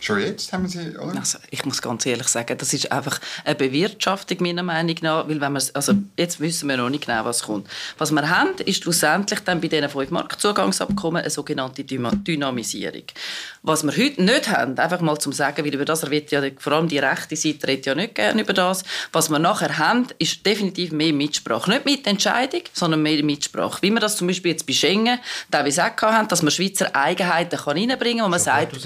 Schon 0.00 0.20
jetzt 0.20 0.52
haben 0.52 0.68
sie, 0.68 0.96
oder? 0.96 1.18
Also, 1.18 1.38
ich 1.50 1.64
muss 1.64 1.80
ganz 1.80 2.04
ehrlich 2.06 2.28
sagen, 2.28 2.56
das 2.58 2.72
ist 2.72 2.92
einfach 2.92 3.20
eine 3.44 3.54
Bewirtschaftung 3.54 4.38
meiner 4.40 4.62
Meinung 4.62 4.96
nach, 5.00 5.28
weil 5.28 5.40
wenn 5.40 5.56
also 5.74 5.94
jetzt 6.16 6.40
wissen 6.40 6.68
wir 6.68 6.76
noch 6.76 6.90
nicht 6.90 7.06
genau, 7.06 7.24
was 7.24 7.42
kommt. 7.42 7.68
Was 7.98 8.12
wir 8.12 8.28
haben, 8.28 8.50
ist 8.64 8.82
schlussendlich 8.82 9.40
dann 9.40 9.60
bei 9.60 9.68
diesen 9.68 9.88
fünf 9.88 10.10
Marktzugangsabkommen 10.10 11.22
eine 11.22 11.30
sogenannte 11.30 11.84
Dynamisierung. 11.84 13.04
Was 13.66 13.82
wir 13.82 13.90
heute 13.90 14.22
nicht 14.22 14.48
haben, 14.48 14.78
einfach 14.78 15.00
mal 15.00 15.18
zum 15.18 15.32
sagen, 15.32 15.64
weil 15.64 15.74
über 15.74 15.84
das 15.84 16.08
redet 16.08 16.30
ja 16.30 16.40
vor 16.56 16.72
allem 16.72 16.86
die 16.86 17.00
rechte 17.00 17.34
Seite 17.34 17.66
redet 17.66 17.86
ja 17.86 17.96
nicht 17.96 18.14
gerne 18.14 18.42
über 18.42 18.52
das. 18.52 18.84
Was 19.10 19.28
wir 19.28 19.40
nachher 19.40 19.76
haben, 19.76 20.06
ist 20.20 20.46
definitiv 20.46 20.92
mehr 20.92 21.12
Mitsprache. 21.12 21.68
Nicht 21.70 21.84
Mitentscheidung, 21.84 22.62
sondern 22.72 23.02
mehr 23.02 23.24
Mitsprache. 23.24 23.82
Wie 23.82 23.90
wir 23.90 23.98
das 23.98 24.16
zum 24.18 24.28
Beispiel 24.28 24.52
jetzt 24.52 24.68
bei 24.68 24.72
Schengen 24.72 25.18
teilweise 25.50 25.84
auch 25.84 26.00
haben, 26.00 26.28
dass 26.28 26.42
man 26.42 26.52
Schweizer 26.52 26.94
Eigenheiten 26.94 27.58
kann 27.58 27.76
reinbringen 27.76 28.18
kann, 28.18 28.26
wo 28.26 28.30
man 28.30 28.38
sagt, 28.38 28.78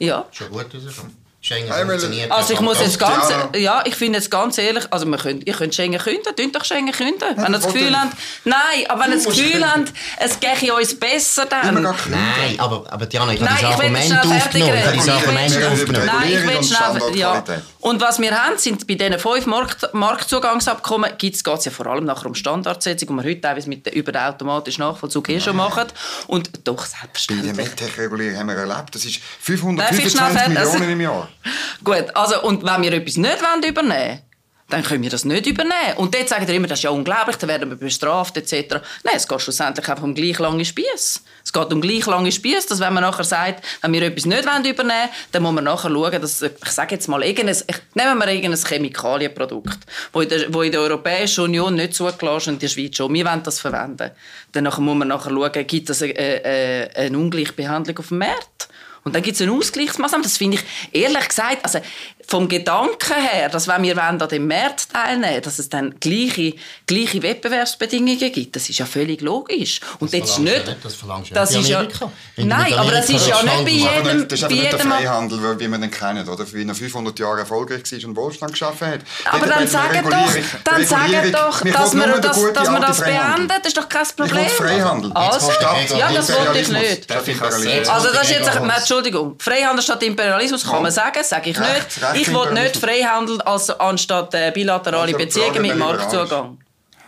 ja, 0.00 0.26
Schon 0.32 0.50
gut 0.50 0.64
rausgekommen. 0.74 1.23
Schengen 1.46 1.70
funktioniert. 1.70 2.30
also 2.32 2.54
ich 2.54 2.60
muss 2.60 2.80
jetzt 2.80 2.98
ganz, 2.98 3.28
ja, 3.54 3.82
ich 3.84 3.94
finde 3.96 4.18
jetzt 4.18 4.30
ganz 4.30 4.56
ehrlich, 4.56 4.84
also 4.90 5.04
wir 5.04 5.18
könnt, 5.18 5.46
ihr 5.46 5.52
könnt 5.52 5.74
Schengen 5.74 6.00
künden, 6.00 6.34
tun 6.34 6.52
doch 6.52 6.64
Schengen 6.64 6.90
künden, 6.90 7.36
wenn 7.36 7.52
ihr 7.52 7.58
das 7.58 7.66
Gefühl 7.70 7.94
habt, 7.94 8.16
nein, 8.44 8.56
aber 8.88 9.02
wenn 9.04 9.10
ihr 9.10 9.16
das 9.16 9.26
Gefühl 9.26 9.62
habt, 9.62 9.92
es 10.20 10.40
gehe 10.40 10.74
uns 10.74 10.98
besser 10.98 11.44
dann. 11.44 11.82
Nein, 11.82 11.94
aber, 12.58 12.90
aber 12.90 13.04
Diana, 13.04 13.34
ich 13.34 13.42
habe 13.42 13.50
das 13.60 13.62
Argument 13.62 14.26
aufgenommen. 14.26 14.74
Ich 14.74 14.86
habe 14.86 14.96
das 14.96 15.08
Argument 15.10 15.64
aufgenommen. 15.66 16.06
Nein, 16.06 16.32
ich 16.32 16.48
will 16.48 16.62
schnell, 16.62 17.16
ja. 17.18 17.44
Und 17.80 18.00
was 18.00 18.18
wir 18.18 18.30
haben, 18.30 18.56
sind 18.56 18.86
bei 18.86 18.94
diesen 18.94 19.18
fünf 19.18 19.44
Markt, 19.44 19.92
Marktzugangsabkommen 19.92 21.10
geht 21.18 21.34
es 21.34 21.64
ja 21.66 21.70
vor 21.70 21.86
allem 21.88 22.04
nachher 22.06 22.24
um 22.24 22.34
Standardsetzung, 22.34 23.08
die 23.08 23.22
wir 23.22 23.30
heute 23.30 23.40
teilweise 23.42 23.68
mit 23.68 23.84
der, 23.84 23.94
über 23.94 24.12
den 24.12 24.22
automatischen 24.22 24.82
Nachvollzug 24.82 25.28
eh 25.28 25.38
schon 25.38 25.56
machen. 25.56 25.84
Und 26.26 26.66
doch, 26.66 26.76
Bei 26.76 26.82
der 26.82 26.98
selbstverständlich. 27.00 27.54
MedTech-Regulierung 27.56 28.38
haben 28.38 28.46
wir 28.48 28.54
erlebt, 28.56 28.94
das 28.94 29.04
ist 29.04 29.16
Darf 29.46 29.50
ich 29.50 29.60
schnell 29.60 30.30
525 30.30 30.40
fertig- 30.40 30.58
also- 30.58 30.72
Millionen 30.78 30.92
im 30.92 31.00
Jahr. 31.02 31.28
Gut, 31.82 32.06
also, 32.14 32.42
und 32.42 32.64
wenn 32.64 32.82
wir 32.82 32.92
etwas 32.92 33.16
nicht 33.16 33.42
wollen 33.42 33.62
übernehmen 33.62 34.22
dann 34.70 34.82
können 34.82 35.02
wir 35.02 35.10
das 35.10 35.24
nicht 35.24 35.46
übernehmen. 35.46 35.96
Und 35.96 36.14
dort 36.14 36.28
sagen 36.28 36.48
wir 36.48 36.54
immer, 36.54 36.66
das 36.66 36.78
ist 36.78 36.84
ja 36.84 36.90
unglaublich, 36.90 37.36
dann 37.36 37.48
werden 37.48 37.68
wir 37.68 37.76
bestraft 37.76 38.36
etc. 38.36 38.80
Nein, 39.02 39.14
es 39.16 39.28
geht 39.28 39.40
schlussendlich 39.40 39.88
einfach 39.88 40.02
um 40.02 40.14
gleich 40.14 40.38
lange 40.38 40.64
Spieß. 40.64 41.22
Es 41.44 41.52
geht 41.52 41.72
um 41.72 41.80
gleich 41.80 42.06
lange 42.06 42.32
Spieß, 42.32 42.66
dass 42.66 42.80
wenn 42.80 42.94
man 42.94 43.02
nachher 43.02 43.24
sagt, 43.24 43.64
wenn 43.82 43.92
wir 43.92 44.02
etwas 44.02 44.24
nicht 44.24 44.46
wollen 44.46 44.64
übernehmen 44.64 45.10
dann 45.32 45.42
muss 45.42 45.52
man 45.52 45.64
nachher 45.64 45.90
schauen, 45.90 46.20
dass, 46.20 46.40
ich 46.42 46.70
sage 46.70 46.94
jetzt 46.94 47.08
mal, 47.08 47.22
irgendein, 47.22 47.56
nehmen 47.94 48.18
wir 48.18 48.28
irgendein 48.28 48.64
Chemikalienprodukt, 48.64 49.78
wo 50.12 50.22
in, 50.22 50.28
der, 50.30 50.52
wo 50.52 50.62
in 50.62 50.72
der 50.72 50.80
Europäischen 50.80 51.44
Union 51.44 51.74
nicht 51.74 51.94
zugelassen 51.94 52.50
und 52.50 52.54
in 52.54 52.60
der 52.60 52.68
Schweiz 52.68 52.96
schon. 52.96 53.12
Wir 53.12 53.26
wollen 53.26 53.42
das 53.42 53.60
verwenden. 53.60 54.10
Dann 54.52 54.64
muss 54.64 54.78
man 54.78 55.08
nachher 55.08 55.30
schauen, 55.30 55.66
gibt 55.66 55.90
es 55.90 56.02
eine, 56.02 56.14
eine, 56.18 56.90
eine 56.94 57.18
Ungleichbehandlung 57.18 57.98
auf 57.98 58.08
dem 58.08 58.18
Markt? 58.18 58.68
Und 59.04 59.14
dann 59.14 59.22
gibt 59.22 59.36
es 59.36 59.42
eine 59.42 59.52
Ausgleichsmaßnahme. 59.52 60.24
Das 60.24 60.38
finde 60.38 60.56
ich, 60.56 60.64
ehrlich 60.92 61.28
gesagt, 61.28 61.58
also 61.62 61.78
vom 62.26 62.48
Gedanken 62.48 63.14
her, 63.14 63.48
dass 63.48 63.68
wenn 63.68 63.82
wir 63.82 64.02
an 64.02 64.18
dem 64.18 64.46
Markt 64.46 64.92
teilnehmen 64.92 65.42
dass 65.42 65.58
es 65.58 65.68
dann 65.68 65.98
gleiche, 66.00 66.54
gleiche 66.86 67.22
Wettbewerbsbedingungen 67.22 68.32
gibt, 68.32 68.56
das 68.56 68.68
ist 68.68 68.78
ja 68.78 68.86
völlig 68.86 69.20
logisch. 69.20 69.80
Und 69.98 70.12
jetzt 70.12 70.30
ist 70.30 70.34
verlangst 70.34 70.66
nicht... 70.66 70.84
das 70.84 70.94
verlangst 70.94 71.30
du 71.30 71.34
das 71.34 71.54
ist 71.54 71.68
ja, 71.68 71.86
nein, 72.36 72.74
aber 72.74 72.92
das 72.92 73.08
ist 73.08 73.26
ja 73.26 73.42
nicht 73.42 73.64
bei 73.64 73.70
jedem... 73.70 74.28
das 74.28 74.38
ist 74.38 74.44
aber 74.44 74.54
nicht 74.54 74.72
der 74.72 74.78
Freihandel, 74.80 75.58
wie 75.58 75.68
wir 75.68 75.78
den 75.78 75.90
kennen, 75.90 76.28
oder? 76.28 76.44
Wie 76.52 76.66
er 76.66 76.74
500 76.74 77.18
Jahre 77.18 77.40
erfolgreich 77.40 77.82
war 77.90 78.08
und 78.08 78.16
Wohlstand 78.16 78.52
geschaffen 78.52 78.88
hat. 78.88 79.00
aber 79.24 79.46
dann 79.46 79.66
sagen 79.66 80.04
doch, 80.04 80.62
dann 80.64 80.86
sagen 80.86 81.32
doch, 81.32 81.60
dass 81.60 81.94
wir 81.94 82.06
das, 82.18 82.52
dass 82.52 82.70
wir 82.70 82.80
das 82.80 83.00
beenden, 83.00 83.48
das 83.48 83.66
ist 83.66 83.76
doch 83.76 83.88
kein 83.88 84.02
Ich 84.02 84.16
Problem. 84.16 84.36
will 84.36 84.48
Freihandel. 84.48 85.12
Also, 85.12 85.50
ja, 85.96 86.12
das 86.12 86.32
wollte 86.32 86.58
ich 86.58 86.68
nicht. 86.68 87.06
Ich. 87.10 87.90
Also 87.90 88.08
das 88.12 88.22
ist 88.22 88.30
jetzt. 88.30 88.50
Entschuldigung, 88.54 89.36
Freihandel 89.38 89.82
statt 89.82 90.02
Imperialismus 90.02 90.64
kann 90.64 90.82
man 90.82 90.92
sagen, 90.92 91.22
sage 91.22 91.50
ich 91.50 91.58
nicht. 91.58 92.13
Ich 92.14 92.32
will 92.32 92.52
nicht. 92.52 92.76
Freihandel 92.76 93.40
als, 93.42 93.70
anstatt 93.70 94.34
äh, 94.34 94.50
bilaterale 94.52 95.14
Also, 95.14 95.18
Beziehungen 95.18 95.62
mit 95.62 95.76
Marktzugang. 95.76 96.58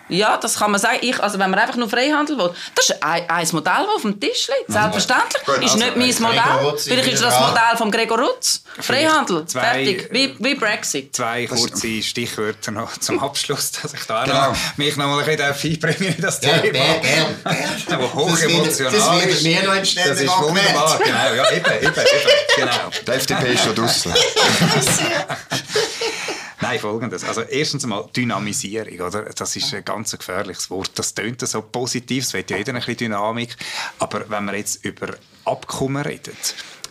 Ja, 0.09 0.37
das 0.37 0.59
kann 0.59 0.71
man 0.71 0.81
sagen. 0.81 0.99
Ich, 1.01 1.21
also 1.21 1.39
wenn 1.39 1.51
man 1.51 1.59
einfach 1.59 1.77
nur 1.77 1.89
Freihandel 1.89 2.39
will, 2.39 2.51
das 2.75 2.91
ist 2.91 3.03
ein, 3.03 3.29
ein 3.29 3.49
Modell, 3.53 3.73
das 3.87 3.95
auf 3.97 4.03
dem 4.03 4.21
Tisch 4.21 4.49
liegt. 4.49 4.71
Selbstverständlich. 4.73 5.45
Gut, 5.45 5.57
ist 5.65 5.73
also, 5.75 5.79
nicht 5.79 6.21
mein 6.21 6.31
Modell. 6.31 6.53
Rutz 6.67 6.81
ist 6.83 6.89
Vielleicht 6.89 7.13
ist 7.15 7.23
das. 7.23 7.41
Modell 7.41 7.77
von 7.77 7.91
Gregor 7.91 8.19
Rutz. 8.21 8.63
Freihandel. 8.81 9.47
zwei- 9.47 9.61
Fertig. 9.61 10.09
Wie, 10.13 10.37
wie 10.39 10.55
Brexit. 10.55 11.17
Zwei 11.17 11.47
kurze 11.47 12.03
Stichwörter 12.03 12.71
noch 12.71 12.97
zum 12.99 13.19
Abschluss, 13.23 13.73
dass 13.73 13.95
ich 13.95 14.05
da 14.05 14.25
Genau. 14.25 14.51
noch, 14.51 14.57
mich 14.77 14.97
noch 14.97 15.07
mal 15.07 15.25
ein 15.25 15.37
bisschen 15.37 15.73
einbringen 15.73 16.15
in 16.17 16.23
das 16.23 16.41
Ja, 16.43 16.59
Thema. 16.59 16.73
gern, 16.73 17.01
gern. 17.03 17.35
Aber 17.93 18.15
hochemotional 18.15 18.93
Das 18.93 19.13
wird 19.13 19.27
ist. 19.27 19.43
mir 19.43 19.63
noch 19.65 19.73
ein 19.73 19.83
Das 19.83 19.95
ist 20.21 20.29
wunderbar, 20.39 20.99
genau. 21.05 21.35
Ja, 21.35 21.51
eben, 21.53 21.65
eben, 21.67 21.83
eben. 21.83 21.95
Genau. 22.57 22.91
Die 23.07 23.11
FDP 23.11 23.53
ist 23.55 23.65
schon 23.65 23.75
draussen. 23.75 24.15
Nein, 26.61 26.79
folgendes. 26.81 27.25
Also 27.25 27.43
erstens 27.43 27.85
einmal 27.85 28.09
Dynamisierung, 28.17 29.01
oder? 29.01 29.25
Das 29.25 29.55
ist 29.57 29.75
ein 29.75 29.85
ganz 29.85 30.17
gefährliches 30.17 30.71
Wort. 30.71 30.91
Das 30.95 31.13
tönt 31.13 31.47
so 31.47 31.61
positiv, 31.61 32.25
es 32.25 32.33
will 32.33 32.45
ja 32.49 32.57
jeder 32.57 32.73
ein 32.73 32.77
bisschen 32.77 32.97
Dynamik. 32.97 33.57
Aber 33.99 34.29
wenn 34.31 34.45
wir 34.47 34.57
jetzt 34.57 34.85
über 34.85 35.15
Abkommen 35.45 36.03
reden, 36.03 36.37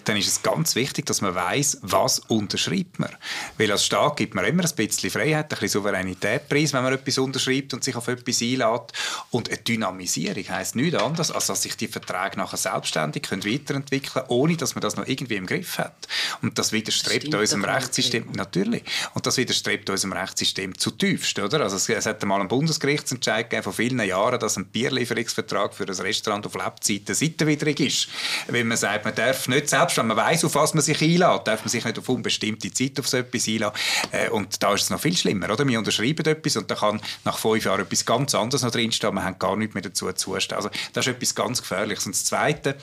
dann 0.08 0.18
ist 0.18 0.28
es 0.28 0.44
ganz 0.44 0.76
wichtig, 0.76 1.06
dass 1.06 1.22
man 1.22 1.36
weiß, 1.36 1.80
was 1.82 2.20
unterschreibt 2.20 3.00
man. 3.00 3.10
Weil 3.58 3.72
als 3.72 3.86
Staat 3.86 4.18
gibt 4.18 4.36
man 4.36 4.46
immer 4.46 4.64
ein 4.64 4.76
bisschen 4.76 5.10
Freiheit, 5.10 5.46
ein 5.46 5.50
bisschen 5.50 5.70
Souveränität 5.70 6.48
preis, 6.48 6.74
wenn 6.74 6.84
man 6.84 6.94
etwas 6.94 7.18
unterschreibt 7.18 7.74
und 7.74 7.84
sich 7.84 7.96
auf 7.96 8.08
etwas 8.08 8.42
einlädt. 8.42 8.94
Und 9.32 9.50
eine 9.50 9.58
Dynamisierung 9.58 10.48
heisst 10.50 10.76
nichts 10.76 11.00
anderes, 11.02 11.32
als 11.32 11.48
dass 11.48 11.64
sich 11.64 11.76
die 11.76 11.88
Verträge 11.88 12.38
nachher 12.38 12.58
selbstständig 12.58 13.24
können 13.24 13.44
weiterentwickeln 13.46 14.14
können, 14.14 14.26
ohne 14.30 14.58
dass 14.58 14.76
man 14.76 14.82
das 14.82 14.96
noch 14.96 15.08
irgendwie 15.08 15.36
im 15.36 15.46
Griff 15.46 15.78
hat. 15.78 16.08
Und 16.42 16.58
das 16.58 16.72
widerstrebt 16.72 17.34
das 17.34 17.42
unserem 17.42 17.66
Rechtssystem, 17.66 18.32
natürlich. 18.34 18.84
Und 19.14 19.26
das 19.26 19.38
widerstrebt 19.38 19.90
unserem 19.90 20.14
Rechtssystem 20.14 20.78
zutiefst, 20.78 21.40
oder? 21.40 21.62
Also 21.62 21.76
es, 21.76 21.90
es 21.90 22.06
hat 22.06 22.22
einmal 22.22 22.40
einen 22.40 22.50
Bundesgerichtsentscheid 22.50 23.50
gegeben 23.50 23.64
vor 23.64 23.74
vielen 23.74 24.00
Jahren, 24.00 24.40
dass 24.40 24.58
ein 24.58 24.68
Bierlieferungsvertrag 24.68 25.74
für 25.74 25.86
ein 25.86 25.90
Restaurant 25.96 26.46
auf 26.46 26.56
Lebzeiten 26.56 27.16
seitenwidrig 27.16 27.80
ist. 27.80 28.08
Weil 28.48 28.64
man 28.64 28.78
sagt, 28.78 29.06
man 29.06 29.16
darf 29.16 29.48
nicht, 29.48 29.70
selbst 29.70 29.95
wenn 29.98 30.08
man 30.08 30.18
weiß, 30.18 30.46
auf 30.46 30.56
was 30.56 30.74
man 30.74 30.84
sich 30.84 31.02
einlädt, 31.02 31.48
darf 31.48 31.62
man 31.62 31.70
sich 31.70 31.84
nicht 31.84 32.00
auf 32.00 32.10
unbestimmte 32.10 32.72
Zeit 32.72 33.00
auf 33.00 33.08
so 33.08 33.18
etwas 33.18 33.48
einladen. 33.48 33.76
Äh, 34.12 34.30
und 34.30 34.62
da 34.62 34.74
ist 34.74 34.84
es 34.84 34.90
noch 34.90 35.00
viel 35.00 35.16
schlimmer, 35.16 35.52
oder? 35.52 35.68
Wir 35.68 35.80
unterschreiben 35.80 36.26
etwas 36.26 36.58
und 36.58 36.70
da 36.70 36.76
kann 36.76 37.02
nach 37.24 37.38
fünf 37.38 37.66
Jahren 37.66 37.82
etwas 37.82 38.06
ganz 38.06 38.36
anderes 38.36 38.64
noch 38.64 38.72
drinstehen, 38.72 39.14
wir 39.14 39.24
haben 39.24 39.40
gar 39.40 39.56
nichts 39.56 39.74
mehr 39.74 39.84
dazu 39.84 40.12
zustehen. 40.12 40.58
Also 40.58 40.70
das 40.94 41.08
ist 41.08 41.14
etwas 41.14 41.36
ganz 41.36 41.62
Gefährliches. 41.62 42.06
Und 42.06 42.16
das 42.16 42.26
Zweite, 42.26 42.76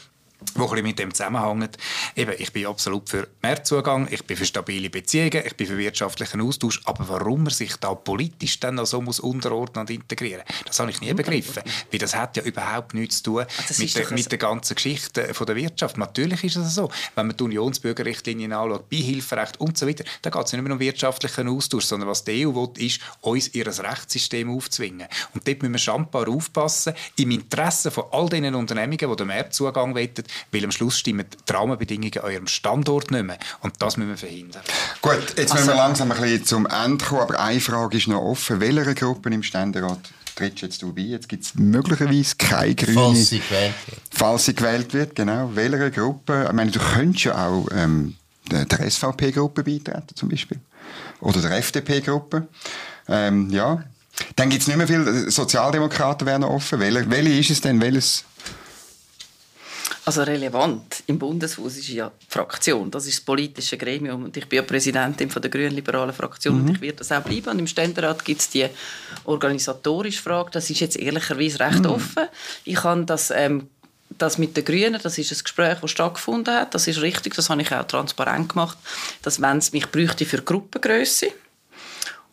wo 0.54 0.68
ein 0.68 0.82
mit 0.82 0.98
dem 0.98 1.12
zusammenhängt. 1.12 1.76
Eben, 2.16 2.32
ich 2.38 2.52
bin 2.52 2.66
absolut 2.66 3.08
für 3.08 3.28
Mehrzugang, 3.42 4.08
ich 4.10 4.24
bin 4.24 4.36
für 4.36 4.46
stabile 4.46 4.90
Beziehungen, 4.90 5.42
ich 5.44 5.56
bin 5.56 5.66
für 5.66 5.78
wirtschaftlichen 5.78 6.40
Austausch, 6.40 6.80
aber 6.84 7.08
warum 7.08 7.44
man 7.44 7.52
sich 7.52 7.76
da 7.76 7.94
politisch 7.94 8.60
dann 8.60 8.76
noch 8.76 8.86
so 8.86 9.00
muss 9.00 9.20
unterordnen 9.20 9.82
und 9.82 9.90
integrieren, 9.90 10.42
das 10.66 10.78
habe 10.80 10.90
ich 10.90 11.00
nie 11.00 11.12
begriffen. 11.12 11.62
Weil 11.90 11.98
das 11.98 12.14
hat 12.14 12.36
ja 12.36 12.42
überhaupt 12.42 12.94
nichts 12.94 13.22
zu 13.22 13.24
tun 13.24 13.42
ah, 13.42 13.72
mit, 13.78 13.94
der, 13.94 14.12
mit 14.12 14.30
der 14.30 14.38
ganzen 14.38 14.74
Geschichte 14.74 15.34
von 15.34 15.46
der 15.46 15.56
Wirtschaft. 15.56 15.96
Natürlich 15.96 16.44
ist 16.44 16.56
es 16.56 16.74
so, 16.74 16.90
wenn 17.14 17.26
man 17.26 17.36
die 17.36 17.44
Unionsbürgerrichtlinien 17.44 18.52
anschaut, 18.52 18.88
Beihilferecht 18.88 19.60
und 19.60 19.78
so 19.78 19.86
weiter, 19.86 20.04
da 20.22 20.30
geht 20.30 20.46
es 20.46 20.52
nicht 20.52 20.62
mehr 20.62 20.72
um 20.72 20.80
wirtschaftlichen 20.80 21.48
Austausch, 21.48 21.84
sondern 21.84 22.08
was 22.08 22.24
die 22.24 22.46
EU 22.46 22.54
will, 22.54 22.70
ist, 22.84 23.00
uns 23.20 23.54
ihr 23.54 23.66
Rechtssystem 23.66 24.50
aufzwingen. 24.50 25.08
Und 25.34 25.46
dort 25.46 25.62
müssen 25.62 25.72
wir 25.72 25.78
schambar 25.78 26.28
aufpassen, 26.28 26.94
im 27.16 27.30
Interesse 27.30 27.90
von 27.90 28.04
all 28.12 28.28
diesen 28.28 28.54
Unternehmungen, 28.54 29.10
die 29.10 29.16
den 29.16 29.26
Mehrzugang 29.26 29.94
wollen, 29.94 30.24
weil 30.50 30.64
am 30.64 30.72
Schluss 30.72 30.98
stimmen 30.98 31.26
die 31.48 31.52
Rahmenbedingungen 31.52 32.18
an 32.18 32.24
eurem 32.24 32.46
Standort 32.46 33.10
nicht 33.10 33.24
mehr. 33.24 33.38
Und 33.60 33.74
das 33.80 33.96
müssen 33.96 34.10
wir 34.10 34.16
verhindern. 34.16 34.62
Gut, 35.00 35.14
jetzt 35.36 35.52
also, 35.52 35.54
müssen 35.54 35.68
wir 35.68 35.74
langsam 35.74 36.12
ein 36.12 36.20
bisschen 36.20 36.44
zum 36.44 36.66
Ende 36.66 37.04
kommen, 37.04 37.22
aber 37.22 37.40
eine 37.40 37.60
Frage 37.60 37.96
ist 37.96 38.08
noch 38.08 38.22
offen. 38.22 38.60
Welche 38.60 38.94
Gruppen 38.94 39.32
im 39.32 39.42
Ständerat 39.42 40.00
trittst 40.34 40.62
jetzt 40.62 40.82
du 40.82 40.92
bei? 40.92 41.02
Jetzt 41.02 41.28
gibt 41.28 41.44
es 41.44 41.54
möglicherweise 41.54 42.36
keine 42.36 42.74
grüne... 42.74 42.94
Falls 42.94 43.28
sie 43.28 43.40
gewählt 43.40 43.74
wird. 43.86 44.00
Falls 44.10 44.44
sie 44.44 44.54
gewählt 44.54 44.94
wird, 44.94 45.14
genau. 45.14 45.50
Welche 45.54 45.90
Gruppe? 45.90 46.46
Ich 46.46 46.52
meine, 46.52 46.70
du 46.70 46.80
könntest 46.80 47.24
ja 47.24 47.46
auch 47.46 47.66
ähm, 47.74 48.16
der 48.50 48.90
SVP-Gruppe 48.90 49.62
beitreten, 49.62 50.14
zum 50.14 50.28
Beispiel. 50.28 50.58
Oder 51.20 51.40
der 51.40 51.56
FDP-Gruppe. 51.58 52.48
Ähm, 53.08 53.50
ja. 53.50 53.84
Dann 54.36 54.50
gibt 54.50 54.62
es 54.62 54.68
nicht 54.68 54.76
mehr 54.76 54.86
viele 54.86 55.30
Sozialdemokraten 55.30 56.26
werden 56.26 56.44
offen. 56.44 56.80
Welche, 56.80 57.08
welche 57.10 57.38
ist 57.38 57.50
es 57.50 57.60
denn? 57.60 57.80
Welches 57.80 58.24
also 60.04 60.22
relevant 60.22 61.02
im 61.06 61.18
Bundeshaus 61.18 61.76
ist 61.76 61.88
ja 61.88 62.10
die 62.20 62.26
Fraktion, 62.28 62.90
das 62.90 63.06
ist 63.06 63.18
das 63.18 63.24
politische 63.24 63.76
Gremium 63.76 64.24
und 64.24 64.36
ich 64.36 64.48
bin 64.48 64.58
ja 64.58 64.62
Präsidentin 64.62 65.30
von 65.30 65.42
der 65.42 65.50
grünen-liberalen 65.50 66.14
Fraktion 66.14 66.62
mhm. 66.62 66.68
und 66.68 66.74
ich 66.76 66.80
werde 66.80 66.98
das 66.98 67.12
auch 67.12 67.22
bleiben. 67.22 67.48
Und 67.50 67.58
im 67.58 67.66
Ständerat 67.66 68.24
gibt 68.24 68.40
es 68.40 68.50
die 68.50 68.66
organisatorische 69.24 70.22
Frage, 70.22 70.50
das 70.52 70.70
ist 70.70 70.80
jetzt 70.80 70.96
ehrlicherweise 70.96 71.60
recht 71.60 71.80
mhm. 71.80 71.86
offen. 71.86 72.24
Ich 72.64 72.82
habe 72.82 73.04
das 73.04 73.30
ähm, 73.30 73.68
das 74.18 74.38
mit 74.38 74.56
den 74.56 74.64
Grünen, 74.64 75.00
das 75.02 75.18
ist 75.18 75.32
ein 75.32 75.42
Gespräch, 75.42 75.78
das 75.80 75.90
stattgefunden 75.90 76.54
hat. 76.54 76.74
Das 76.74 76.86
ist 76.86 77.00
richtig, 77.00 77.34
das 77.34 77.50
habe 77.50 77.62
ich 77.62 77.72
auch 77.72 77.84
transparent 77.84 78.50
gemacht, 78.50 78.78
dass 79.22 79.40
wenn 79.40 79.58
es 79.58 79.72
mich 79.72 79.86
bräuchte 79.90 80.26
für 80.26 80.42
Gruppengröße, 80.42 81.28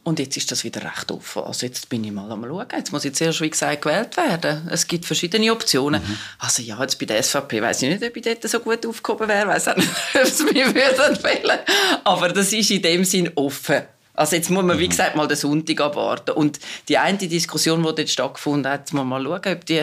und 0.03 0.17
jetzt 0.19 0.37
ist 0.37 0.51
das 0.51 0.63
wieder 0.63 0.83
recht 0.83 1.11
offen. 1.11 1.43
Also 1.43 1.65
jetzt 1.65 1.89
bin 1.89 2.03
ich 2.03 2.11
mal 2.11 2.31
am 2.31 2.43
schauen. 2.43 2.65
Jetzt 2.75 2.91
muss 2.91 3.05
ich 3.05 3.13
zuerst, 3.13 3.41
wie 3.41 3.49
gesagt, 3.49 3.81
gewählt 3.81 4.15
werden. 4.17 4.67
Es 4.71 4.87
gibt 4.87 5.05
verschiedene 5.05 5.51
Optionen. 5.51 6.01
Mhm. 6.01 6.17
Also 6.39 6.63
ja, 6.63 6.81
jetzt 6.81 6.97
bei 6.97 7.05
der 7.05 7.21
SVP 7.21 7.61
weiß 7.61 7.83
ich 7.83 7.89
nicht, 7.89 8.03
ob 8.03 8.15
ich 8.15 8.23
dort 8.23 8.49
so 8.49 8.59
gut 8.59 8.85
aufgehoben 8.85 9.27
wäre. 9.27 9.47
Weiß 9.47 9.67
auch 9.67 9.75
nicht, 9.75 9.89
ob 10.15 10.21
es 10.21 10.39
mir 10.39 10.73
würde 10.73 11.23
wählen. 11.23 11.59
Aber 12.05 12.29
das 12.29 12.51
ist 12.53 12.71
in 12.71 12.81
dem 12.81 13.03
Sinn 13.03 13.29
offen. 13.35 13.83
Also 14.19 14.35
jetzt 14.35 14.49
muss 14.49 14.63
man, 14.63 14.77
wie 14.79 14.85
mhm. 14.85 14.89
gesagt, 14.89 15.15
mal 15.15 15.27
den 15.27 15.37
Sonntag 15.37 15.79
abwarten. 15.81 16.31
Und 16.31 16.59
die 16.87 16.97
eine 16.97 17.17
Diskussion, 17.17 17.83
die 17.83 17.95
dort 17.95 18.09
stattgefunden 18.09 18.71
hat, 18.71 18.91
muss 18.91 19.05
man 19.05 19.23
mal 19.23 19.23
schauen, 19.23 19.53
ob 19.55 19.65
die, 19.65 19.77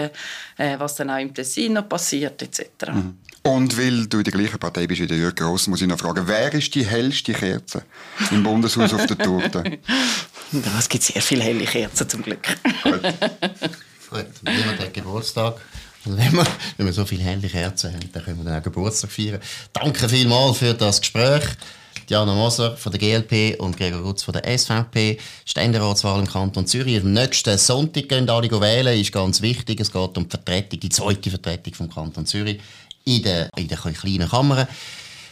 äh, 0.59 0.79
was 0.79 0.97
dann 0.97 1.11
auch 1.11 1.19
im 1.19 1.33
Tessin 1.33 1.75
noch 1.75 1.89
passiert, 1.89 2.43
etc. 2.43 2.62
Mhm. 2.93 3.19
Und 3.47 3.78
weil 3.78 4.07
du 4.09 4.18
in 4.18 4.24
der 4.24 4.32
gleichen 4.32 4.59
Partei 4.59 4.88
bist 4.88 5.01
wie 5.01 5.07
der 5.07 5.16
Jürg 5.16 5.36
Gross, 5.36 5.68
muss 5.68 5.80
ich 5.80 5.86
noch 5.86 5.99
fragen, 5.99 6.26
wer 6.26 6.53
ist 6.53 6.74
die 6.74 6.84
hellste 6.84 7.32
Kerze 7.32 7.82
im 8.32 8.42
Bundeshaus 8.42 8.92
auf 8.92 9.07
der 9.07 9.18
Torte? 9.18 9.78
Es 10.78 10.88
gibt 10.88 11.03
sehr 11.03 11.20
viele 11.20 11.42
helle 11.42 11.64
Kerzen, 11.64 12.09
zum 12.09 12.22
Glück. 12.22 12.47
Gut. 12.84 13.03
Gut, 13.03 14.26
niemand 14.42 14.78
hat 14.78 14.94
Geburtstag. 14.94 15.61
Und 16.05 16.16
wenn 16.16 16.32
wir, 16.32 16.47
wenn 16.76 16.86
wir 16.86 16.92
so 16.92 17.05
viele 17.05 17.24
helle 17.24 17.49
Kerzen 17.49 17.92
haben, 17.92 18.12
dann 18.12 18.24
können 18.24 18.38
wir 18.38 18.44
dann 18.44 18.61
auch 18.61 18.62
Geburtstag 18.62 19.11
feiern. 19.11 19.40
Danke 19.72 20.09
vielmals 20.09 20.59
für 20.59 20.72
das 20.72 21.01
Gespräch. 21.01 21.42
Diana 22.09 22.32
Moser 22.34 22.76
von 22.76 22.92
der 22.92 23.01
GLP 23.01 23.61
und 23.61 23.76
Gregor 23.76 24.01
Rutz 24.03 24.22
von 24.22 24.32
der 24.32 24.57
SVP. 24.57 25.18
Ständeratswahl 25.44 26.20
im 26.20 26.28
Kanton 26.28 26.64
Zürich. 26.64 27.01
Am 27.01 27.12
nächsten 27.12 27.59
Sonntag 27.59 28.09
gehen 28.09 28.30
alle 28.30 28.49
wählen. 28.49 29.01
Ist 29.01 29.11
ganz 29.11 29.42
wichtig. 29.42 29.80
Es 29.80 29.90
geht 29.90 30.16
um 30.16 30.24
die 30.24 30.30
Vertretung, 30.30 30.78
die 30.78 30.88
zweite 30.88 31.30
Vertretung 31.30 31.74
vom 31.74 31.90
Kanton 31.90 32.24
Zürich 32.24 32.61
in 33.07 33.23
der, 33.23 33.49
in 33.57 33.69
der 33.69 33.79
kleinen 33.79 34.29
Kammer. 34.29 34.69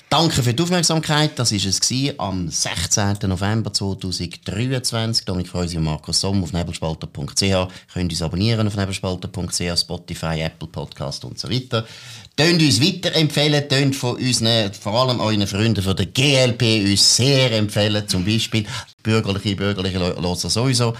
Danke 0.08 0.44
für 0.44 0.54
die 0.54 0.62
Aufmerksamkeit. 0.62 1.36
Das 1.40 1.50
war 1.50 1.58
es 1.58 1.80
gewesen, 1.80 2.14
am 2.18 2.48
16. 2.48 3.16
November 3.26 3.72
2023. 3.72 5.24
Dominik 5.24 5.48
Freusi 5.48 5.76
und 5.76 5.82
Markus 5.82 6.20
Somm 6.20 6.44
auf 6.44 6.52
nebelspalter.ch. 6.52 7.68
Könnt 7.92 8.12
uns 8.12 8.22
abonnieren 8.22 8.68
auf 8.68 8.76
nebelspalter.ch, 8.76 9.76
Spotify, 9.76 10.42
Apple 10.42 10.68
Podcast 10.68 11.24
und 11.24 11.40
so 11.40 11.50
weiter. 11.50 11.84
Tönt 12.36 12.62
uns 12.62 12.80
weiterempfehlen, 12.80 13.68
tönt 13.68 13.96
von 13.96 14.16
unseren, 14.16 14.72
vor 14.72 14.94
allem 14.94 15.18
euren 15.18 15.48
Freunden 15.48 15.82
von 15.82 15.96
der 15.96 16.06
GLP 16.06 16.88
uns 16.88 17.16
sehr 17.16 17.50
empfehlen. 17.50 18.06
Zum 18.06 18.24
Beispiel 18.24 18.66
bürgerliche, 19.02 19.56
bürgerliche 19.56 19.98
hören 19.98 20.36
sowieso. 20.36 20.94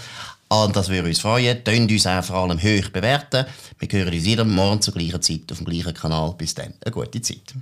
Und 0.63 0.75
das 0.75 0.89
würde 0.89 1.07
uns 1.07 1.19
freuen. 1.19 1.63
Tönt 1.63 1.91
uns 1.91 2.07
auch 2.07 2.23
vor 2.23 2.37
allem 2.37 2.59
hoch 2.61 2.89
bewerten. 2.89 3.45
Wir 3.77 3.99
hören 3.99 4.13
uns 4.13 4.23
wieder 4.23 4.45
morgen 4.45 4.81
zur 4.81 4.93
gleichen 4.93 5.21
Zeit 5.21 5.51
auf 5.51 5.57
dem 5.57 5.65
gleichen 5.65 5.93
Kanal. 5.93 6.33
Bis 6.37 6.53
dann, 6.53 6.73
eine 6.83 6.91
gute 6.91 7.21
Zeit. 7.21 7.53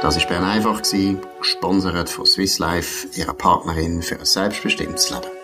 Das 0.00 0.18
war 0.18 0.26
Bern 0.28 0.44
einfach, 0.44 0.82
gesponsert 1.40 2.10
von 2.10 2.26
Swiss 2.26 2.58
Life, 2.58 3.08
ihrer 3.16 3.34
Partnerin 3.34 4.02
für 4.02 4.18
ein 4.18 4.24
selbstbestimmtes 4.24 5.10
Leben. 5.10 5.43